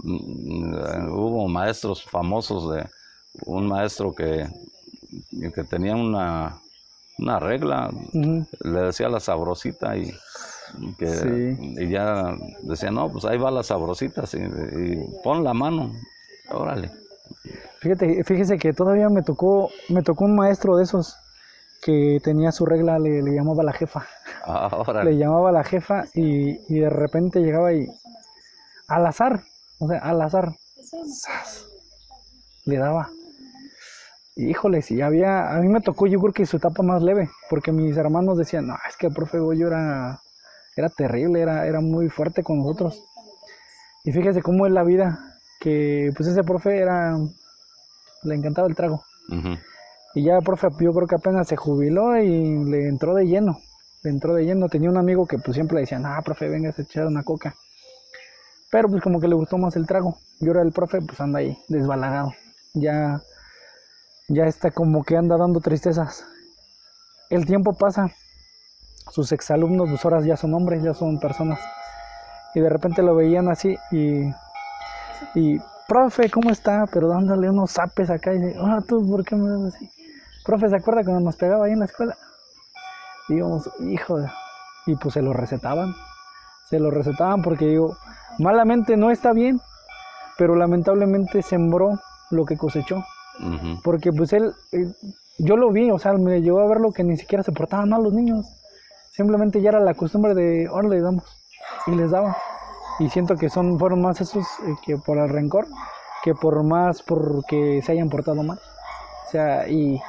Mm, 0.04 1.10
hubo 1.12 1.48
maestros 1.48 2.04
famosos 2.04 2.76
de 2.76 2.86
un 3.46 3.68
maestro 3.68 4.14
que, 4.14 4.48
que 5.54 5.64
tenía 5.64 5.96
una, 5.96 6.60
una 7.18 7.40
regla, 7.40 7.90
le 8.14 8.80
decía 8.80 9.10
la 9.10 9.20
sabrosita 9.20 9.98
y, 9.98 10.14
que, 10.98 11.58
y 11.60 11.90
ya 11.90 12.36
decía, 12.62 12.92
no, 12.92 13.10
pues 13.10 13.26
ahí 13.26 13.38
va 13.38 13.52
la 13.52 13.64
sabrosita, 13.64 14.24
y, 14.34 14.98
pon 15.24 15.44
la 15.44 15.54
mano, 15.54 15.92
órale. 16.50 16.92
Fíjate, 17.80 18.24
fíjese 18.24 18.58
que 18.58 18.74
todavía 18.74 19.10
me 19.10 19.22
tocó, 19.22 19.70
me 19.90 20.02
tocó 20.02 20.26
un 20.26 20.36
maestro 20.36 20.78
de 20.78 20.84
esos 20.84 21.16
que 21.82 22.20
tenía 22.24 22.52
su 22.52 22.66
regla, 22.66 23.00
le, 23.00 23.22
llamaba 23.22 23.64
la 23.64 23.74
jefa. 23.74 24.06
Ah, 24.46 25.04
le 25.04 25.18
llamaba 25.18 25.52
la 25.52 25.64
jefa 25.64 26.06
y, 26.14 26.58
y 26.74 26.80
de 26.80 26.90
repente 26.90 27.40
llegaba 27.40 27.74
y 27.74 27.88
al 28.88 29.06
azar, 29.06 29.44
o 29.80 29.88
sea, 29.88 30.00
al 30.00 30.22
azar. 30.22 30.54
Le 32.66 32.78
daba. 32.78 33.10
Híjole, 34.40 34.84
si 34.84 35.02
había, 35.02 35.50
a 35.50 35.60
mí 35.62 35.68
me 35.68 35.82
tocó 35.82 36.06
yo 36.06 36.20
creo 36.20 36.32
que 36.32 36.46
su 36.46 36.58
etapa 36.58 36.84
más 36.84 37.02
leve, 37.02 37.30
porque 37.50 37.72
mis 37.72 37.98
hermanos 37.98 38.38
decían, 38.38 38.68
no, 38.68 38.76
es 38.88 38.96
que 38.96 39.08
el 39.08 39.14
profe 39.14 39.40
Goyo 39.40 39.68
era, 39.68 40.22
era 40.76 40.90
terrible, 40.90 41.42
era, 41.42 41.66
era 41.66 41.82
muy 41.82 42.08
fuerte 42.08 42.44
con 42.44 42.60
nosotros. 42.60 43.04
Y 44.04 44.12
fíjese 44.12 44.44
cómo 44.44 44.68
es 44.68 44.72
la 44.72 44.84
vida, 44.84 45.38
que 45.60 46.12
pues 46.16 46.30
ese 46.30 46.44
profe 46.44 46.78
era, 46.78 47.18
le 48.24 48.36
encantaba 48.36 48.68
el 48.68 48.76
trago. 48.76 49.04
Y 50.14 50.24
ya 50.24 50.38
el 50.38 50.44
profe, 50.44 50.68
yo 50.80 50.94
creo 50.94 51.08
que 51.08 51.16
apenas 51.16 51.48
se 51.48 51.56
jubiló 51.56 52.16
y 52.18 52.64
le 52.66 52.88
entró 52.88 53.16
de 53.16 53.26
lleno. 53.26 53.60
Le 54.04 54.12
entró 54.12 54.34
de 54.34 54.46
lleno. 54.46 54.70
Tenía 54.70 54.90
un 54.90 54.98
amigo 54.98 55.26
que 55.26 55.38
pues 55.38 55.56
siempre 55.56 55.76
le 55.76 55.82
decían, 55.82 56.06
ah, 56.06 56.22
profe, 56.24 56.48
venga 56.48 56.70
a 56.70 56.82
echar 56.82 57.08
una 57.08 57.24
coca. 57.24 57.56
Pero 58.72 58.88
pues 58.88 59.02
como 59.02 59.20
que 59.20 59.28
le 59.28 59.36
gustó 59.36 59.58
más 59.58 59.76
el 59.76 59.86
trago. 59.86 60.18
Y 60.40 60.48
ahora 60.48 60.62
el 60.62 60.72
profe 60.72 61.02
pues 61.02 61.20
anda 61.20 61.40
ahí, 61.40 61.58
desbalagado. 61.68 62.34
Ya, 62.74 63.22
ya 64.28 64.46
está 64.46 64.72
como 64.72 65.04
que 65.04 65.18
anda 65.18 65.38
dando 65.38 65.60
tristezas. 65.60 66.26
El 67.30 67.46
tiempo 67.46 67.74
pasa. 67.74 68.12
Sus 69.10 69.32
exalumnos, 69.32 69.90
pues 69.90 70.04
ahora 70.04 70.22
ya 70.22 70.36
son 70.36 70.54
hombres, 70.54 70.84
ya 70.84 70.94
son 70.94 71.20
personas. 71.20 71.60
Y 72.54 72.60
de 72.60 72.70
repente 72.70 73.02
lo 73.02 73.16
veían 73.16 73.48
así 73.50 73.78
y, 73.92 74.30
y 75.34 75.60
profe, 75.88 76.30
¿cómo 76.30 76.52
está? 76.52 76.86
Pero 76.92 77.08
dándole 77.08 77.50
unos 77.50 77.72
zapes 77.72 78.10
acá 78.10 78.34
y 78.34 78.40
dice, 78.40 78.60
ah, 78.62 78.82
tú, 78.86 79.08
¿por 79.10 79.24
qué 79.24 79.36
me 79.36 79.50
das 79.50 79.76
así? 79.76 79.90
Profe, 80.44 80.70
¿se 80.70 80.76
acuerda 80.76 81.04
cuando 81.04 81.22
nos 81.22 81.38
pegaba 81.38 81.66
ahí 81.66 81.72
en 81.72 81.80
la 81.80 81.86
escuela? 81.86 82.18
Y 83.30 83.36
digamos, 83.36 83.70
hijo, 83.80 84.20
de-". 84.20 84.32
y 84.88 84.96
pues 84.96 85.14
se 85.14 85.22
lo 85.22 85.32
recetaban. 85.32 85.94
Se 86.70 86.80
lo 86.80 86.92
recetaban 86.92 87.42
porque 87.42 87.66
digo, 87.66 87.96
malamente 88.40 88.98
no 88.98 89.10
está 89.10 89.32
bien, 89.32 89.62
pero 90.38 90.56
lamentablemente 90.56 91.42
sembró 91.42 92.00
lo 92.30 92.46
que 92.46 92.58
cosechó. 92.58 93.06
Ujú. 93.40 93.82
Porque 93.84 94.12
pues 94.12 94.34
él, 94.34 94.54
eh, 94.72 94.92
yo 95.38 95.58
lo 95.58 95.72
vi, 95.72 95.92
o 95.92 96.00
sea, 96.00 96.14
me 96.14 96.42
llegó 96.42 96.60
a 96.60 96.68
ver 96.68 96.80
lo 96.80 96.92
que 96.92 97.04
ni 97.04 97.18
siquiera 97.18 97.44
se 97.44 97.52
portaban 97.52 97.90
mal 97.90 98.04
los 98.04 98.14
niños. 98.14 98.46
Simplemente 99.12 99.62
ya 99.62 99.70
era 99.70 99.80
la 99.80 99.94
costumbre 99.94 100.34
de, 100.34 100.68
ahora 100.68 100.90
le 100.90 101.02
damos. 101.02 101.24
Y 101.88 101.92
les 101.92 102.12
daba. 102.12 102.38
Y 103.00 103.10
siento 103.10 103.36
que 103.36 103.50
son, 103.50 103.78
fueron 103.80 104.02
más 104.02 104.22
esos 104.22 104.46
eh, 104.66 104.76
que 104.86 104.98
por 104.98 105.18
el 105.18 105.30
rencor, 105.30 105.68
que 106.24 106.34
por 106.34 106.64
más 106.64 107.04
porque 107.04 107.82
se 107.84 107.92
hayan 107.92 108.10
portado 108.10 108.42
mal. 108.44 108.60
O 109.28 109.32
sea, 109.32 109.68
y 109.68 110.02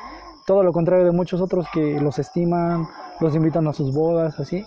todo 0.46 0.62
lo 0.62 0.72
contrario 0.72 1.04
de 1.04 1.12
muchos 1.12 1.40
otros 1.40 1.66
que 1.72 2.00
los 2.00 2.18
estiman, 2.18 2.88
los 3.20 3.34
invitan 3.34 3.66
a 3.68 3.72
sus 3.72 3.94
bodas, 3.94 4.40
así, 4.40 4.64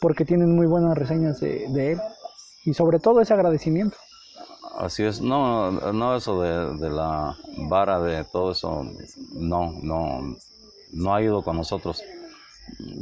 porque 0.00 0.24
tienen 0.24 0.54
muy 0.54 0.66
buenas 0.66 0.96
reseñas 0.96 1.40
de, 1.40 1.66
de 1.70 1.92
él. 1.92 2.00
Y 2.64 2.74
sobre 2.74 2.98
todo 3.00 3.20
ese 3.20 3.34
agradecimiento. 3.34 3.96
Así 4.76 5.04
es, 5.04 5.20
no, 5.20 5.70
no 5.70 6.16
eso 6.16 6.40
de, 6.42 6.76
de 6.78 6.90
la 6.90 7.36
vara 7.68 8.00
de 8.00 8.24
todo 8.24 8.50
eso, 8.50 8.84
no, 9.32 9.72
no, 9.82 10.36
no 10.92 11.14
ha 11.14 11.22
ido 11.22 11.42
con 11.42 11.56
nosotros. 11.56 12.02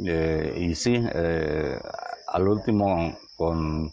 Eh, 0.05 0.55
y 0.59 0.75
sí, 0.75 1.03
eh, 1.13 1.79
al 2.27 2.47
último 2.47 3.17
con 3.35 3.91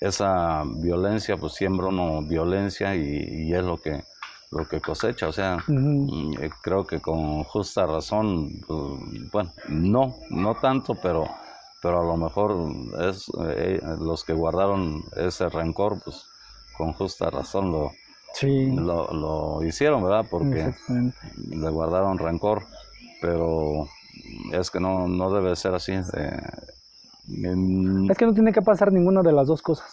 esa 0.00 0.64
violencia, 0.66 1.36
pues 1.38 1.54
siembra 1.54 1.86
uno 1.86 2.22
violencia 2.22 2.94
y, 2.94 3.46
y 3.48 3.54
es 3.54 3.64
lo 3.64 3.78
que, 3.78 4.04
lo 4.50 4.68
que 4.68 4.80
cosecha. 4.80 5.28
O 5.28 5.32
sea, 5.32 5.64
eh, 5.66 6.50
creo 6.62 6.84
que 6.86 7.00
con 7.00 7.42
justa 7.44 7.86
razón, 7.86 8.50
pues, 8.66 8.80
bueno, 9.32 9.52
no, 9.68 10.16
no 10.28 10.54
tanto, 10.56 10.94
pero, 11.02 11.24
pero 11.80 12.00
a 12.00 12.04
lo 12.04 12.16
mejor 12.18 12.54
es 13.08 13.28
los 13.98 14.24
que 14.24 14.34
guardaron 14.34 15.02
ese 15.16 15.48
rencor, 15.48 16.02
pues 16.04 16.26
con 16.76 16.92
justa 16.92 17.30
razón 17.30 17.70
lo, 17.72 17.92
Sí, 18.34 18.70
lo, 18.72 19.12
lo 19.12 19.64
hicieron, 19.64 20.02
¿verdad? 20.02 20.26
Porque 20.28 20.74
le 21.48 21.70
guardaron 21.70 22.18
rencor, 22.18 22.64
pero 23.20 23.86
es 24.52 24.70
que 24.70 24.80
no, 24.80 25.06
no 25.06 25.30
debe 25.32 25.54
ser 25.54 25.74
así. 25.74 25.92
eh, 25.92 26.40
Es 28.10 28.18
que 28.18 28.26
no 28.26 28.34
tiene 28.34 28.52
que 28.52 28.62
pasar 28.62 28.92
ninguna 28.92 29.22
de 29.22 29.32
las 29.32 29.46
dos 29.46 29.62
cosas. 29.62 29.86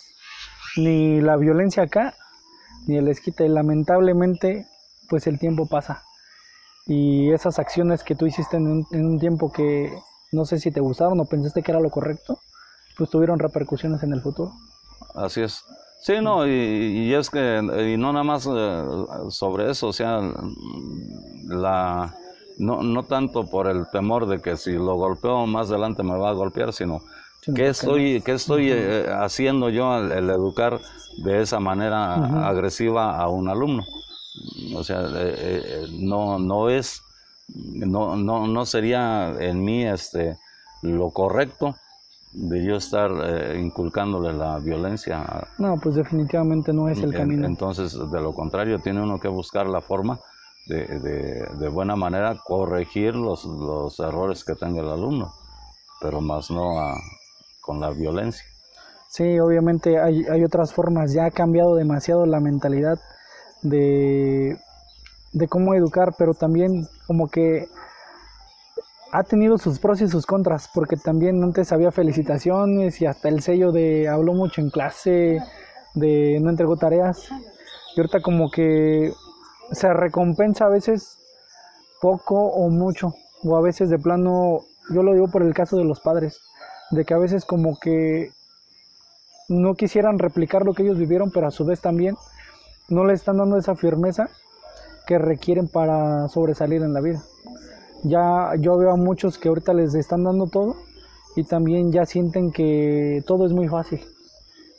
Ni 0.78 1.22
la 1.22 1.38
violencia 1.38 1.84
acá, 1.84 2.16
ni 2.88 2.98
el 2.98 3.08
esquite. 3.10 3.48
Lamentablemente, 3.48 4.68
pues 5.10 5.28
el 5.28 5.38
tiempo 5.38 5.68
pasa. 5.68 6.04
Y 6.88 7.32
esas 7.32 7.60
acciones 7.60 8.04
que 8.04 8.16
tú 8.16 8.26
hiciste 8.26 8.58
en 8.58 8.68
un, 8.68 8.88
en 8.92 9.06
un 9.06 9.20
tiempo 9.20 9.52
que 9.52 9.94
no 10.32 10.46
sé 10.46 10.60
si 10.60 10.72
te 10.72 10.80
gustaron 10.80 11.20
o 11.20 11.26
pensaste 11.26 11.62
que 11.62 11.72
era 11.72 11.80
lo 11.80 11.90
correcto, 11.92 12.40
pues 12.98 13.10
tuvieron 13.10 13.38
repercusiones 13.38 14.02
en 14.04 14.14
el 14.14 14.22
futuro. 14.22 14.52
Así 15.14 15.42
es. 15.42 15.64
Sí, 16.02 16.14
no, 16.20 16.48
y, 16.48 16.52
y 16.52 17.14
es 17.14 17.30
que, 17.30 17.60
y 17.94 17.96
no 17.96 18.12
nada 18.12 18.24
más 18.24 18.48
eh, 18.52 18.84
sobre 19.30 19.70
eso, 19.70 19.90
o 19.90 19.94
sea, 19.94 20.20
la, 21.46 22.16
no, 22.58 22.82
no 22.82 23.04
tanto 23.04 23.46
por 23.46 23.68
el 23.68 23.88
temor 23.92 24.28
de 24.28 24.40
que 24.40 24.58
si 24.58 24.74
lo 24.74 24.96
golpeo 24.96 25.46
más 25.46 25.70
adelante 25.70 26.02
me 26.02 26.18
va 26.18 26.30
a 26.30 26.34
golpear, 26.34 26.74
sino 26.74 27.04
qué 27.44 27.54
que 27.54 27.68
estoy, 27.68 28.22
qué 28.22 28.32
estoy 28.32 28.72
eh, 28.72 29.06
haciendo 29.12 29.70
yo 29.70 29.92
al, 29.92 30.12
al 30.12 30.30
educar 30.32 30.80
de 31.18 31.42
esa 31.42 31.60
manera 31.60 32.48
agresiva 32.48 33.18
a 33.18 33.30
un 33.30 33.48
alumno. 33.48 33.84
O 34.76 34.84
sea, 34.84 35.02
eh, 35.02 35.36
eh, 35.66 35.88
no, 35.92 36.40
no 36.40 36.70
es, 36.70 37.04
no, 37.48 38.16
no, 38.16 38.48
no 38.48 38.66
sería 38.66 39.36
en 39.40 39.64
mí 39.64 39.86
este, 39.86 40.38
lo 40.82 41.12
correcto 41.12 41.76
de 42.34 42.64
yo 42.66 42.76
estar 42.76 43.12
eh, 43.24 43.60
inculcándole 43.60 44.34
la 44.34 44.58
violencia. 44.60 45.26
No, 45.58 45.78
pues 45.78 45.96
definitivamente 45.96 46.72
no 46.74 46.88
es 46.90 46.98
el 47.04 47.14
en- 47.14 47.18
camino. 47.20 47.46
entonces, 47.48 47.94
de 48.12 48.22
lo 48.22 48.34
contrario, 48.34 48.80
tiene 48.80 49.02
uno 49.02 49.20
que 49.20 49.28
buscar 49.28 49.68
la 49.68 49.82
forma 49.82 50.20
de, 50.68 50.86
de, 51.00 51.46
de 51.60 51.68
buena 51.70 51.96
manera 51.96 52.38
corregir 52.46 53.16
los, 53.16 53.44
los 53.46 54.00
errores 54.00 54.44
que 54.44 54.56
tenga 54.56 54.82
el 54.82 54.90
alumno, 54.90 55.34
pero 56.00 56.22
más 56.22 56.50
no 56.52 56.80
a- 56.80 56.98
con 57.62 57.80
la 57.80 57.90
violencia. 57.92 58.46
Sí, 59.10 59.40
obviamente 59.40 60.00
hay, 60.00 60.24
hay 60.32 60.44
otras 60.44 60.74
formas. 60.74 61.14
Ya 61.14 61.26
ha 61.26 61.32
cambiado 61.32 61.76
demasiado 61.76 62.26
la 62.26 62.40
mentalidad 62.40 62.98
de, 63.62 64.58
de 65.34 65.48
cómo 65.48 65.76
educar, 65.76 66.16
pero 66.18 66.34
también 66.34 66.88
como 67.08 67.30
que 67.30 67.68
ha 69.12 69.24
tenido 69.24 69.58
sus 69.58 69.80
pros 69.80 70.02
y 70.02 70.08
sus 70.08 70.26
contras, 70.26 70.70
porque 70.74 70.96
también 70.96 71.44
antes 71.44 71.72
había 71.72 71.92
felicitaciones 71.92 73.02
y 73.02 73.06
hasta 73.06 73.28
el 73.28 73.42
sello 73.42 73.72
de 73.72 74.08
habló 74.08 74.34
mucho 74.34 74.62
en 74.62 74.70
clase, 74.70 75.40
de 75.94 76.40
no 76.42 76.50
entregó 76.50 76.78
tareas. 76.78 77.30
Y 77.96 78.00
ahorita 78.00 78.22
como 78.22 78.50
que 78.50 79.14
se 79.72 79.94
recompensa 79.94 80.66
a 80.66 80.70
veces 80.70 81.18
poco 82.02 82.36
o 82.36 82.70
mucho, 82.70 83.14
o 83.44 83.58
a 83.58 83.62
veces 83.62 83.90
de 83.90 84.00
plano, 84.00 84.62
yo 84.94 85.04
lo 85.04 85.14
digo 85.14 85.28
por 85.30 85.44
el 85.44 85.54
caso 85.54 85.78
de 85.78 85.84
los 85.84 86.00
padres, 86.00 86.40
de 86.92 87.04
que 87.04 87.14
a 87.14 87.18
veces 87.18 87.44
como 87.44 87.78
que 87.80 88.32
no 89.50 89.76
quisieran 89.76 90.20
replicar 90.20 90.64
lo 90.64 90.74
que 90.74 90.84
ellos 90.84 90.98
vivieron, 90.98 91.32
pero 91.32 91.48
a 91.48 91.52
su 91.52 91.66
vez 91.66 91.82
también 91.82 92.16
no 92.88 93.04
le 93.04 93.14
están 93.14 93.38
dando 93.38 93.58
esa 93.58 93.76
firmeza 93.76 94.30
que 95.06 95.18
requieren 95.18 95.68
para 95.68 96.30
sobresalir 96.30 96.82
en 96.82 96.94
la 96.94 97.02
vida. 97.02 97.22
Ya 98.04 98.54
yo 98.60 98.78
veo 98.78 98.92
a 98.92 98.96
muchos 98.96 99.38
que 99.38 99.50
ahorita 99.50 99.74
les 99.74 99.94
están 99.94 100.24
dando 100.24 100.48
todo 100.48 100.76
y 101.36 101.44
también 101.44 101.92
ya 101.92 102.06
sienten 102.06 102.52
que 102.52 103.24
todo 103.28 103.46
es 103.46 103.54
muy 103.54 103.68
fácil, 103.68 104.02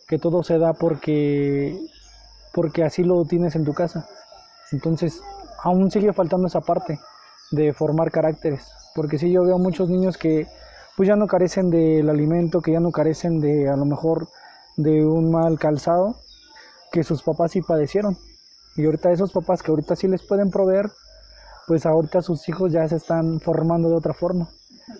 que 0.08 0.18
todo 0.18 0.42
se 0.42 0.58
da 0.58 0.72
porque 0.72 1.78
porque 2.52 2.84
así 2.84 3.02
lo 3.02 3.24
tienes 3.24 3.56
en 3.56 3.64
tu 3.64 3.72
casa. 3.72 4.06
Entonces, 4.72 5.22
aún 5.62 5.90
sigue 5.90 6.12
faltando 6.12 6.46
esa 6.46 6.60
parte 6.60 6.98
de 7.50 7.72
formar 7.72 8.10
caracteres, 8.10 8.66
porque 8.94 9.18
sí 9.18 9.30
yo 9.30 9.44
veo 9.44 9.58
muchos 9.58 9.88
niños 9.88 10.18
que 10.18 10.46
pues 10.96 11.08
ya 11.08 11.16
no 11.16 11.26
carecen 11.26 11.70
del 11.70 12.10
alimento, 12.10 12.60
que 12.60 12.72
ya 12.72 12.80
no 12.80 12.90
carecen 12.90 13.40
de 13.40 13.68
a 13.68 13.76
lo 13.76 13.84
mejor 13.84 14.28
de 14.76 15.06
un 15.06 15.30
mal 15.30 15.58
calzado 15.58 16.16
que 16.92 17.02
sus 17.02 17.22
papás 17.22 17.52
sí 17.52 17.62
padecieron. 17.62 18.16
Y 18.76 18.84
ahorita 18.84 19.10
esos 19.10 19.32
papás 19.32 19.62
que 19.62 19.70
ahorita 19.70 19.96
sí 19.96 20.08
les 20.08 20.22
pueden 20.22 20.50
proveer, 20.50 20.90
pues 21.66 21.86
ahorita 21.86 22.22
sus 22.22 22.48
hijos 22.48 22.72
ya 22.72 22.88
se 22.88 22.96
están 22.96 23.40
formando 23.40 23.88
de 23.88 23.96
otra 23.96 24.14
forma. 24.14 24.48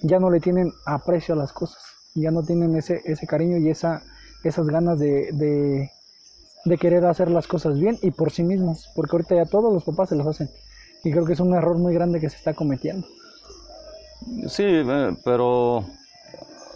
Ya 0.02 0.18
no 0.18 0.30
le 0.30 0.40
tienen 0.40 0.72
aprecio 0.86 1.34
a 1.34 1.38
las 1.38 1.52
cosas, 1.52 1.82
ya 2.14 2.30
no 2.30 2.42
tienen 2.42 2.76
ese, 2.76 3.02
ese 3.04 3.26
cariño 3.26 3.58
y 3.58 3.68
esa, 3.68 4.02
esas 4.44 4.66
ganas 4.66 4.98
de, 4.98 5.90
de, 6.64 6.78
querer 6.78 7.04
hacer 7.04 7.30
las 7.30 7.46
cosas 7.46 7.78
bien 7.78 7.98
y 8.02 8.10
por 8.10 8.30
sí 8.30 8.42
mismos, 8.42 8.90
porque 8.94 9.16
ahorita 9.16 9.34
ya 9.34 9.44
todos 9.44 9.72
los 9.72 9.84
papás 9.84 10.08
se 10.08 10.16
los 10.16 10.26
hacen. 10.26 10.50
Y 11.04 11.10
creo 11.10 11.24
que 11.24 11.32
es 11.32 11.40
un 11.40 11.54
error 11.54 11.76
muy 11.78 11.94
grande 11.94 12.20
que 12.20 12.30
se 12.30 12.36
está 12.36 12.54
cometiendo. 12.54 13.06
Sí, 14.48 14.82
pero 15.24 15.84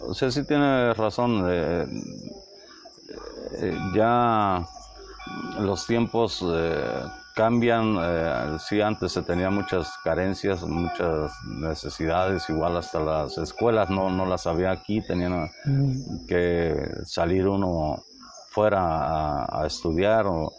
o 0.01 0.13
sí 0.13 0.43
tiene 0.43 0.93
razón. 0.93 1.45
eh, 1.49 1.85
ya 3.95 4.65
los 5.59 5.85
tiempos 5.87 6.43
eh, 6.45 7.03
cambian. 7.37 7.95
eh, 8.01 8.57
sí, 8.67 8.81
antes 8.81 9.11
se 9.13 9.21
tenían 9.21 9.53
muchas 9.53 9.87
carencias, 10.03 10.63
muchas 10.63 11.31
necesidades, 11.45 12.49
igual 12.49 12.75
hasta 12.77 12.99
las 12.99 13.37
escuelas 13.37 13.89
no, 13.89 14.09
no 14.09 14.25
las 14.25 14.47
había 14.47 14.71
aquí, 14.71 15.01
tenían 15.01 15.49
Mm, 15.65 16.25
que 16.27 16.73
salir 17.05 17.47
uno 17.47 18.03
fuera 18.51 18.81
a, 18.81 19.61
a 19.61 19.67
estudiar 19.67 20.25
o 20.27 20.51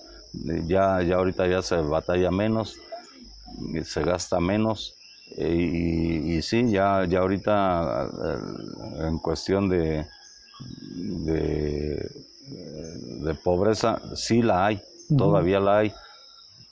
ya, 0.66 1.03
ya 1.03 1.16
ahorita 1.16 1.47
ya 1.47 1.62
se 1.62 1.76
batalla 1.76 2.31
menos, 2.31 2.76
se 3.83 4.03
gasta 4.03 4.39
menos 4.41 4.95
eh, 5.37 5.55
y, 5.55 6.37
y 6.37 6.43
sí, 6.43 6.70
ya, 6.70 7.05
ya 7.07 7.18
ahorita 7.20 8.09
eh, 8.26 9.07
en 9.09 9.18
cuestión 9.18 9.68
de, 9.68 10.07
de 11.26 12.09
de 13.26 13.35
pobreza, 13.35 14.01
sí 14.14 14.43
la 14.43 14.66
hay, 14.66 14.81
todavía 15.16 15.61
la 15.61 15.79
hay, 15.79 15.93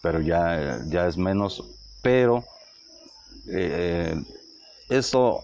pero 0.06 0.20
ya, 0.20 0.84
ya 0.86 1.08
es 1.08 1.16
menos. 1.16 1.64
Pero 2.00 2.44
eh, 3.48 4.14
eso 4.88 5.42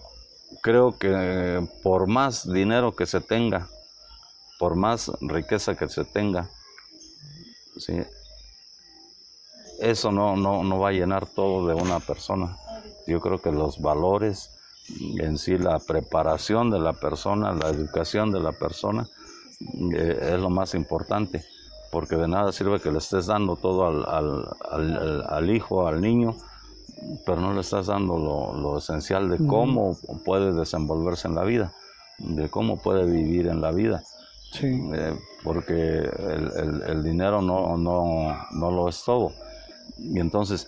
creo 0.61 0.97
que 0.97 1.67
por 1.83 2.07
más 2.07 2.49
dinero 2.49 2.95
que 2.95 3.05
se 3.05 3.19
tenga, 3.19 3.67
por 4.59 4.77
más 4.77 5.11
riqueza 5.19 5.75
que 5.75 5.89
se 5.89 6.05
tenga, 6.05 6.49
¿sí? 7.75 8.03
eso 9.81 10.13
no, 10.13 10.37
no, 10.37 10.63
no 10.63 10.79
va 10.79 10.89
a 10.89 10.93
llenar 10.93 11.27
todo 11.27 11.67
de 11.67 11.73
una 11.73 11.99
persona. 11.99 12.57
Yo 13.05 13.19
creo 13.19 13.41
que 13.41 13.51
los 13.51 13.81
valores, 13.81 14.49
en 15.19 15.37
sí 15.37 15.57
la 15.57 15.79
preparación 15.79 16.71
de 16.71 16.79
la 16.79 16.93
persona, 16.93 17.51
la 17.51 17.67
educación 17.67 18.31
de 18.31 18.39
la 18.39 18.53
persona, 18.53 19.09
eh, 19.93 20.29
es 20.35 20.39
lo 20.39 20.49
más 20.49 20.73
importante, 20.73 21.43
porque 21.93 22.15
de 22.15 22.27
nada 22.27 22.51
sirve 22.51 22.79
que 22.79 22.91
le 22.91 22.97
estés 22.97 23.27
dando 23.27 23.55
todo 23.55 23.85
al, 23.85 25.49
hijo, 25.51 25.87
al 25.87 26.01
niño, 26.01 26.35
pero 27.23 27.39
no 27.39 27.53
le 27.53 27.61
estás 27.61 27.85
dando 27.85 28.17
lo, 28.17 28.77
esencial 28.79 29.29
de 29.29 29.37
cómo 29.37 29.95
puede 30.25 30.53
desenvolverse 30.53 31.27
en 31.27 31.35
la 31.35 31.43
vida, 31.43 31.71
de 32.17 32.49
cómo 32.49 32.81
puede 32.81 33.05
vivir 33.05 33.47
en 33.47 33.61
la 33.61 33.71
vida. 33.71 34.03
Eh, 34.59 35.15
porque 35.43 35.73
el, 36.87 37.03
dinero 37.03 37.43
no, 37.43 37.77
no, 37.77 38.35
no 38.51 38.71
lo 38.71 38.89
es 38.89 39.03
todo. 39.03 39.31
Y 39.99 40.19
entonces, 40.19 40.67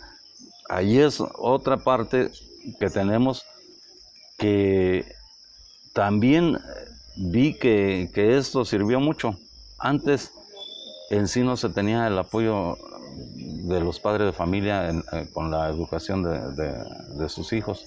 ahí 0.70 1.00
es 1.00 1.24
otra 1.40 1.78
parte 1.78 2.30
que 2.80 2.90
tenemos 2.92 3.44
que 4.38 5.06
también 5.94 6.60
vi 7.16 7.56
que, 7.58 8.12
esto 8.14 8.64
sirvió 8.64 9.00
mucho. 9.00 9.36
Antes 9.80 10.32
en 11.16 11.28
sí 11.28 11.44
no 11.44 11.58
se 11.58 11.70
tenía 11.70 12.08
el 12.08 12.18
apoyo 12.18 12.78
de 13.16 13.80
los 13.80 14.00
padres 14.00 14.28
de 14.28 14.34
familia 14.34 14.90
eh, 14.90 15.28
con 15.34 15.52
la 15.52 15.70
educación 15.70 16.24
de, 16.24 17.30
sus 17.30 17.54
hijos. 17.54 17.86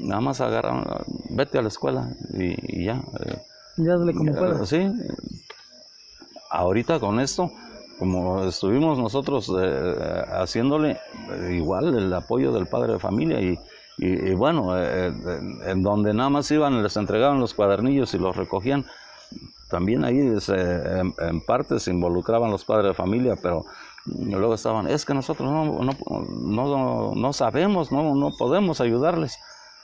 Nada 0.00 0.20
más 0.20 0.40
agarran, 0.40 0.84
vete 1.30 1.58
a 1.58 1.62
la 1.62 1.68
escuela 1.68 2.10
y, 2.34 2.84
ya. 2.84 3.02
Eh, 3.20 3.38
ya 3.78 3.94
como 3.94 4.32
puedas. 4.34 4.68
Sí. 4.68 4.86
Ahorita 6.50 7.00
con 7.00 7.20
esto, 7.20 7.50
como 7.98 8.44
estuvimos 8.44 8.98
nosotros 8.98 9.50
eh, 9.58 10.24
haciéndole 10.32 10.98
igual 11.50 11.96
el 11.96 12.12
apoyo 12.12 12.52
del 12.52 12.66
padre 12.66 12.94
de 12.94 12.98
familia 12.98 13.40
y, 13.40 13.58
y, 13.98 14.34
bueno, 14.34 14.78
en 14.78 15.82
donde 15.82 16.14
nada 16.14 16.30
más 16.30 16.50
iban, 16.50 16.82
les 16.82 16.96
entregaban 16.96 17.40
los 17.40 17.54
cuadernillos 17.54 18.14
y 18.14 18.18
los 18.18 18.36
recogían. 18.36 18.84
También 19.68 20.04
ahí 20.04 20.18
en, 20.18 21.40
parte 21.46 21.78
se 21.78 21.90
involucraban 21.90 22.50
los 22.50 22.64
padres 22.64 22.88
de 22.88 22.94
familia, 22.94 23.36
pero 23.42 23.64
luego 24.06 24.54
estaban, 24.54 24.86
es 24.86 25.04
que 25.04 25.14
nosotros 25.14 25.50
no, 25.50 25.82
no, 25.82 27.14
no, 27.14 27.32
sabemos, 27.32 27.92
no, 27.92 28.14
no 28.14 28.30
podemos 28.38 28.80
ayudarles. 28.80 29.38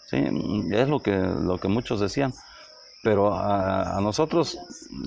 ¿sí? 0.06 0.24
Es 0.72 0.88
lo 0.88 1.00
que, 1.00 1.16
lo 1.16 1.58
que 1.58 1.68
muchos 1.68 2.00
decían. 2.00 2.32
Pero 3.02 3.34
a, 3.34 3.98
a, 3.98 4.00
nosotros 4.00 4.58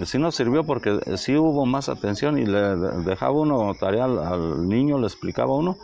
sí 0.05 0.19
nos 0.19 0.35
sirvió 0.35 0.63
porque 0.63 0.99
sí 1.17 1.35
hubo 1.35 1.65
más 1.65 1.89
atención 1.89 2.37
y 2.37 2.45
le 2.45 2.75
dejaba 3.03 3.31
uno 3.31 3.73
tarea 3.79 4.05
al 4.05 4.67
niño, 4.67 4.99
le 4.99 5.07
explicaba 5.07 5.55
uno 5.55 5.77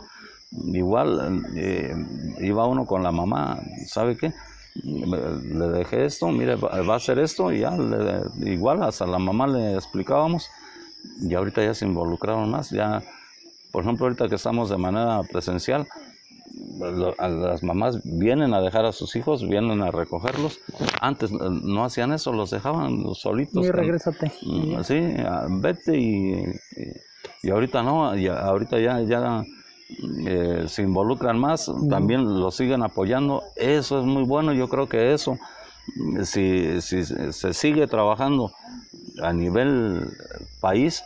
igual 0.72 1.44
eh, 1.56 1.94
iba 2.40 2.66
uno 2.66 2.86
con 2.86 3.02
la 3.02 3.12
mamá, 3.12 3.60
¿sabe 3.86 4.16
qué? 4.16 4.32
Le 4.74 5.68
dejé 5.68 6.04
esto, 6.04 6.28
mire, 6.28 6.56
va 6.56 6.94
a 6.94 6.96
hacer 6.96 7.18
esto 7.20 7.52
y 7.52 7.60
ya, 7.60 7.76
igual 8.40 8.82
hasta 8.82 9.06
la 9.06 9.18
mamá 9.18 9.46
le 9.46 9.74
explicábamos 9.74 10.50
y 11.20 11.32
ahorita 11.34 11.62
ya 11.62 11.74
se 11.74 11.84
involucraron 11.86 12.50
más, 12.50 12.70
ya, 12.70 13.02
por 13.70 13.84
ejemplo, 13.84 14.06
ahorita 14.06 14.28
que 14.28 14.34
estamos 14.34 14.70
de 14.70 14.76
manera 14.76 15.22
presencial, 15.30 15.86
las 16.78 17.62
mamás 17.62 18.00
vienen 18.04 18.54
a 18.54 18.60
dejar 18.60 18.84
a 18.84 18.92
sus 18.92 19.16
hijos, 19.16 19.48
vienen 19.48 19.82
a 19.82 19.90
recogerlos. 19.90 20.60
Antes 21.00 21.30
no 21.30 21.84
hacían 21.84 22.12
eso, 22.12 22.32
los 22.32 22.50
dejaban 22.50 23.04
solitos. 23.14 23.64
Y 23.66 23.70
regrésate. 23.70 24.32
Mm, 24.42 24.82
sí, 24.82 25.00
vete 25.60 25.98
y, 25.98 26.44
y, 27.42 27.50
ahorita 27.50 27.82
no, 27.82 28.16
y 28.16 28.28
ahorita 28.28 28.78
ya, 28.80 29.00
ya 29.00 29.44
eh, 30.26 30.64
se 30.66 30.82
involucran 30.82 31.38
más, 31.38 31.70
también 31.90 32.40
lo 32.40 32.50
siguen 32.50 32.82
apoyando. 32.82 33.42
Eso 33.56 33.98
es 34.00 34.04
muy 34.04 34.24
bueno, 34.24 34.52
yo 34.52 34.68
creo 34.68 34.88
que 34.88 35.12
eso, 35.12 35.38
si, 36.24 36.80
si 36.80 37.04
se 37.04 37.52
sigue 37.52 37.86
trabajando 37.86 38.52
a 39.22 39.32
nivel 39.32 40.10
país, 40.60 41.04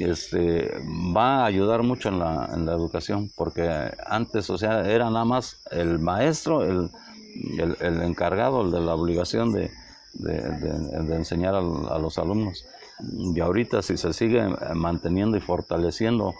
este, 0.00 0.72
va 1.16 1.42
a 1.42 1.46
ayudar 1.46 1.82
mucho 1.82 2.08
en 2.08 2.18
la, 2.18 2.50
en 2.54 2.66
la 2.66 2.72
educación, 2.72 3.30
porque 3.36 3.68
antes, 4.06 4.50
o 4.50 4.58
sea, 4.58 4.88
era 4.88 5.10
nada 5.10 5.24
más 5.24 5.58
el 5.70 5.98
maestro, 5.98 6.62
el, 6.62 6.90
el, 7.80 8.02
encargado, 8.02 8.62
el 8.62 8.70
de 8.70 8.80
la 8.80 8.94
obligación 8.94 9.52
de, 9.52 9.70
de, 10.14 11.16
enseñar 11.16 11.54
a, 11.54 11.58
a, 11.58 11.98
los 11.98 12.18
alumnos. 12.18 12.64
Y 13.34 13.40
ahorita 13.40 13.82
si 13.82 13.96
se 13.96 14.12
sigue 14.12 14.42
manteniendo 14.74 15.36
y 15.36 15.40
fortaleciendo 15.40 16.34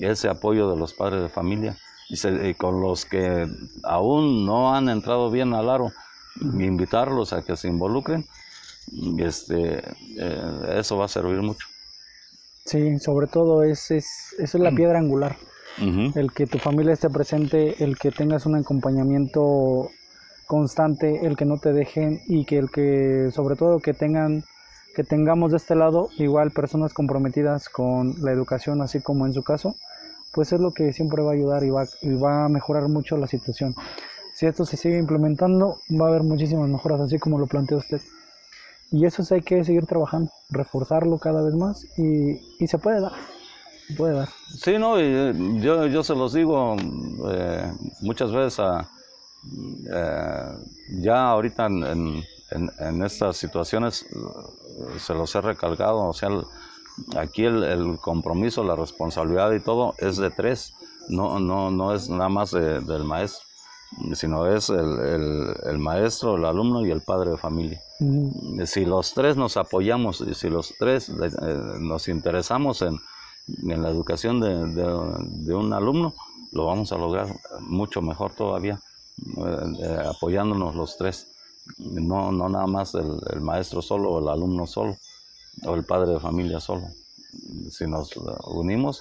ese 0.00 0.28
apoyo 0.28 0.70
de 0.70 0.76
los 0.76 0.92
padres 0.92 1.22
de 1.22 1.28
familia 1.28 1.76
y, 2.08 2.54
con 2.54 2.80
los 2.80 3.04
que 3.04 3.48
aún 3.82 4.46
no 4.46 4.74
han 4.74 4.88
entrado 4.88 5.30
bien 5.30 5.54
al 5.54 5.70
aro, 5.70 5.92
invitarlos 6.40 7.32
a 7.32 7.42
que 7.42 7.56
se 7.56 7.68
involucren, 7.68 8.26
este, 9.18 9.82
eh, 10.18 10.76
eso 10.78 10.96
va 10.96 11.06
a 11.06 11.08
servir 11.08 11.40
mucho. 11.40 11.66
Sí, 12.64 12.98
sobre 12.98 13.26
todo 13.26 13.62
es, 13.62 13.90
es, 13.90 14.34
eso 14.38 14.58
es 14.58 14.62
la 14.62 14.70
piedra 14.70 14.98
angular. 14.98 15.36
El 15.76 16.32
que 16.32 16.46
tu 16.46 16.58
familia 16.58 16.92
esté 16.92 17.10
presente, 17.10 17.82
el 17.82 17.98
que 17.98 18.12
tengas 18.12 18.46
un 18.46 18.54
acompañamiento 18.54 19.90
constante, 20.46 21.26
el 21.26 21.36
que 21.36 21.44
no 21.44 21.58
te 21.58 21.72
dejen 21.72 22.20
y 22.28 22.44
que 22.44 22.58
el 22.58 22.70
que, 22.70 23.30
sobre 23.34 23.56
todo, 23.56 23.80
que 23.80 23.92
tengan 23.92 24.44
que 24.94 25.04
tengamos 25.04 25.50
de 25.50 25.58
este 25.58 25.74
lado 25.74 26.08
igual 26.18 26.50
personas 26.50 26.94
comprometidas 26.94 27.68
con 27.68 28.14
la 28.22 28.32
educación, 28.32 28.80
así 28.80 29.00
como 29.00 29.26
en 29.26 29.32
su 29.32 29.42
caso, 29.42 29.74
pues 30.32 30.52
es 30.52 30.60
lo 30.60 30.72
que 30.72 30.92
siempre 30.92 31.22
va 31.22 31.30
a 31.30 31.34
ayudar 31.34 31.64
y 31.64 31.70
va, 31.70 31.86
y 32.02 32.14
va 32.14 32.46
a 32.46 32.48
mejorar 32.48 32.88
mucho 32.88 33.16
la 33.16 33.26
situación. 33.26 33.74
Si 34.34 34.46
esto 34.46 34.64
se 34.64 34.76
sigue 34.76 34.98
implementando, 34.98 35.78
va 35.92 36.06
a 36.06 36.08
haber 36.08 36.22
muchísimas 36.22 36.68
mejoras, 36.68 37.00
así 37.00 37.18
como 37.18 37.38
lo 37.38 37.46
plantea 37.46 37.78
usted. 37.78 38.00
Y 38.90 39.06
eso 39.06 39.24
sí 39.24 39.34
hay 39.34 39.42
que 39.42 39.64
seguir 39.64 39.86
trabajando, 39.86 40.30
reforzarlo 40.50 41.18
cada 41.18 41.42
vez 41.42 41.54
más 41.54 41.84
y, 41.98 42.40
y 42.58 42.66
se 42.66 42.78
puede 42.78 43.00
dar. 43.00 43.12
puede 43.96 44.14
dar. 44.14 44.28
Sí, 44.56 44.78
no, 44.78 44.98
eh, 44.98 45.32
yo, 45.60 45.86
yo 45.86 46.02
se 46.02 46.14
los 46.14 46.32
digo 46.32 46.76
eh, 47.32 47.72
muchas 48.00 48.32
veces 48.32 48.60
eh, 49.92 50.48
ya 51.00 51.28
ahorita 51.28 51.66
en, 51.66 52.24
en, 52.78 53.02
estas 53.02 53.36
situaciones 53.36 54.06
se 54.98 55.14
los 55.14 55.34
he 55.34 55.40
recalcado, 55.40 56.08
o 56.08 56.12
sea, 56.12 56.28
aquí 57.16 57.44
el, 57.44 57.98
compromiso, 58.00 58.64
la 58.64 58.76
responsabilidad 58.76 59.52
y 59.52 59.60
todo 59.60 59.94
es 59.98 60.16
de 60.16 60.30
tres, 60.30 60.74
no, 61.08 61.38
no, 61.40 61.70
no 61.70 61.94
es 61.94 62.08
nada 62.08 62.28
más 62.28 62.52
del 62.52 63.04
maestro, 63.04 63.44
sino 64.14 64.46
es 64.46 64.70
el, 64.70 65.78
maestro, 65.78 66.36
el 66.36 66.44
alumno 66.44 66.86
y 66.86 66.90
el 66.90 67.02
padre 67.02 67.30
de 67.30 67.36
familia. 67.36 67.80
Si 68.64 68.84
los 68.84 69.14
tres 69.14 69.36
nos 69.36 69.56
apoyamos 69.56 70.20
y 70.20 70.34
si 70.34 70.48
los 70.50 70.74
tres 70.78 71.08
eh, 71.08 71.14
nos 71.78 72.08
interesamos 72.08 72.82
en, 72.82 72.98
la 73.62 73.90
educación 73.90 74.40
de, 74.40 75.54
un 75.54 75.72
alumno, 75.72 76.14
lo 76.52 76.66
vamos 76.66 76.92
a 76.92 76.98
lograr 76.98 77.28
mucho 77.60 78.00
mejor 78.00 78.32
todavía, 78.34 78.80
eh, 79.36 79.72
eh, 79.80 79.98
apoyándonos 80.08 80.74
los 80.74 80.96
tres 80.96 81.33
no, 81.78 82.32
no 82.32 82.48
nada 82.48 82.66
más 82.66 82.94
el, 82.94 83.40
maestro 83.40 83.82
solo 83.82 84.10
o 84.10 84.20
el 84.20 84.28
alumno 84.28 84.66
solo 84.66 84.96
o 85.64 85.74
el 85.74 85.84
padre 85.84 86.12
de 86.12 86.20
familia 86.20 86.60
solo. 86.60 86.82
Si 87.70 87.86
nos 87.86 88.10
unimos, 88.46 89.00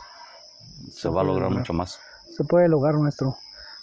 se, 0.92 1.10
va 1.10 1.22
a 1.22 1.24
lograr 1.24 1.52
mucho 1.52 1.74
más. 1.74 2.00
Se 2.36 2.44
puede 2.44 2.68
lograr 2.68 2.96
nuestro. 2.96 3.38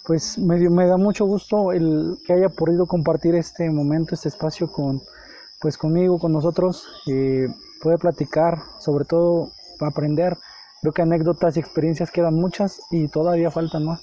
Pues 0.05 0.37
me, 0.37 0.57
me 0.69 0.87
da 0.87 0.97
mucho 0.97 1.25
gusto 1.25 1.71
el 1.71 2.17
que 2.25 2.33
haya 2.33 2.49
podido 2.49 2.85
compartir 2.85 3.35
este 3.35 3.69
momento, 3.69 4.15
este 4.15 4.29
espacio 4.29 4.67
con, 4.67 5.01
pues 5.61 5.77
conmigo, 5.77 6.19
con 6.19 6.33
nosotros, 6.33 6.87
puede 7.05 7.97
platicar, 7.99 8.59
sobre 8.79 9.05
todo 9.05 9.51
aprender. 9.79 10.37
Creo 10.81 10.93
que 10.93 11.03
anécdotas 11.03 11.55
y 11.55 11.59
experiencias 11.59 12.11
quedan 12.11 12.35
muchas 12.35 12.81
y 12.89 13.07
todavía 13.07 13.51
faltan 13.51 13.85
más. 13.85 14.01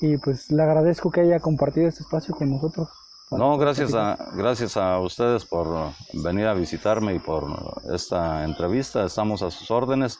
Y 0.00 0.16
pues 0.18 0.50
le 0.50 0.62
agradezco 0.62 1.10
que 1.10 1.22
haya 1.22 1.40
compartido 1.40 1.88
este 1.88 2.02
espacio 2.02 2.34
con 2.34 2.50
nosotros. 2.50 2.88
No, 3.30 3.58
gracias 3.58 3.94
a, 3.94 4.16
gracias 4.34 4.76
a 4.76 4.98
ustedes 5.00 5.44
por 5.44 5.92
venir 6.14 6.46
a 6.46 6.54
visitarme 6.54 7.14
y 7.14 7.18
por 7.18 7.44
esta 7.92 8.42
entrevista. 8.44 9.04
Estamos 9.04 9.42
a 9.42 9.50
sus 9.50 9.70
órdenes. 9.70 10.18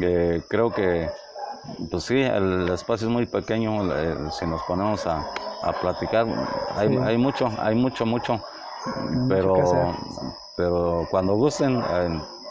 Eh, 0.00 0.42
creo 0.48 0.72
que, 0.72 1.10
pues 1.90 2.04
sí, 2.04 2.20
el 2.20 2.68
espacio 2.70 3.08
es 3.08 3.12
muy 3.12 3.26
pequeño. 3.26 3.94
Eh, 3.94 4.16
si 4.38 4.46
nos 4.46 4.62
ponemos 4.62 5.06
a, 5.06 5.26
platicar, 5.80 6.26
hay, 6.76 6.96
hay, 6.96 7.18
mucho, 7.18 7.50
hay 7.58 7.74
mucho, 7.74 8.06
mucho. 8.06 8.40
Pero, 9.28 9.94
pero 10.56 11.06
cuando 11.10 11.34
gusten, 11.34 11.82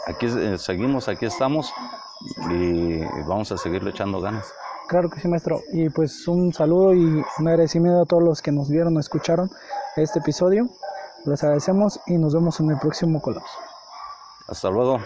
aquí 0.07 0.28
eh, 0.28 0.57
seguimos, 0.57 1.07
aquí 1.07 1.26
estamos 1.26 1.71
y 2.51 3.01
vamos 3.28 3.51
a 3.51 3.57
seguirle 3.57 3.89
echando 3.89 4.19
ganas. 4.19 4.53
Claro 4.93 5.09
que 5.09 5.19
sí, 5.19 5.27
maestro. 5.27 5.63
Y 5.71 5.89
pues 5.89 6.27
un 6.27 6.53
saludo 6.53 6.93
y 6.93 7.03
un 7.03 7.47
agradecimiento 7.47 8.03
a 8.03 8.05
todos 8.05 8.21
los 8.21 8.43
que 8.43 8.51
nos 8.51 8.69
vieron 8.69 8.95
o 8.95 8.99
escucharon 8.99 9.49
este 9.95 10.19
episodio. 10.19 10.69
Les 11.25 11.43
agradecemos 11.43 11.99
y 12.05 12.19
nos 12.19 12.35
vemos 12.35 12.59
en 12.59 12.69
el 12.69 12.77
próximo 12.77 13.19
colapso. 13.19 13.57
Hasta 14.47 14.69
luego. 14.69 14.99